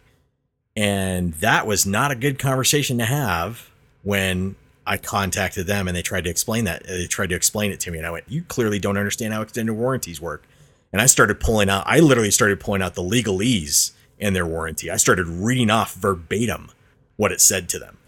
[0.77, 3.71] And that was not a good conversation to have
[4.03, 4.57] when
[4.87, 6.87] I contacted them and they tried to explain that.
[6.87, 9.43] They tried to explain it to me and I went, "You clearly don't understand how
[9.43, 10.45] extended warranties work."
[10.93, 14.91] And I started pulling out I literally started pulling out the legalese in their warranty.
[14.91, 16.71] I started reading off verbatim
[17.17, 17.99] what it said to them.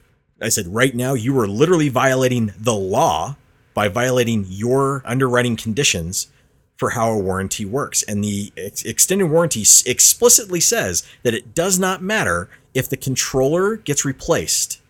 [0.41, 3.37] I said, right now, you are literally violating the law
[3.73, 6.29] by violating your underwriting conditions
[6.77, 8.03] for how a warranty works.
[8.03, 13.77] And the ex- extended warranty explicitly says that it does not matter if the controller
[13.77, 14.81] gets replaced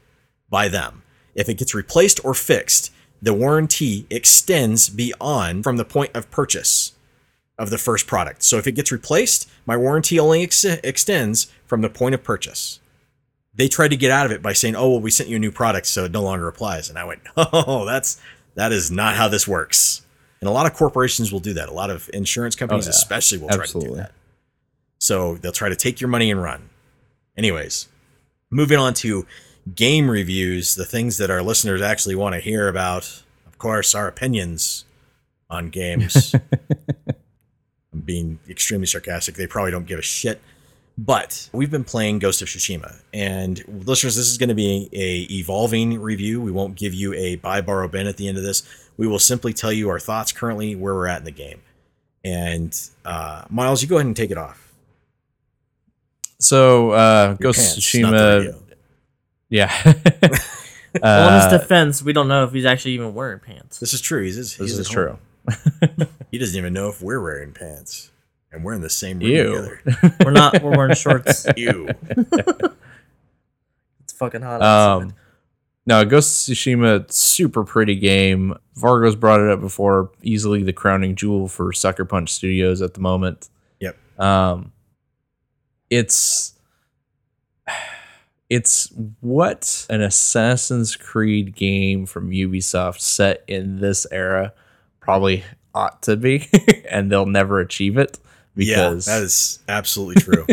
[0.50, 1.02] by them.
[1.34, 2.92] If it gets replaced or fixed,
[3.22, 6.92] the warranty extends beyond from the point of purchase
[7.58, 8.42] of the first product.
[8.42, 12.80] So if it gets replaced, my warranty only ex- extends from the point of purchase
[13.56, 15.40] they tried to get out of it by saying, "Oh, well, we sent you a
[15.40, 18.20] new product, so it no longer applies." And I went, "Oh, that's
[18.54, 20.02] that is not how this works."
[20.40, 21.68] And a lot of corporations will do that.
[21.68, 22.90] A lot of insurance oh, companies, yeah.
[22.90, 24.12] especially, will try to do that.
[24.98, 26.70] So they'll try to take your money and run.
[27.36, 27.88] Anyways,
[28.50, 29.26] moving on to
[29.74, 33.22] game reviews, the things that our listeners actually want to hear about.
[33.46, 34.84] Of course, our opinions
[35.50, 36.34] on games.
[37.92, 39.36] I'm being extremely sarcastic.
[39.36, 40.40] They probably don't give a shit.
[40.98, 45.26] But we've been playing Ghost of Tsushima, and listeners, this is going to be a
[45.30, 46.40] evolving review.
[46.40, 48.62] We won't give you a buy, borrow, bin at the end of this.
[48.96, 51.60] We will simply tell you our thoughts currently, where we're at in the game.
[52.24, 52.74] And
[53.04, 54.72] uh, Miles, you go ahead and take it off.
[56.38, 58.62] So uh Your Ghost of pants, not the Tsushima radio.
[59.48, 59.82] Yeah.
[61.02, 63.78] well, in his Uh, defense, we don't know if he's actually even wearing pants.
[63.78, 64.22] This is true.
[64.22, 65.18] He's, he's this is home.
[65.48, 66.06] true.
[66.32, 68.10] He doesn't even know if we're wearing pants,
[68.52, 69.44] and we're in the same room Ew.
[69.44, 70.16] together.
[70.24, 70.62] We're not.
[70.62, 71.46] We're wearing shorts.
[71.56, 71.88] Ew.
[74.00, 74.62] It's fucking hot.
[74.62, 75.02] outside.
[75.02, 75.14] Um,
[75.84, 78.54] no, Ghost of Tsushima, super pretty game.
[78.76, 80.12] Vargo's brought it up before.
[80.22, 83.48] Easily the crowning jewel for Sucker Punch Studios at the moment.
[83.80, 84.20] Yep.
[84.20, 84.72] Um,
[85.90, 86.54] it's
[88.48, 94.52] it's what an Assassin's Creed game from Ubisoft set in this era
[95.00, 95.42] probably
[95.74, 96.48] ought to be,
[96.88, 98.18] and they'll never achieve it
[98.64, 100.46] yeah, because that is absolutely true.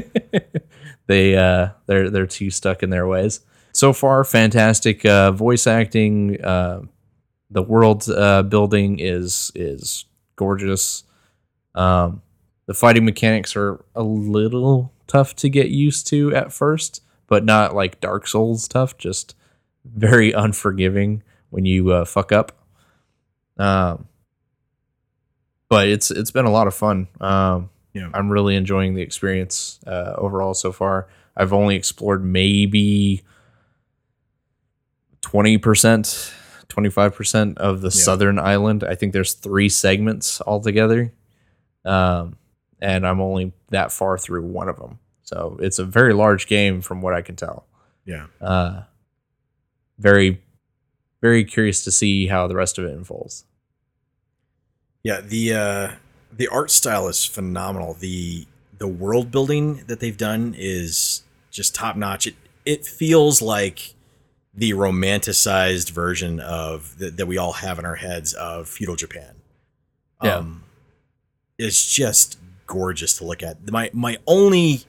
[1.08, 3.42] they uh they're they're too stuck in their ways.
[3.72, 6.44] So far fantastic uh voice acting.
[6.44, 6.82] Uh
[7.50, 10.06] the world uh building is is
[10.36, 11.04] gorgeous.
[11.76, 12.22] Um
[12.66, 17.76] the fighting mechanics are a little tough to get used to at first but not
[17.76, 19.36] like dark souls tough just
[19.86, 22.52] very unforgiving when you uh, fuck up.
[23.58, 24.08] Um
[25.70, 27.08] but it's it's been a lot of fun.
[27.20, 28.10] Um Yeah.
[28.14, 31.08] I'm really enjoying the experience uh, overall so far.
[31.38, 33.22] I've only explored maybe
[35.22, 36.34] 20%,
[36.70, 38.04] 25% of the Yeah.
[38.04, 38.84] southern island.
[38.84, 41.14] I think there's three segments altogether.
[41.86, 42.38] Um,
[42.82, 45.00] and I'm only that far through one of them.
[45.24, 47.66] So it's a very large game from what I can tell.
[48.06, 48.26] Yeah.
[48.42, 48.82] Uh,
[49.98, 50.42] very,
[51.22, 53.46] very curious to see how the rest of it unfolds.
[55.04, 55.92] Yeah, the uh
[56.38, 57.94] the art style is phenomenal.
[57.94, 58.48] The
[58.78, 62.28] the world building that they've done is just top notch.
[62.28, 62.36] It
[62.66, 63.94] it feels like
[64.54, 69.36] the romanticized version of that that we all have in our heads of feudal Japan.
[70.22, 70.38] Yeah.
[70.38, 70.64] Um
[71.58, 73.70] it's just gorgeous to look at.
[73.72, 74.82] My my only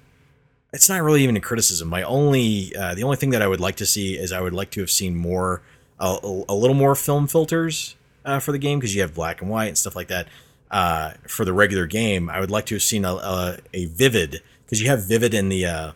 [0.72, 1.88] it's not really even a criticism.
[1.88, 4.52] My only uh, the only thing that I would like to see is I would
[4.52, 5.62] like to have seen more
[6.00, 7.94] a, a, a little more film filters
[8.24, 10.26] uh, for the game because you have black and white and stuff like that.
[10.70, 14.42] Uh, for the regular game, I would like to have seen a, a, a vivid
[14.64, 15.92] because you have vivid in the uh,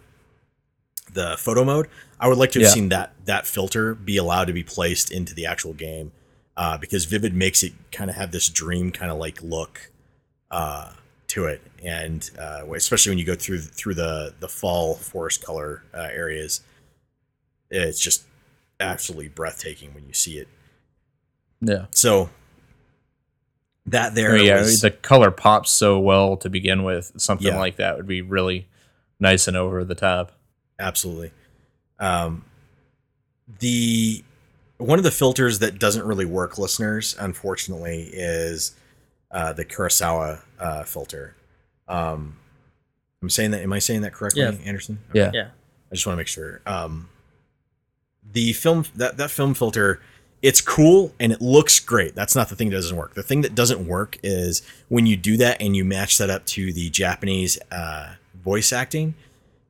[1.12, 1.88] the photo mode.
[2.20, 2.74] I would like to have Yeah.
[2.74, 6.12] seen that that filter be allowed to be placed into the actual game
[6.56, 9.90] uh, because vivid makes it kind of have this dream kind of like look
[10.50, 10.92] uh,
[11.28, 15.82] to it, and uh, especially when you go through through the the fall forest color
[15.92, 16.60] uh, areas,
[17.70, 18.24] it's just
[18.80, 20.48] absolutely breathtaking when you see it.
[21.60, 21.86] Yeah.
[21.90, 22.30] So
[23.90, 27.12] that there Oh, yeah, was- the color pops so well to begin with.
[27.16, 27.58] Something Yeah.
[27.58, 28.68] like that would be really
[29.20, 30.32] nice and over the top.
[30.80, 31.32] absolutely.
[31.98, 32.44] Um,
[33.60, 34.22] the
[34.76, 38.76] one of the filters that doesn't really work, listeners, unfortunately, is
[39.32, 41.34] uh, the Kurosawa uh, filter.
[41.88, 42.36] Um,
[43.20, 43.62] I'm saying that.
[43.62, 44.52] Am I saying that correctly, Yeah.
[44.64, 45.00] Anderson?
[45.12, 45.30] Yeah.
[45.34, 45.48] Yeah.
[45.90, 46.60] I just want to make sure.
[46.66, 47.08] Um,
[48.30, 50.00] the film that that film filter,
[50.42, 52.14] it's cool and it looks great.
[52.14, 53.14] That's not the thing that doesn't work.
[53.14, 56.46] The thing that doesn't work is when you do that and you match that up
[56.46, 59.14] to the Japanese uh, voice acting,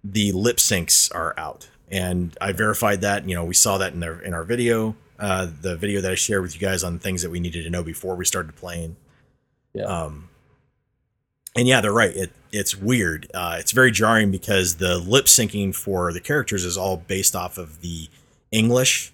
[0.04, 1.68] the lip syncs are out.
[1.90, 3.26] And I verified that.
[3.26, 6.16] You know, we saw that in our in our video, uh, the video that I
[6.16, 8.96] shared with you guys on things that we needed to know before we started playing.
[9.72, 9.84] Yeah.
[9.84, 10.28] Um,
[11.56, 12.14] and yeah, they're right.
[12.14, 13.30] It it's weird.
[13.32, 17.56] Uh, it's very jarring because the lip syncing for the characters is all based off
[17.56, 18.08] of the
[18.50, 19.12] English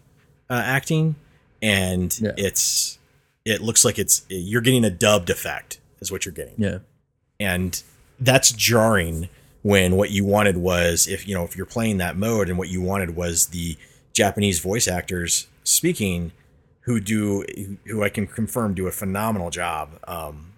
[0.51, 1.17] uh, acting,
[1.65, 2.33] and Yeah.
[2.37, 2.99] it's
[3.45, 6.79] it looks like it's you're getting a dubbed effect is what you're getting, Yeah.
[7.41, 7.83] and
[8.21, 9.29] that's jarring
[9.63, 12.69] when what you wanted was if you know if you're playing that mode and what
[12.69, 13.77] you wanted was the
[14.13, 16.33] Japanese voice actors speaking
[16.83, 17.45] who do
[17.87, 19.99] who I can confirm do a phenomenal job.
[20.07, 20.53] Um,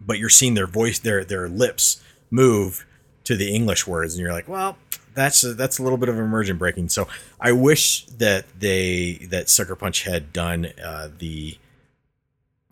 [0.00, 2.84] but you're seeing their voice, their their lips move
[3.24, 4.76] to the English words, and you're like, well,
[5.14, 6.88] that's a, that's a little bit of immersion breaking.
[6.88, 7.08] So
[7.40, 11.56] I wish that they that Sucker Punch had done uh, the,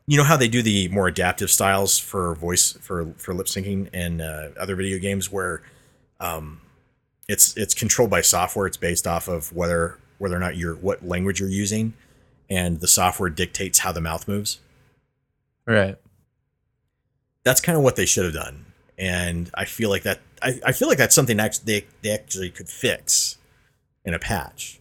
[0.07, 3.89] you know how they do the more adaptive styles for voice for for lip syncing
[3.93, 5.63] and uh, other video games where,
[6.19, 6.61] um,
[7.29, 8.67] it's it's controlled by software.
[8.67, 11.95] It's based off of whether whether or not you're what language you're using,
[12.49, 14.59] and the software dictates how the mouth moves
[15.67, 15.97] Right.
[17.45, 18.65] that's kind of what they should have done
[18.99, 22.51] and i feel like that i, I feel like that's something that they, they actually
[22.51, 23.37] could fix
[24.05, 24.81] in a patch.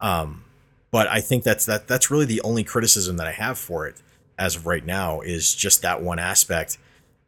[0.00, 0.44] Um
[0.90, 3.96] but i think that's that that's really the only criticism that i have for it
[4.38, 6.78] as of right now is just that one aspect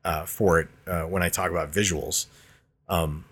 [0.04, 2.26] uh, for it uh, when i talk about visuals.
[2.88, 3.24] Um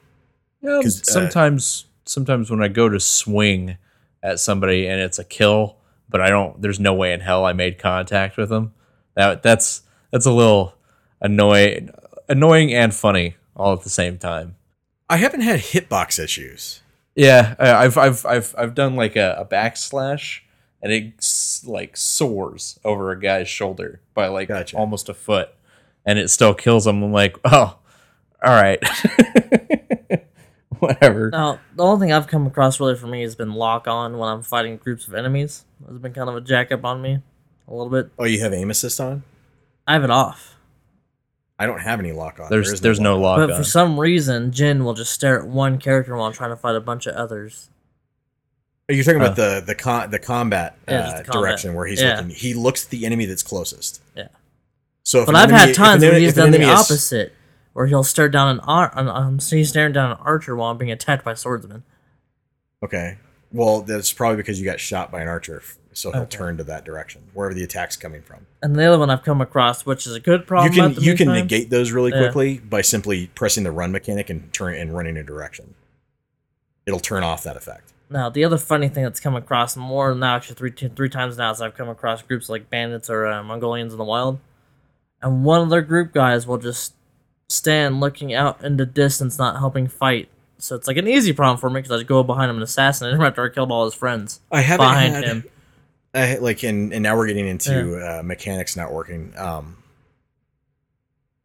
[0.61, 3.77] Yeah, 'Cause, uh, sometimes sometimes when I go to swing
[4.23, 5.77] at somebody and it's a kill,
[6.09, 8.73] but I don't there's no way in hell I made contact with them.
[9.15, 10.75] That that's that's a little
[11.21, 11.91] annoying
[12.29, 14.57] annoying and funny all at the same time.
[15.11, 16.81] i haven't had hitbox issues
[17.15, 20.41] Yeah, I- I've I've I've I've done like a, a backslash
[20.83, 21.15] and it
[21.67, 24.77] like soars over a guy's shoulder by like Gotcha.
[24.77, 25.51] almost a foot
[26.07, 27.03] and it still kills him.
[27.03, 27.77] I'm like, "Oh,
[28.43, 28.79] all right."
[30.79, 31.31] Whatever.
[31.31, 34.29] Now, the only thing I've come across really for me has been lock on when
[34.29, 35.65] I'm fighting groups of enemies.
[35.89, 37.19] It's been kind of a jack up on me
[37.67, 38.11] a little bit.
[38.19, 39.25] oh you have aim assist on
[39.87, 40.55] I have it off.
[41.59, 43.41] I don't have any lock on There's There is there's no lock on.
[43.41, 46.51] lock But for some reason, Jin will just stare at one character while I'm trying
[46.51, 47.71] to fight a bunch of others.
[48.89, 49.61] You're talking about Uh.
[49.61, 51.43] the the con the combat, Yeah, just uh, the combat.
[51.43, 52.17] direction where he's Yeah.
[52.17, 52.31] looking.
[52.31, 54.01] He looks at the enemy that's closest.
[54.17, 54.29] Yeah.
[55.05, 56.43] So, if But an I've enemy- had if times an where enemy- he's if an
[56.45, 57.33] done the enemy is- opposite,
[57.75, 60.79] where he'll stare down an ar- an- um, he's staring down an archer while I'm
[60.79, 61.83] being attacked by swordsmen.
[62.83, 63.19] Okay.
[63.53, 65.63] Well, that's probably because you got shot by an archer,
[65.99, 66.37] so he'll Okay.
[66.37, 68.47] turn to that direction wherever the attack's coming from.
[68.63, 70.73] And the other one I've come across, which is a good problem.
[70.73, 72.19] you can you can negate those really Yeah.
[72.23, 75.75] quickly by simply pressing the run mechanic and turn and running a direction.
[76.87, 77.93] It'll turn off that effect.
[78.11, 81.51] Now, the other funny thing that's come across more now, actually three three times now,
[81.51, 84.39] is I've come across groups like bandits or uh, Mongolians in the wild,
[85.21, 86.95] and one of their group guys will just
[87.51, 90.29] stand looking out in the distance, not helping fight.
[90.59, 92.63] So it's like an easy problem for me because I just go behind him and
[92.63, 95.45] assassinate him after I killed all his friends I haven't behind had, him.
[96.15, 99.33] I, like and and now we're getting into uh, mechanics not working.
[99.37, 99.77] Um,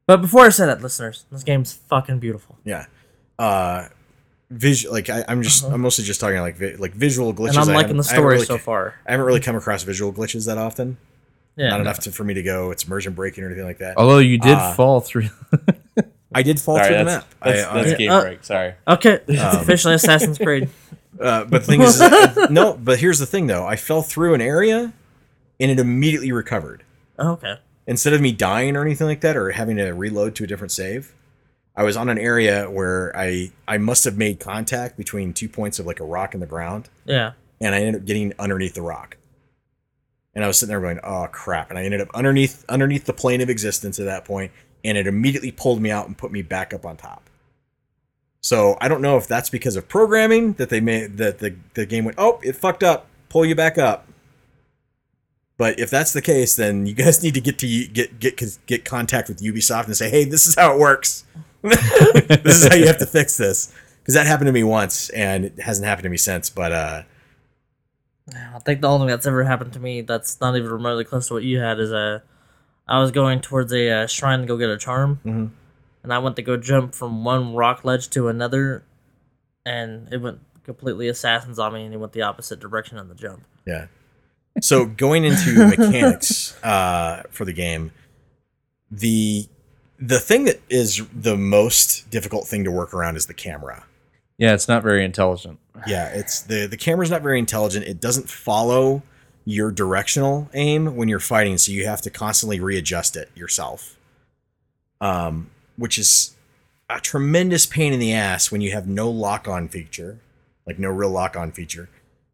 [0.08, 2.86] But before I say that, listeners, this game's fucking beautiful, yeah.
[3.40, 3.88] Uh,
[4.50, 5.74] visual like I, I'm just Uh-huh.
[5.74, 7.50] I'm mostly just talking like vi- like visual glitches.
[7.52, 8.96] and I'm liking the story really- so far.
[9.08, 10.98] I haven't really come across visual glitches that often.
[11.56, 11.82] Yeah, Not no.
[11.82, 12.72] enough to, for me to go.
[12.72, 13.98] It's immersion breaking or anything like that.
[13.98, 15.30] Although you did Uh, fall through.
[16.36, 17.36] I did fall Sorry, through the that's, map.
[17.44, 18.44] that's, I, that's I- game Uh, break.
[18.44, 18.74] Sorry.
[18.88, 20.70] Okay, Um, officially Assassin's Creed.
[21.20, 22.74] Uh, but the thing is, uh, no.
[22.74, 23.66] But here's the thing, though.
[23.66, 24.94] I fell through an area,
[25.60, 26.84] and it immediately recovered.
[27.20, 27.60] Okay.
[27.86, 30.72] Instead of me dying or anything like that, or having to reload to a different
[30.72, 31.14] save,
[31.76, 35.80] I was on an area where I I must have made contact between two points
[35.80, 37.32] of like a rock in the ground, Yeah.
[37.60, 39.18] and I ended up getting underneath the rock.
[40.36, 43.14] And I was sitting there going, "Oh crap!" And I ended up underneath underneath the
[43.14, 44.52] plane of existence at that point,
[44.84, 47.30] and it immediately pulled me out and put me back up on top.
[48.44, 51.86] So I don't know if that's because of programming that they made that the the
[51.86, 54.06] game went, "Oh, it fucked up, pull you back up."
[55.58, 58.84] But if that's the case, then you guys need to get to get get get
[58.84, 61.24] contact with Ubisoft and say, "Hey, this is how it works.
[61.62, 65.46] this is how you have to fix this." Because that happened to me once, and
[65.46, 66.50] it hasn't happened to me since.
[66.50, 67.04] But uh,
[68.36, 71.30] I think the only thing that's ever happened to me that's not even remotely close
[71.30, 72.20] to what you had is uh,
[72.90, 75.52] I was going towards a uh, shrine to go get a charm, Mhm.
[76.04, 78.84] And I went to go jump from one rock ledge to another,
[79.66, 83.16] and it went completely assassins on me, and it went the opposite direction on the
[83.16, 83.44] jump.
[83.66, 83.88] Yeah.
[84.62, 87.92] So going into mechanics uh, for the game,
[88.92, 89.48] the
[90.00, 93.86] the thing that is the most difficult thing to work around is the camera.
[94.38, 95.60] Yeah, it's not very intelligent.
[95.88, 97.86] Yeah, it's the the camera's not very intelligent.
[97.86, 99.02] It doesn't follow
[99.46, 103.98] your directional aim when you're fighting, so you have to constantly readjust it yourself.
[105.02, 106.36] Um, which is
[106.90, 110.20] a tremendous pain in the ass when you have no lock on feature,
[110.66, 111.90] like no real lock on feature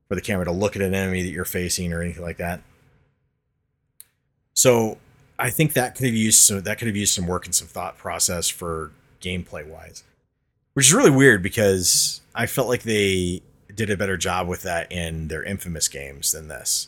[0.07, 2.61] for the camera to look at an enemy that you're facing or anything like that.
[4.53, 4.98] So
[5.38, 7.68] I think that could have used some that could have used some work and some
[7.68, 8.91] thought process for
[9.22, 10.03] gameplay wise
[10.80, 13.41] which is really weird because I felt like they
[13.76, 16.88] did a better job with that in their infamous games than this.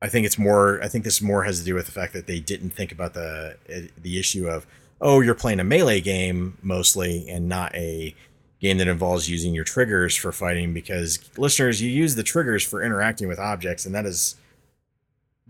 [0.00, 0.82] I think it's more.
[0.82, 3.12] I think this more has to do with the fact that they didn't think about
[3.12, 3.58] the
[4.00, 4.66] the issue of
[5.00, 8.14] oh you're playing a melee game mostly and not a
[8.60, 12.82] game that involves using your triggers for fighting because listeners you use the triggers for
[12.82, 14.36] interacting with objects and that is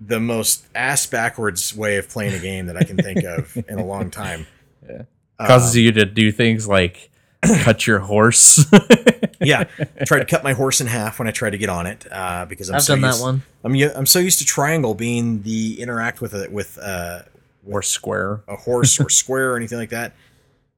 [0.01, 3.79] the most ass backwards way of playing a game that I can think of in
[3.79, 4.47] a long time.
[4.89, 5.03] Yeah.
[5.39, 7.11] Um, Causes you to do things like
[7.63, 8.65] cut your horse.
[9.41, 9.65] yeah,
[10.01, 12.07] I tried to cut my horse in half when I tried to get on it
[12.11, 13.43] uh, because I'm I've so done that used, one.
[13.65, 17.23] I'm u- I'm so used to triangle being the interact with a with uh,
[17.71, 18.43] or square.
[18.49, 20.13] a horse or square or anything like that.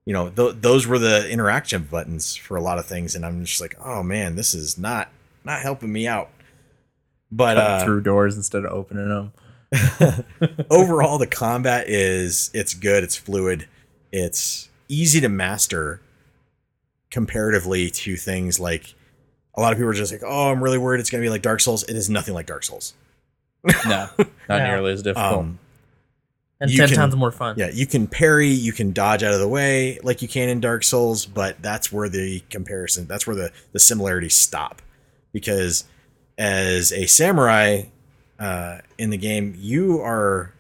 [0.06, 3.44] You know, th- those were the interaction buttons for a lot of things, and I'm
[3.44, 5.08] just like, oh man, this is not
[5.44, 6.30] not helping me out.
[7.30, 9.32] But uh, through doors instead of opening them.
[10.70, 13.68] overall, the combat is it's good, it's fluid,
[14.10, 16.00] it's easy to master
[17.10, 18.94] comparatively to things like
[19.54, 21.30] a lot of people are just like, oh, I'm really worried it's going to be
[21.30, 21.82] like Dark Souls.
[21.84, 22.94] It is nothing like Dark Souls.
[23.84, 24.18] No, not
[24.48, 24.66] Yeah.
[24.66, 25.32] nearly as difficult.
[25.40, 25.58] Um,
[26.60, 27.54] And You ten can- times more fun.
[27.58, 30.60] yeah, you can parry, you can dodge out of the way like you can in
[30.60, 34.82] Dark Souls, but that's where the comparison, that's where the the similarities stop,
[35.32, 35.84] because
[36.36, 37.84] as a samurai
[38.38, 40.52] uh, in the game, you are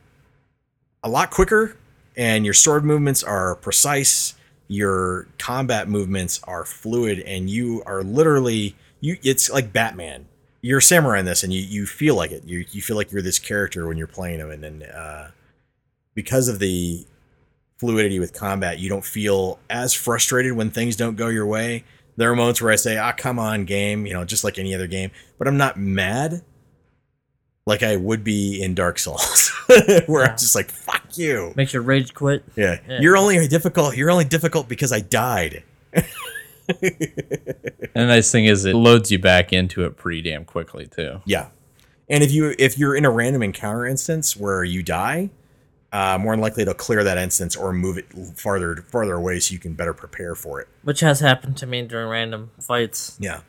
[1.02, 1.76] a lot quicker,
[2.16, 4.34] and your sword movements are precise.
[4.68, 9.16] Your combat movements are fluid, and you are literally you.
[9.22, 10.26] It's like Batman.
[10.62, 12.44] You're a samurai in this, and you you feel like it.
[12.44, 14.82] You you feel like you're this character when you're playing him, and then.
[14.84, 15.32] Uh,
[16.14, 17.06] because of the
[17.78, 21.84] fluidity with combat, you don't feel as frustrated when things don't go your way.
[22.16, 24.74] There are moments where I say, "Ah, come on, game," you know, just like any
[24.74, 26.42] other game, but I'm not mad
[27.66, 29.50] like I would be in Dark Souls,
[30.06, 30.30] where Yeah.
[30.32, 32.44] I'm just like, "Fuck you." Makes your rage quit.
[32.56, 32.78] Yeah.
[32.88, 33.00] Yeah.
[33.00, 33.96] you're only difficult.
[33.96, 35.62] You're only difficult because I died.
[35.94, 36.04] and
[37.94, 41.20] the nice thing is it loads you back into it pretty damn quickly too.
[41.24, 41.48] Yeah,
[42.08, 45.30] and if you if you're in a random encounter instance where you die,
[45.92, 48.06] uh, more than likely to clear that instance or move it
[48.38, 50.68] farther farther away so you can better prepare for it.
[50.82, 53.16] Which has happened to me during random fights.
[53.18, 53.40] Yeah.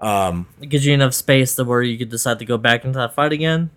[0.00, 2.98] Um, It gives you enough space to where you could decide to go back into
[2.98, 3.70] that fight again,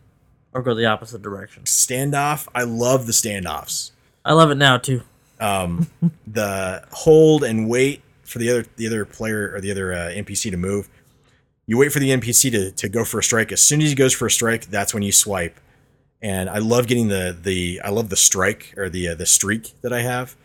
[0.54, 1.64] or go the opposite direction.
[1.64, 2.48] standoff.
[2.54, 3.92] I love the standoffs.
[4.24, 5.02] I love it now too.
[5.40, 5.88] Um,
[6.28, 10.52] the hold and wait for the other the other player or the other uh, NPC
[10.52, 10.90] to move.
[11.66, 13.52] You wait for the NPC to, to go for a strike.
[13.52, 15.60] As soon as he goes for a strike, that's when you swipe.
[16.22, 19.74] And I love getting the the I love the strike or the uh, the streak
[19.82, 20.36] that I have.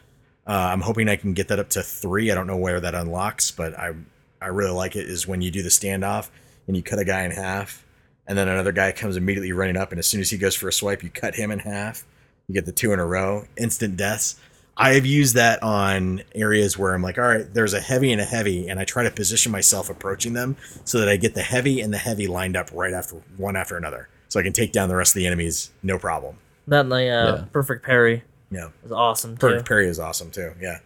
[0.47, 2.31] Uh, I'm hoping I can get that up to three.
[2.31, 3.95] I don't know where that unlocks, but I
[4.41, 5.09] I really like it.
[5.09, 6.31] Is when you do the standoff
[6.67, 7.85] and you cut a guy in half,
[8.27, 10.69] and then another guy comes immediately running up, and as soon as he goes for
[10.69, 12.05] a swipe, you cut him in half.
[12.49, 14.37] You get the two in a row, instant deaths.
[14.77, 18.21] I have used that on areas where I'm like, all right, there's a heavy and
[18.21, 21.43] a heavy, and I try to position myself approaching them so that I get the
[21.43, 24.73] heavy and the heavy lined up right after one after another, so I can take
[24.73, 26.39] down the rest of the enemies no problem.
[26.69, 26.99] That and the uh,
[27.37, 27.45] Yeah.
[27.53, 29.47] perfect parry Yeah, is awesome too.
[29.47, 30.53] perfect parry is awesome too.
[30.61, 30.79] Yeah,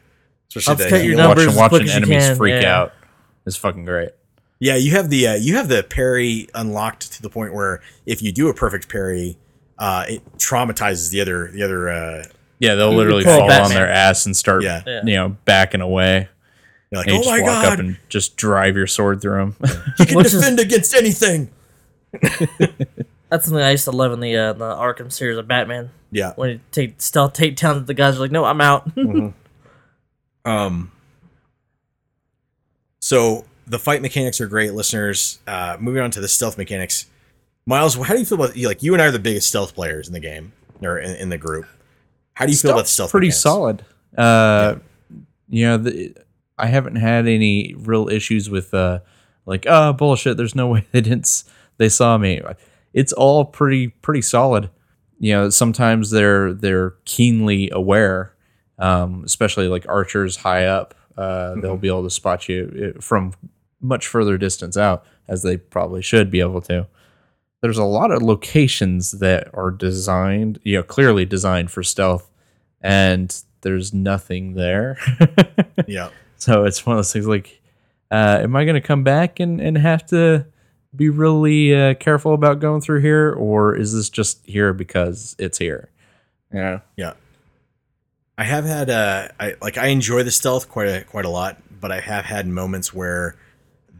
[0.48, 2.76] especially Uppercut the your heal- numbers watching as quick watching you enemies can, freak yeah.
[2.80, 2.92] out
[3.46, 4.10] is fucking great.
[4.58, 8.20] Yeah, you have the uh, you have the parry unlocked to the point where if
[8.22, 9.38] you do a perfect parry,
[9.78, 11.88] uh, it traumatizes the other the other.
[11.88, 12.24] Uh,
[12.58, 14.82] Yeah, they'll literally pull fall on their ass and start, Yeah.
[14.86, 15.00] Yeah.
[15.02, 16.28] you know, backing away.
[16.90, 19.22] you're like, And you oh just my walk up god, and just drive your sword
[19.22, 19.56] through them.
[19.98, 21.48] you can Which is- defend against anything.
[23.30, 25.90] That's something I used to love in the uh, the Arkham series of Batman.
[26.10, 28.90] Yeah, When you take stealth takedowns, the guys are like, "No, I'm out."
[30.44, 30.90] Um.
[33.00, 35.38] So the fight mechanics are great, listeners.
[35.46, 37.06] Uh, moving on to the stealth mechanics,
[37.66, 38.66] Miles, how do you feel about you?
[38.66, 40.52] Like you and I are the biggest stealth players in the game
[40.82, 41.66] or in, in the group.
[42.34, 43.10] How do you feel about stealth?
[43.10, 43.40] pretty mechanics?
[43.42, 43.84] solid.
[44.16, 44.76] Uh,
[45.48, 46.14] You know, the,
[46.58, 49.00] I haven't had any real issues with uh,
[49.46, 50.36] like, oh bullshit.
[50.36, 51.44] There's no way they didn't
[51.76, 52.40] they saw me.
[52.92, 54.70] It's all pretty pretty solid.
[55.18, 58.34] You know, sometimes they're they're keenly aware,
[58.78, 60.94] um, especially like archers high up.
[61.16, 63.34] Uh, They'll be able to spot you uh, from
[63.80, 66.86] much further distance out, as they probably should be able to.
[67.60, 72.30] There's a lot of locations that are designed, you know, clearly designed for stealth,
[72.80, 74.96] and there's nothing there.
[75.86, 76.10] Yeah.
[76.36, 77.60] So it's one of those things like,
[78.10, 80.46] uh, am I going to come back and, and have to
[80.94, 85.58] be really uh, careful about going through here, or is this just here because it's
[85.58, 85.88] here?
[86.52, 86.80] Yeah.
[86.96, 87.12] Yeah.
[88.36, 91.58] I have had uh I like I enjoy the stealth quite a quite a lot,
[91.80, 93.36] but I have had moments where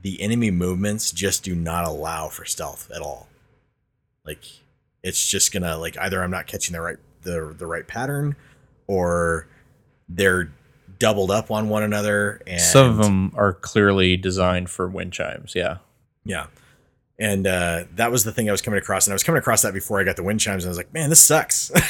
[0.02, 3.28] the enemy movements just do not allow for stealth at all.
[4.24, 4.42] Like
[5.02, 8.34] it's just gonna like either I'm not catching the right the the right pattern
[8.86, 9.46] or
[10.08, 10.50] they're
[10.98, 15.54] doubled up on one another and Some of them are clearly designed for wind chimes.
[15.54, 15.78] Yeah.
[16.24, 16.46] Yeah.
[17.20, 19.06] And uh, that was the thing I was coming across.
[19.06, 20.64] And I was coming across that before I got the wind chimes.
[20.64, 21.70] And I was like, man, this sucks.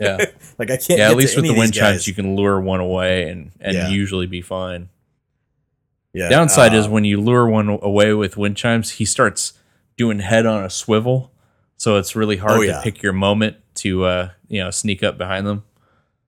[0.00, 0.16] Yeah.
[0.58, 1.08] like, I can't yeah.
[1.08, 3.88] At least with the wind chimes, you can lure one away and, and Yeah.
[3.88, 4.88] usually be fine.
[6.12, 6.28] yeah.
[6.28, 9.52] Downside is uh, when you lure one away with wind chimes, he starts
[9.96, 11.30] doing head on a swivel.
[11.76, 15.16] So it's really hard Oh, to pick your moment to uh, you know sneak up
[15.16, 15.62] behind them.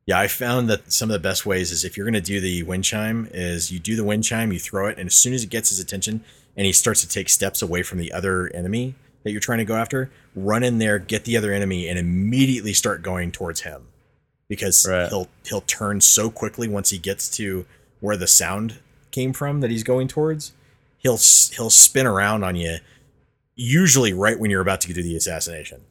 [0.06, 2.40] Yeah, I found that some of the best ways is if you're going to do
[2.40, 5.34] the wind chime, is you do the wind chime, you throw it, and as soon
[5.34, 6.22] as it gets his attention
[6.56, 9.64] and he starts to take steps away from the other enemy that you're trying to
[9.64, 13.88] go after, run in there, get the other enemy, and immediately start going towards him
[14.48, 15.08] because Right.
[15.08, 17.66] he'll he'll turn so quickly once he gets to
[18.00, 18.78] where the sound
[19.10, 20.52] came from that he's going towards.
[20.98, 21.18] He'll
[21.56, 22.78] he'll spin around on you,
[23.54, 25.82] usually right when you're about to do the assassination.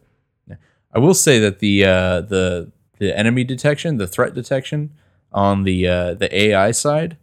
[0.94, 4.92] I will say that the uh, the the enemy detection, the threat detection
[5.34, 7.18] on the uh, the AI side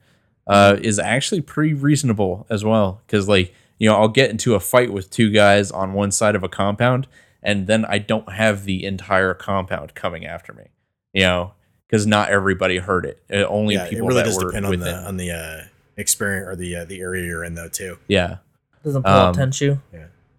[0.46, 3.00] uh, is actually pretty reasonable as well.
[3.06, 6.34] Because like you know, I'll get into a fight with two guys on one side
[6.36, 7.08] of a compound,
[7.42, 10.64] and then I don't have the entire compound coming after me.
[11.12, 11.52] You know,
[11.86, 13.22] because not everybody heard it.
[13.32, 14.86] Uh, only yeah, it people really that does were depend on within.
[14.86, 15.64] the on the uh,
[15.96, 17.98] experience or the uh, the area you're in though too.
[18.08, 18.38] yeah.
[18.84, 19.80] Doesn't pull out Um, Tenshu.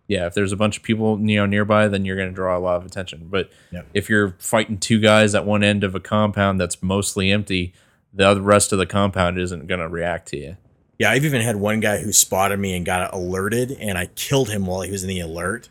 [0.07, 2.57] yeah, if there's a bunch of people you know nearby, then you're going to draw
[2.57, 3.27] a lot of attention.
[3.31, 3.87] But Yep.
[3.93, 7.73] if you're fighting two guys at one end of a compound that's mostly empty,
[8.13, 10.57] the rest of the compound isn't going to react to you.
[10.99, 14.49] Yeah, I've even had one guy who spotted me and got alerted, and I killed
[14.49, 15.67] him while he was in the alert,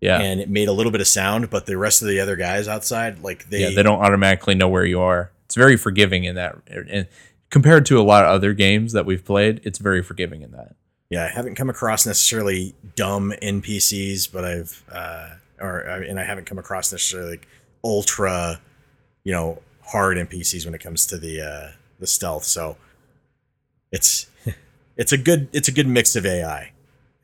[0.00, 1.50] Yeah, and it made a little bit of sound.
[1.50, 4.68] But the rest of the other guys outside, like they, yeah, they don't automatically know
[4.68, 5.30] where you are.
[5.44, 7.06] It's very forgiving in that, and
[7.50, 10.74] compared to a lot of other games that we've played, it's very forgiving in that.
[11.10, 15.28] yeah, I haven't come across necessarily dumb NPCs, but I've uh,
[15.60, 17.46] or I- and I haven't come across necessarily like
[17.84, 18.60] ultra,
[19.24, 21.68] you know, hard NPCs when it comes to the uh,
[22.02, 22.44] the stealth.
[22.44, 22.76] So
[23.90, 24.26] it's
[24.98, 26.72] it's a good it's a good mix of AI.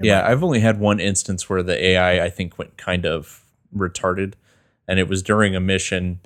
[0.00, 3.44] Yeah, I've only had one instance where the AI I think went kind of
[3.76, 4.34] retarded,
[4.86, 6.20] and it was during a mission,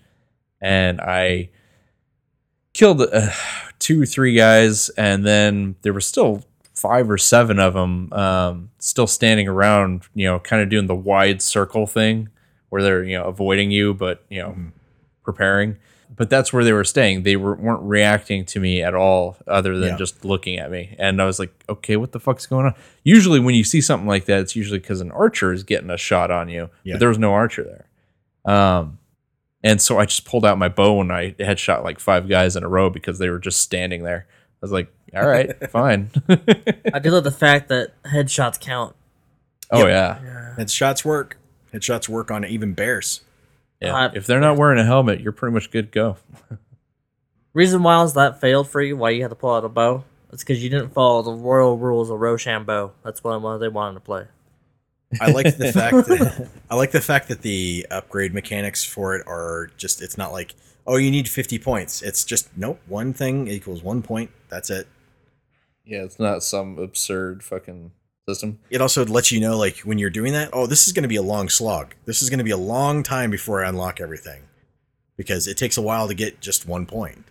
[0.60, 1.48] and I
[2.74, 3.30] killed uh,
[3.78, 9.06] two three guys, and then there were still five or seven of them um, still
[9.06, 12.28] standing around, you know, kind of doing the wide circle thing
[12.68, 14.54] where they're you know avoiding you, but you know
[15.24, 15.78] preparing.
[16.14, 17.22] But that's where they were staying.
[17.22, 19.96] They were, weren't reacting to me at all, other than Yeah.
[19.96, 20.94] just looking at me.
[20.98, 22.74] And I was like, okay, what the fuck's going on?
[23.02, 25.96] Usually, when you see something like that, it's usually because an archer is getting a
[25.96, 26.68] shot on you.
[26.84, 26.94] Yeah.
[26.94, 27.64] But there was no archer
[28.44, 28.54] there.
[28.54, 28.98] Um,
[29.64, 32.62] and so I just pulled out my bow and I headshot like five guys in
[32.64, 34.26] a row because they were just standing there.
[34.28, 36.10] I was like, all right, fine.
[36.28, 38.94] I do love the fact that headshots count.
[39.70, 41.38] oh yeah, Headshots work.
[41.72, 43.22] Headshots work on even bears.
[43.82, 44.06] Yeah.
[44.06, 46.16] Uh, if they're not wearing a helmet, you're pretty much good to go.
[47.54, 48.96] Reason why is that failed for you?
[48.96, 50.04] Why you had to pull out a bow?
[50.32, 52.92] It's because you didn't follow the royal rules of Rochambeau.
[53.04, 54.26] That's what what they wanted to play.
[55.20, 59.26] I like the fact that I like the fact that the upgrade mechanics for it
[59.26, 60.54] are just it's not like
[60.86, 62.00] oh you need 50 points.
[62.00, 64.30] It's just nope, one thing equals 1 point.
[64.48, 64.88] That's it.
[65.84, 67.92] Yeah, it's not some absurd fucking
[68.28, 68.58] system.
[68.70, 71.08] It also lets you know like when you're doing that, oh this is going to
[71.08, 71.94] be a long slog.
[72.04, 74.42] This is going to be a long time before I unlock everything.
[75.16, 77.24] Because it takes a while to get just 1 point.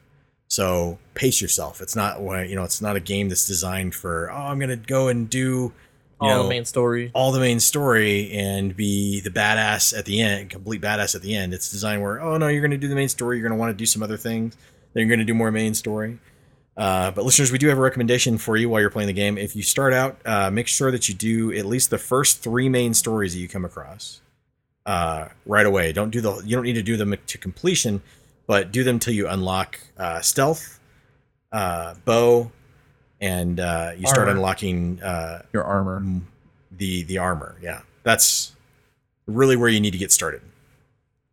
[0.48, 1.82] So pace yourself.
[1.82, 4.70] It's not when you know, it's not a game that's designed for oh I'm going
[4.70, 5.74] to go and do you
[6.20, 7.10] All know, the main story.
[7.16, 11.36] all the main story and be the badass at the end, complete badass at the
[11.36, 11.52] end.
[11.52, 13.38] It's designed where, oh no, you're going to do the main story.
[13.38, 14.56] You're going to want to do some other things.
[14.94, 16.20] Then you're going to do more main story.
[16.78, 19.38] Uh, but listeners, we do have a recommendation for you while you're playing the game.
[19.38, 22.70] If you start out, uh, make sure that you do at least the first three
[22.70, 24.22] main stories that you come across
[24.86, 25.92] uh, right away.
[25.92, 26.42] Don't do the.
[26.46, 28.02] You don't need to do them to completion,
[28.48, 30.80] but do them till you unlock uh, stealth,
[31.52, 32.52] uh, bow,
[33.20, 34.32] and uh, you start Armor.
[34.32, 36.04] unlocking uh, Your armor.
[36.78, 38.56] The the armor yeah That's
[39.28, 40.42] really where you need to get started.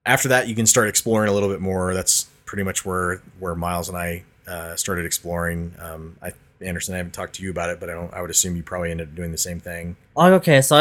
[0.04, 1.94] After that, you can start exploring a little bit more.
[1.94, 5.74] That's pretty much where where Miles and I uh, started exploring.
[5.78, 8.12] Um, I Anderson, I haven't talked to you about it, but I don't.
[8.12, 9.96] I would assume you probably ended up doing the same thing.
[10.16, 10.76] Okay, so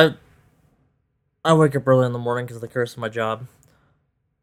[1.43, 3.47] I I wake up early in the morning because of the curse of my job.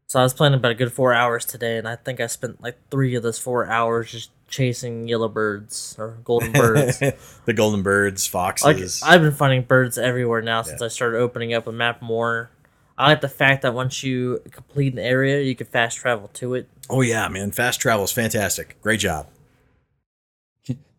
[0.07, 2.63] So I was playing about a good four hours today, and I think I spent
[2.63, 6.99] like three of those four hours just chasing yellow birds or golden birds.
[7.01, 9.03] the golden birds, like foxes.
[9.03, 10.85] I've been finding birds everywhere now since Yeah.
[10.85, 12.51] I started opening up a map more.
[12.97, 16.55] I like the fact that once you complete an area, you can fast travel to
[16.55, 16.69] it.
[16.89, 18.81] oh yeah, man, fast travel is fantastic.
[18.83, 19.27] Great job.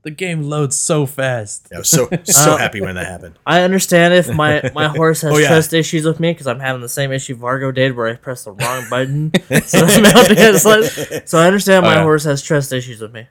[0.05, 1.67] The game loads so fast.
[1.73, 3.39] I was so so Uh, happy when that happened.
[3.43, 5.47] I understand if my, my horse has Oh, yeah.
[5.47, 8.45] trust issues with me because I'm having the same issue Vargo did where I pressed
[8.45, 9.31] the wrong button.
[9.65, 12.03] so, I'm mounting it sli- so I understand Oh, my yeah.
[12.03, 13.25] horse has trust issues with me.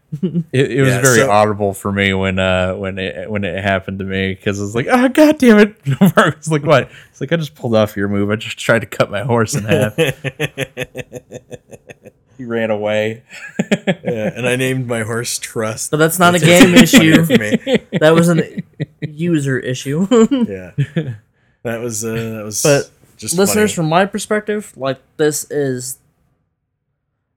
[0.53, 3.63] It, it was Yeah, very so- audible for me when uh when it when it
[3.63, 5.77] happened to me because I was like, oh god damn it!
[6.17, 6.91] Mark was like, what?
[7.11, 8.31] It's like I just pulled off your move.
[8.33, 9.95] I just tried to cut my horse in half.
[12.37, 13.23] He ran away.
[13.87, 15.91] Yeah, and I named my horse Trust.
[15.91, 17.25] But that's not a game issue.
[17.25, 17.59] for me.
[18.01, 18.63] That was an
[19.01, 20.07] user issue.
[20.49, 20.71] Yeah,
[21.63, 22.63] that was uh, that was.
[22.63, 23.77] But just Listeners, funny.
[23.77, 25.99] from my perspective, like this is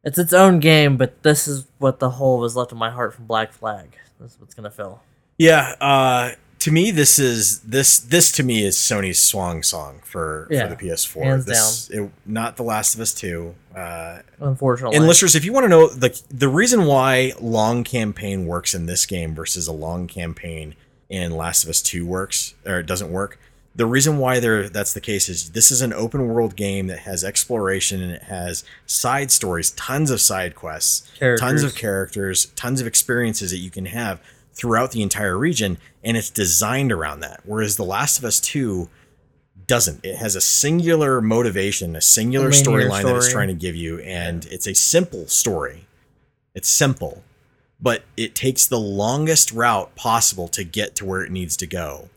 [0.03, 3.13] it's its own game, but this is what the hole was left in my heart
[3.13, 3.97] from Black Flag.
[4.19, 5.01] That's what's gonna fill.
[5.37, 6.31] Yeah, uh,
[6.67, 10.75] to me, this is this this to me is Sony's swan song for Yeah, for
[10.75, 11.23] the PS4.
[11.23, 13.55] hands this, It, not The Last of Us Two.
[13.73, 18.47] Uh, Unfortunately, and listeners, if you want to know the the reason why long campaign
[18.47, 20.75] works in this game versus a long campaign
[21.07, 23.39] in Last of Us Two works or it doesn't work,
[23.73, 26.99] the reason why there that's the case is this is an open world game that
[26.99, 32.81] has exploration and it has side stories, tons of side quests, tons of characters, tons
[32.81, 34.19] of experiences that you can have
[34.57, 37.41] throughout the entire region, and it's designed around that.
[37.45, 38.89] Whereas The Last of Us Two
[39.67, 40.03] doesn't.
[40.03, 44.45] It has a singular motivation, a singular storyline that it's trying to give you, and
[44.45, 45.85] it's a simple story.
[46.55, 47.23] It's simple,
[47.79, 52.09] but it takes the longest route possible to get to where it needs to go.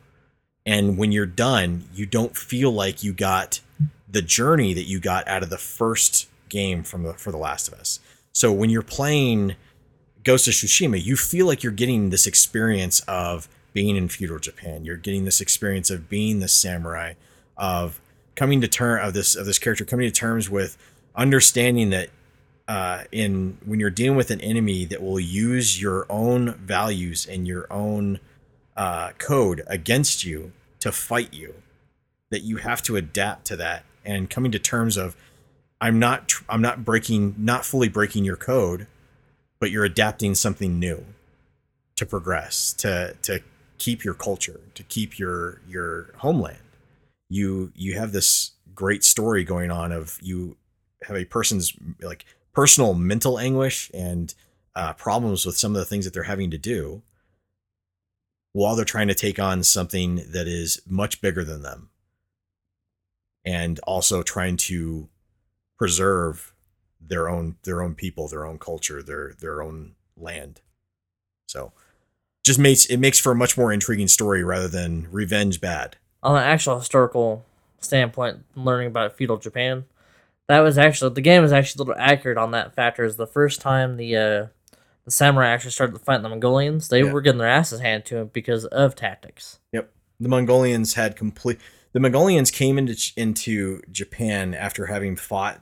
[0.64, 3.60] And when you're done, you don't feel like you got
[4.08, 7.68] the journey that you got out of the first game from the for The Last
[7.68, 8.00] of Us.
[8.32, 9.56] So when you're playing
[10.24, 14.84] Ghost of Tsushima, you feel like you're getting this experience of being in feudal Japan.
[14.84, 17.14] You're getting this experience of being the samurai,
[17.56, 18.01] of
[18.34, 20.76] coming to term of this of this character coming to terms with
[21.14, 22.10] understanding that
[22.68, 27.47] uh, in when you're dealing with an enemy that will use your own values and
[27.47, 28.20] your own
[28.76, 31.55] uh, code against you to fight you,
[32.30, 35.16] that you have to adapt to that and coming to terms of
[35.80, 38.86] I'm not I'm not breaking not fully breaking your code,
[39.60, 41.04] but you're adapting something new
[41.96, 43.40] to progress to to
[43.78, 46.58] keep your culture to keep your your homeland.
[47.28, 50.56] You you have this great story going on of you
[51.02, 54.34] have a person's like personal mental anguish and
[54.74, 57.02] uh, problems with some of the things that they're having to do
[58.52, 61.90] while they're trying to take on something that is much bigger than them.
[63.44, 65.08] And also trying to
[65.78, 66.52] preserve
[67.10, 70.62] their own their own people their own culture their their own land
[71.46, 71.72] so
[72.44, 76.36] just makes it makes for a much more intriguing story rather than revenge bad on
[76.36, 77.44] an actual historical
[77.80, 79.86] standpoint, learning about feudal Japan,
[80.48, 83.04] that was actually the game is actually a little accurate on that factor.
[83.04, 84.46] Is the first time the uh,
[85.06, 87.10] the samurai actually started to fight the Mongolians, they Yeah.
[87.12, 89.60] were getting their asses handed to them because of tactics.
[89.72, 89.90] Yep.
[90.18, 91.58] The Mongolians had complete.
[91.92, 95.60] The Mongolians came into into Japan after having fought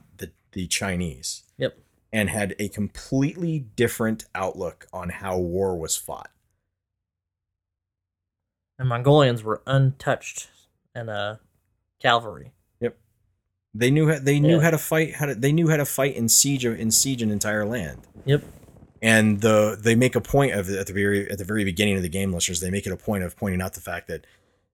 [0.53, 1.77] the Chinese Yep.
[2.11, 6.31] and had a completely different outlook on how war was fought.
[8.77, 10.49] And Mongolians were untouched
[10.95, 11.37] in uh,
[12.01, 12.53] cavalry.
[12.79, 12.97] Yep.
[13.73, 14.61] They knew how, they knew Yeah.
[14.63, 15.15] how to fight.
[15.15, 18.07] How to, they knew how to fight in siege in siege an entire land.
[18.25, 18.43] Yep.
[19.01, 22.01] and the they make a point of at the very at the very beginning of
[22.01, 24.25] the game listeners they make it a point of pointing out the fact that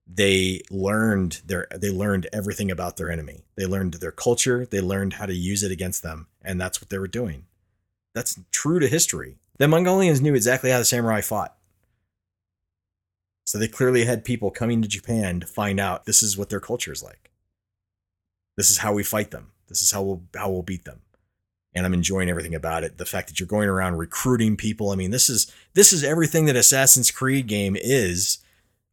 [0.06, 3.44] they learned their they learned everything about their enemy.
[3.56, 4.64] They learned their culture.
[4.64, 6.28] They learned how to use it against them.
[6.42, 7.46] And that's what they were doing.
[8.14, 9.36] That's true to history.
[9.58, 11.56] The mongolians knew exactly how the samurai fought.
[13.44, 16.60] So they clearly had people coming to japan to find out this is what their
[16.60, 17.30] culture is like.
[18.56, 19.52] This is how we fight them.
[19.68, 21.02] This is how we'll how we'll beat them.
[21.74, 22.96] And I'm enjoying everything about it.
[22.96, 24.90] The fact that you're going around recruiting people.
[24.90, 28.38] I mean, this is this is everything that Assassin's Creed game is,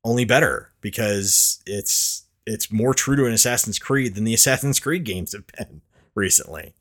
[0.04, 5.04] only better because it's it's more true to an Assassin's Creed than the Assassin's Creed
[5.04, 5.82] games have been
[6.16, 6.74] recently.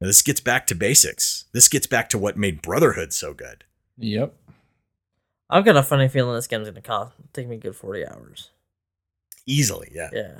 [0.00, 1.46] Now, this gets back to basics.
[1.52, 3.64] This gets back to what made Brotherhood so good.
[3.96, 4.34] Yep.
[5.48, 8.50] I've got a funny feeling this game's gonna cost take me a good forty hours.
[9.46, 10.10] Easily, yeah.
[10.12, 10.32] Yeah,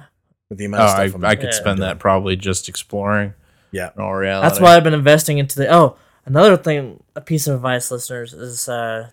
[0.48, 1.22] with the amount Oh, of I, stuff.
[1.22, 1.50] I'm- I could Yeah.
[1.52, 3.34] spend that probably just exploring.
[3.70, 3.90] Yeah.
[3.96, 4.48] In all reality.
[4.48, 5.72] That's why I've been investing into the.
[5.72, 9.10] Oh, another thing, a piece of advice, listeners, is uh,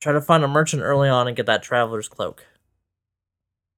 [0.00, 2.44] try to find a merchant early on and get that traveler's cloak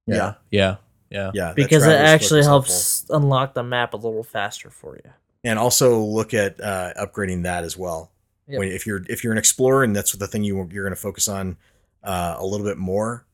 [0.07, 0.35] Yeah.
[0.51, 0.77] Yeah.
[1.11, 1.31] Yeah.
[1.35, 5.11] Yeah, that because it actually is helps unlock the map a little faster for you.
[5.45, 8.11] and also look at uh, upgrading that as well.
[8.49, 8.59] Yep.
[8.59, 11.01] When, if you're if you're an explorer and that's the thing you you're going to
[11.01, 11.59] focus on
[12.03, 13.27] uh, a little bit more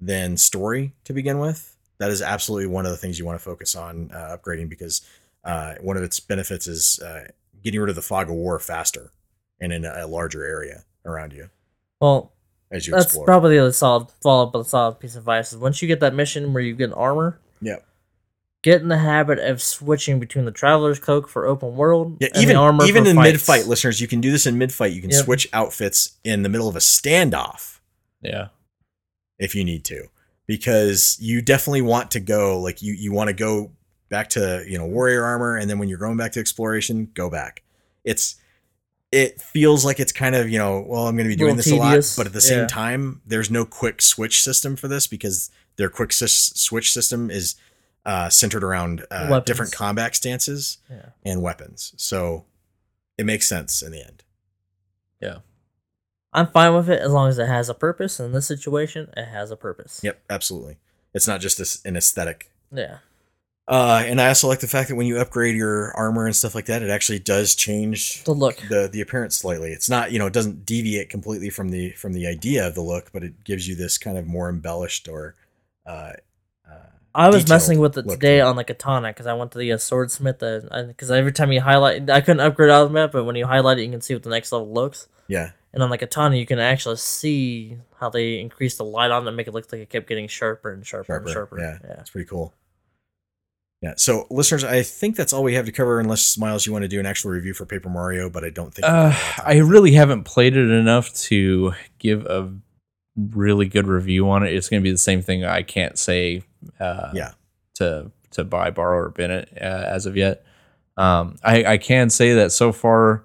[0.00, 3.44] than story to begin with, that is absolutely one of the things you want to
[3.44, 5.02] focus on uh, upgrading because
[5.44, 7.28] uh, one of its benefits is uh,
[7.62, 9.12] getting rid of the fog of war faster
[9.60, 11.48] and in a, larger area around you
[12.02, 12.32] Well,
[12.70, 13.24] as you that's explore.
[13.26, 15.52] probably a solid follow up, a solid piece of advice.
[15.52, 17.86] Is once you get that mission where you get an armor, Yep.
[18.62, 22.42] get in the habit of switching between the traveler's cloak for open world, Yeah, and
[22.42, 24.72] even the armor even for in mid fight, listeners, you can do this in mid
[24.72, 24.92] fight.
[24.92, 25.24] You can Yep.
[25.24, 27.78] switch outfits in the middle of a standoff.
[28.20, 28.48] Yeah.
[29.38, 30.06] if you need to
[30.46, 33.72] because you definitely want to go like you you want to go
[34.08, 37.28] back to you know warrior armor and then when you're going back to exploration go
[37.28, 37.62] back
[38.04, 38.36] it's
[39.12, 41.56] it feels like it's kind of you know well i'm going to be doing Little
[41.56, 42.66] this tedious, a lot but at the same yeah.
[42.66, 47.54] time there's no quick switch system for this because their quick sys- switch system is
[48.04, 51.10] uh, centered around uh, different combat stances Yeah.
[51.24, 52.46] and weapons so
[53.16, 54.24] it makes sense in the end
[55.20, 55.38] Yeah.
[56.32, 58.18] I'm fine with it as long as it has a purpose.
[58.18, 60.00] In this situation, it has a purpose.
[60.02, 60.78] yep absolutely
[61.14, 62.98] it's not just this, an aesthetic Yeah.
[63.68, 66.54] Uh, and I also like the fact that when you upgrade your armor and stuff
[66.54, 68.56] like that, it actually does change The look.
[68.68, 69.72] the the appearance slightly.
[69.72, 72.82] It's not you know it doesn't deviate completely from the from the idea of the
[72.82, 75.36] look, but it gives you this kind of more embellished or.
[75.86, 76.12] Uh,
[76.68, 76.74] uh,
[77.14, 79.72] I was messing with it today to on the katana because I went to the
[79.72, 80.38] uh, swordsmith.
[80.40, 83.46] Because every time you highlight, I couldn't upgrade out of the map, but when you
[83.46, 85.08] highlight it, you can see what the next level looks.
[85.28, 89.24] Yeah, And on the katana, you can actually see how they increase the light on
[89.24, 91.24] it, and make it look like it kept getting sharper and sharper, sharper.
[91.24, 91.60] and sharper.
[91.60, 92.00] Yeah, yeah.
[92.00, 92.54] it's pretty cool.
[93.82, 95.98] Yeah, so listeners, I think that's all we have to cover.
[95.98, 98.72] Unless Miles, you want to do an actual review for Paper Mario, but I don't
[98.72, 98.86] think.
[98.86, 99.44] Uh, have a lot of time.
[99.46, 102.52] I really haven't played it enough to give a
[103.16, 104.54] really good review on it.
[104.54, 105.44] It's going to be the same thing.
[105.44, 106.42] I can't say
[106.78, 107.32] uh, Yeah.
[107.74, 110.44] to to buy, borrow, or bin it uh, as of yet.
[110.96, 113.24] Um, I I can say that so far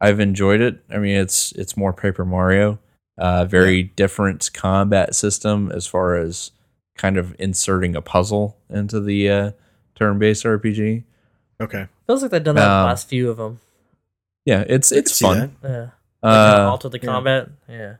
[0.00, 0.82] I've enjoyed it.
[0.90, 2.78] I mean, it's it's more Paper Mario,
[3.18, 6.52] uh, very different combat system as far as
[6.96, 9.50] kind of inserting a puzzle into the uh,
[10.00, 11.04] turn-based RPG.
[11.60, 13.60] Okay, Feels like they've done that in the Um, last few of them.
[14.46, 15.56] Yeah, it's it's fun.
[15.60, 15.68] that.
[15.70, 16.28] Yeah.
[16.28, 17.48] Uh, Like, alter the combat.
[17.68, 17.96] Yeah.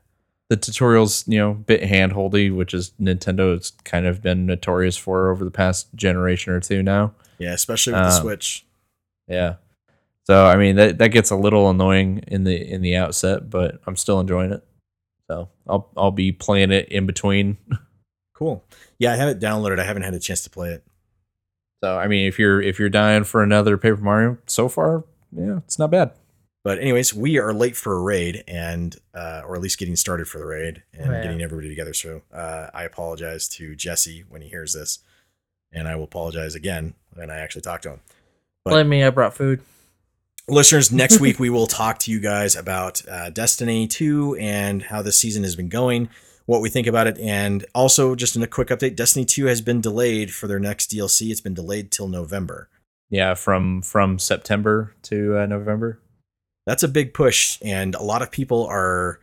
[0.48, 5.30] the tutorials, you know, bit handholdy, which is Nintendo has kind of been notorious for
[5.30, 7.12] over the past generation or two now.
[7.38, 8.66] Yeah, especially with the Um, Switch.
[9.28, 9.56] Yeah.
[10.26, 13.80] So I mean that that gets a little annoying in the in the outset, but
[13.86, 14.64] I'm still enjoying it.
[15.30, 17.58] So I'll I'll be playing it in between.
[18.34, 18.64] Cool.
[18.98, 19.78] Yeah, I have it downloaded.
[19.78, 20.82] I haven't had a chance to play it.
[21.82, 25.58] So I mean if you're if you're dying for another Paper Mario, so far, yeah,
[25.58, 26.12] it's not bad.
[26.62, 30.28] But anyways, we are late for a raid, and uh, or at least getting started
[30.28, 31.22] for the raid and Oh, yeah.
[31.22, 31.94] getting everybody together.
[31.94, 34.98] So uh, I apologize to Jesse when he hears this,
[35.72, 38.00] and I will apologize again when I actually talk to him.
[38.62, 39.62] But- Blame me, I brought food.
[40.48, 45.00] Listeners, next week we will talk to you guys about uh, Destiny 2 and how
[45.00, 46.10] this season has been going,
[46.50, 49.60] what we think about it, and also just in a quick update, Destiny 2 has
[49.60, 51.30] been delayed for their next DLC.
[51.30, 52.68] It's been delayed till November.
[53.08, 56.00] Yeah, from from September to uh, November.
[56.66, 59.20] that's a big push and a lot of people are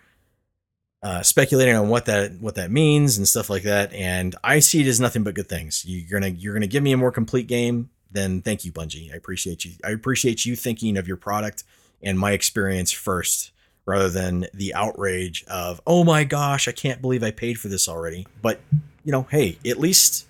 [1.03, 4.81] uh, speculating on what that what that means and stuff like that and i see
[4.81, 7.47] it as nothing but good things you're gonna you're gonna give me a more complete
[7.47, 11.63] game then thank you bungie i appreciate you i appreciate you thinking of your product
[12.01, 13.51] and my experience first
[13.87, 17.87] rather than the outrage of oh my gosh i can't believe i paid for this
[17.87, 18.59] already but
[19.03, 20.27] you know hey at least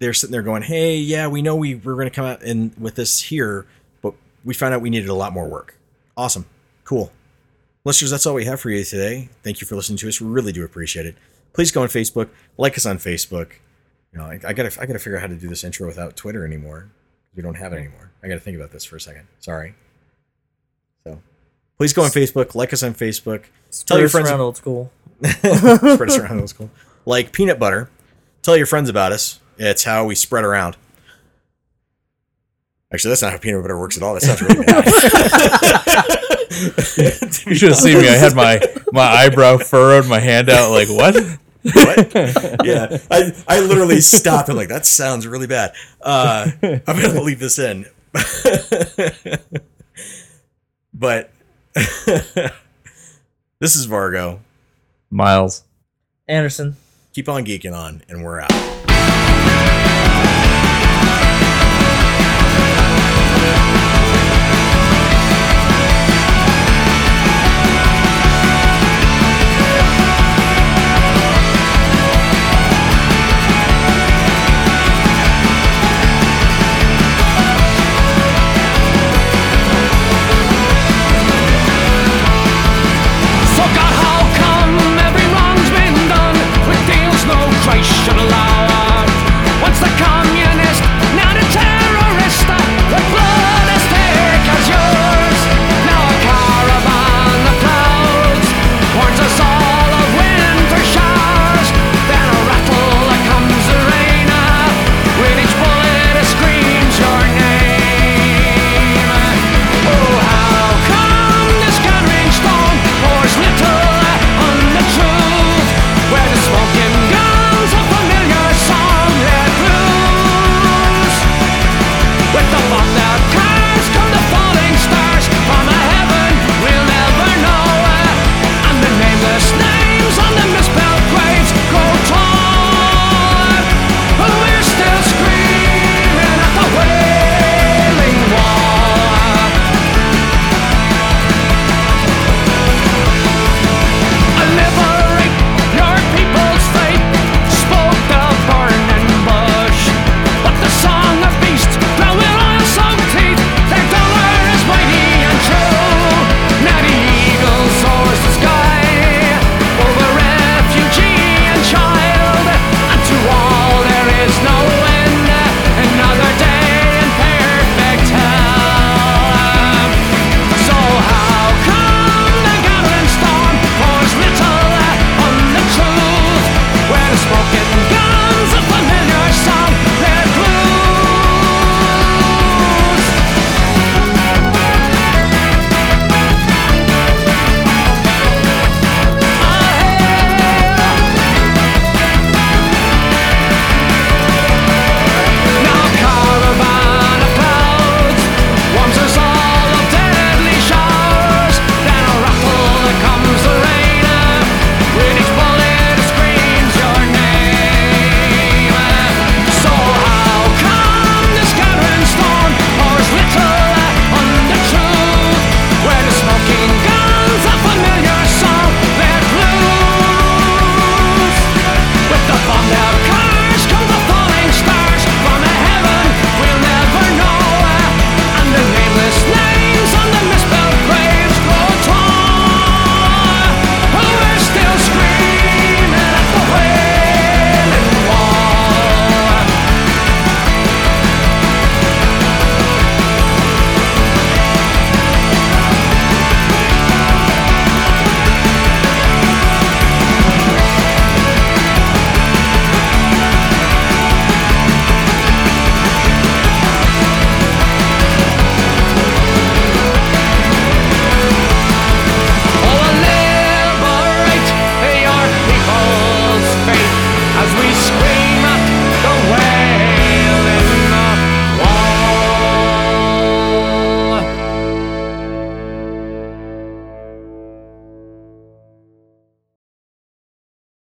[0.00, 2.76] they're sitting there going hey yeah we know we we're going to come out and
[2.76, 3.66] with this here
[4.02, 4.14] but
[4.44, 5.76] we found out we needed a lot more work
[6.16, 6.46] Awesome.
[6.84, 7.10] Cool.
[7.84, 9.28] Listeners, that's all we have for you today.
[9.42, 10.20] Thank you for listening to us.
[10.20, 11.16] We really do appreciate it.
[11.52, 13.52] Please go on Facebook, like us on Facebook.
[14.12, 16.16] You know, I, I gotta I gotta figure out how to do this intro without
[16.16, 16.88] Twitter anymore.
[17.34, 18.12] We don't have it anymore.
[18.22, 19.26] I gotta think about this for a second.
[19.40, 19.74] Sorry.
[21.04, 21.20] So
[21.78, 23.44] please go on Facebook, like us on Facebook.
[23.86, 24.92] Tell your friends around old school.
[25.24, 26.36] spread us around.
[26.36, 26.70] That was cool.
[27.06, 27.90] Like peanut butter.
[28.42, 29.40] Tell your friends about us.
[29.58, 30.76] It's how we spread around.
[32.92, 34.14] Actually, that's not how peanut butter works at all.
[34.14, 36.10] That sounds really bad.
[37.46, 38.08] You should have seen me.
[38.08, 38.60] I had my
[38.92, 41.14] my eyebrow furrowed, my hand out, like what?
[41.16, 42.64] what?
[42.64, 45.72] yeah, I, I literally stopped and like that sounds really bad.
[46.00, 47.86] Uh, I'm gonna leave this in,
[50.94, 51.32] but
[53.58, 54.38] this is Vargo.
[55.10, 55.64] Miles.
[56.28, 56.76] Anderson.
[57.12, 58.52] Keep on geeking on, and we're out.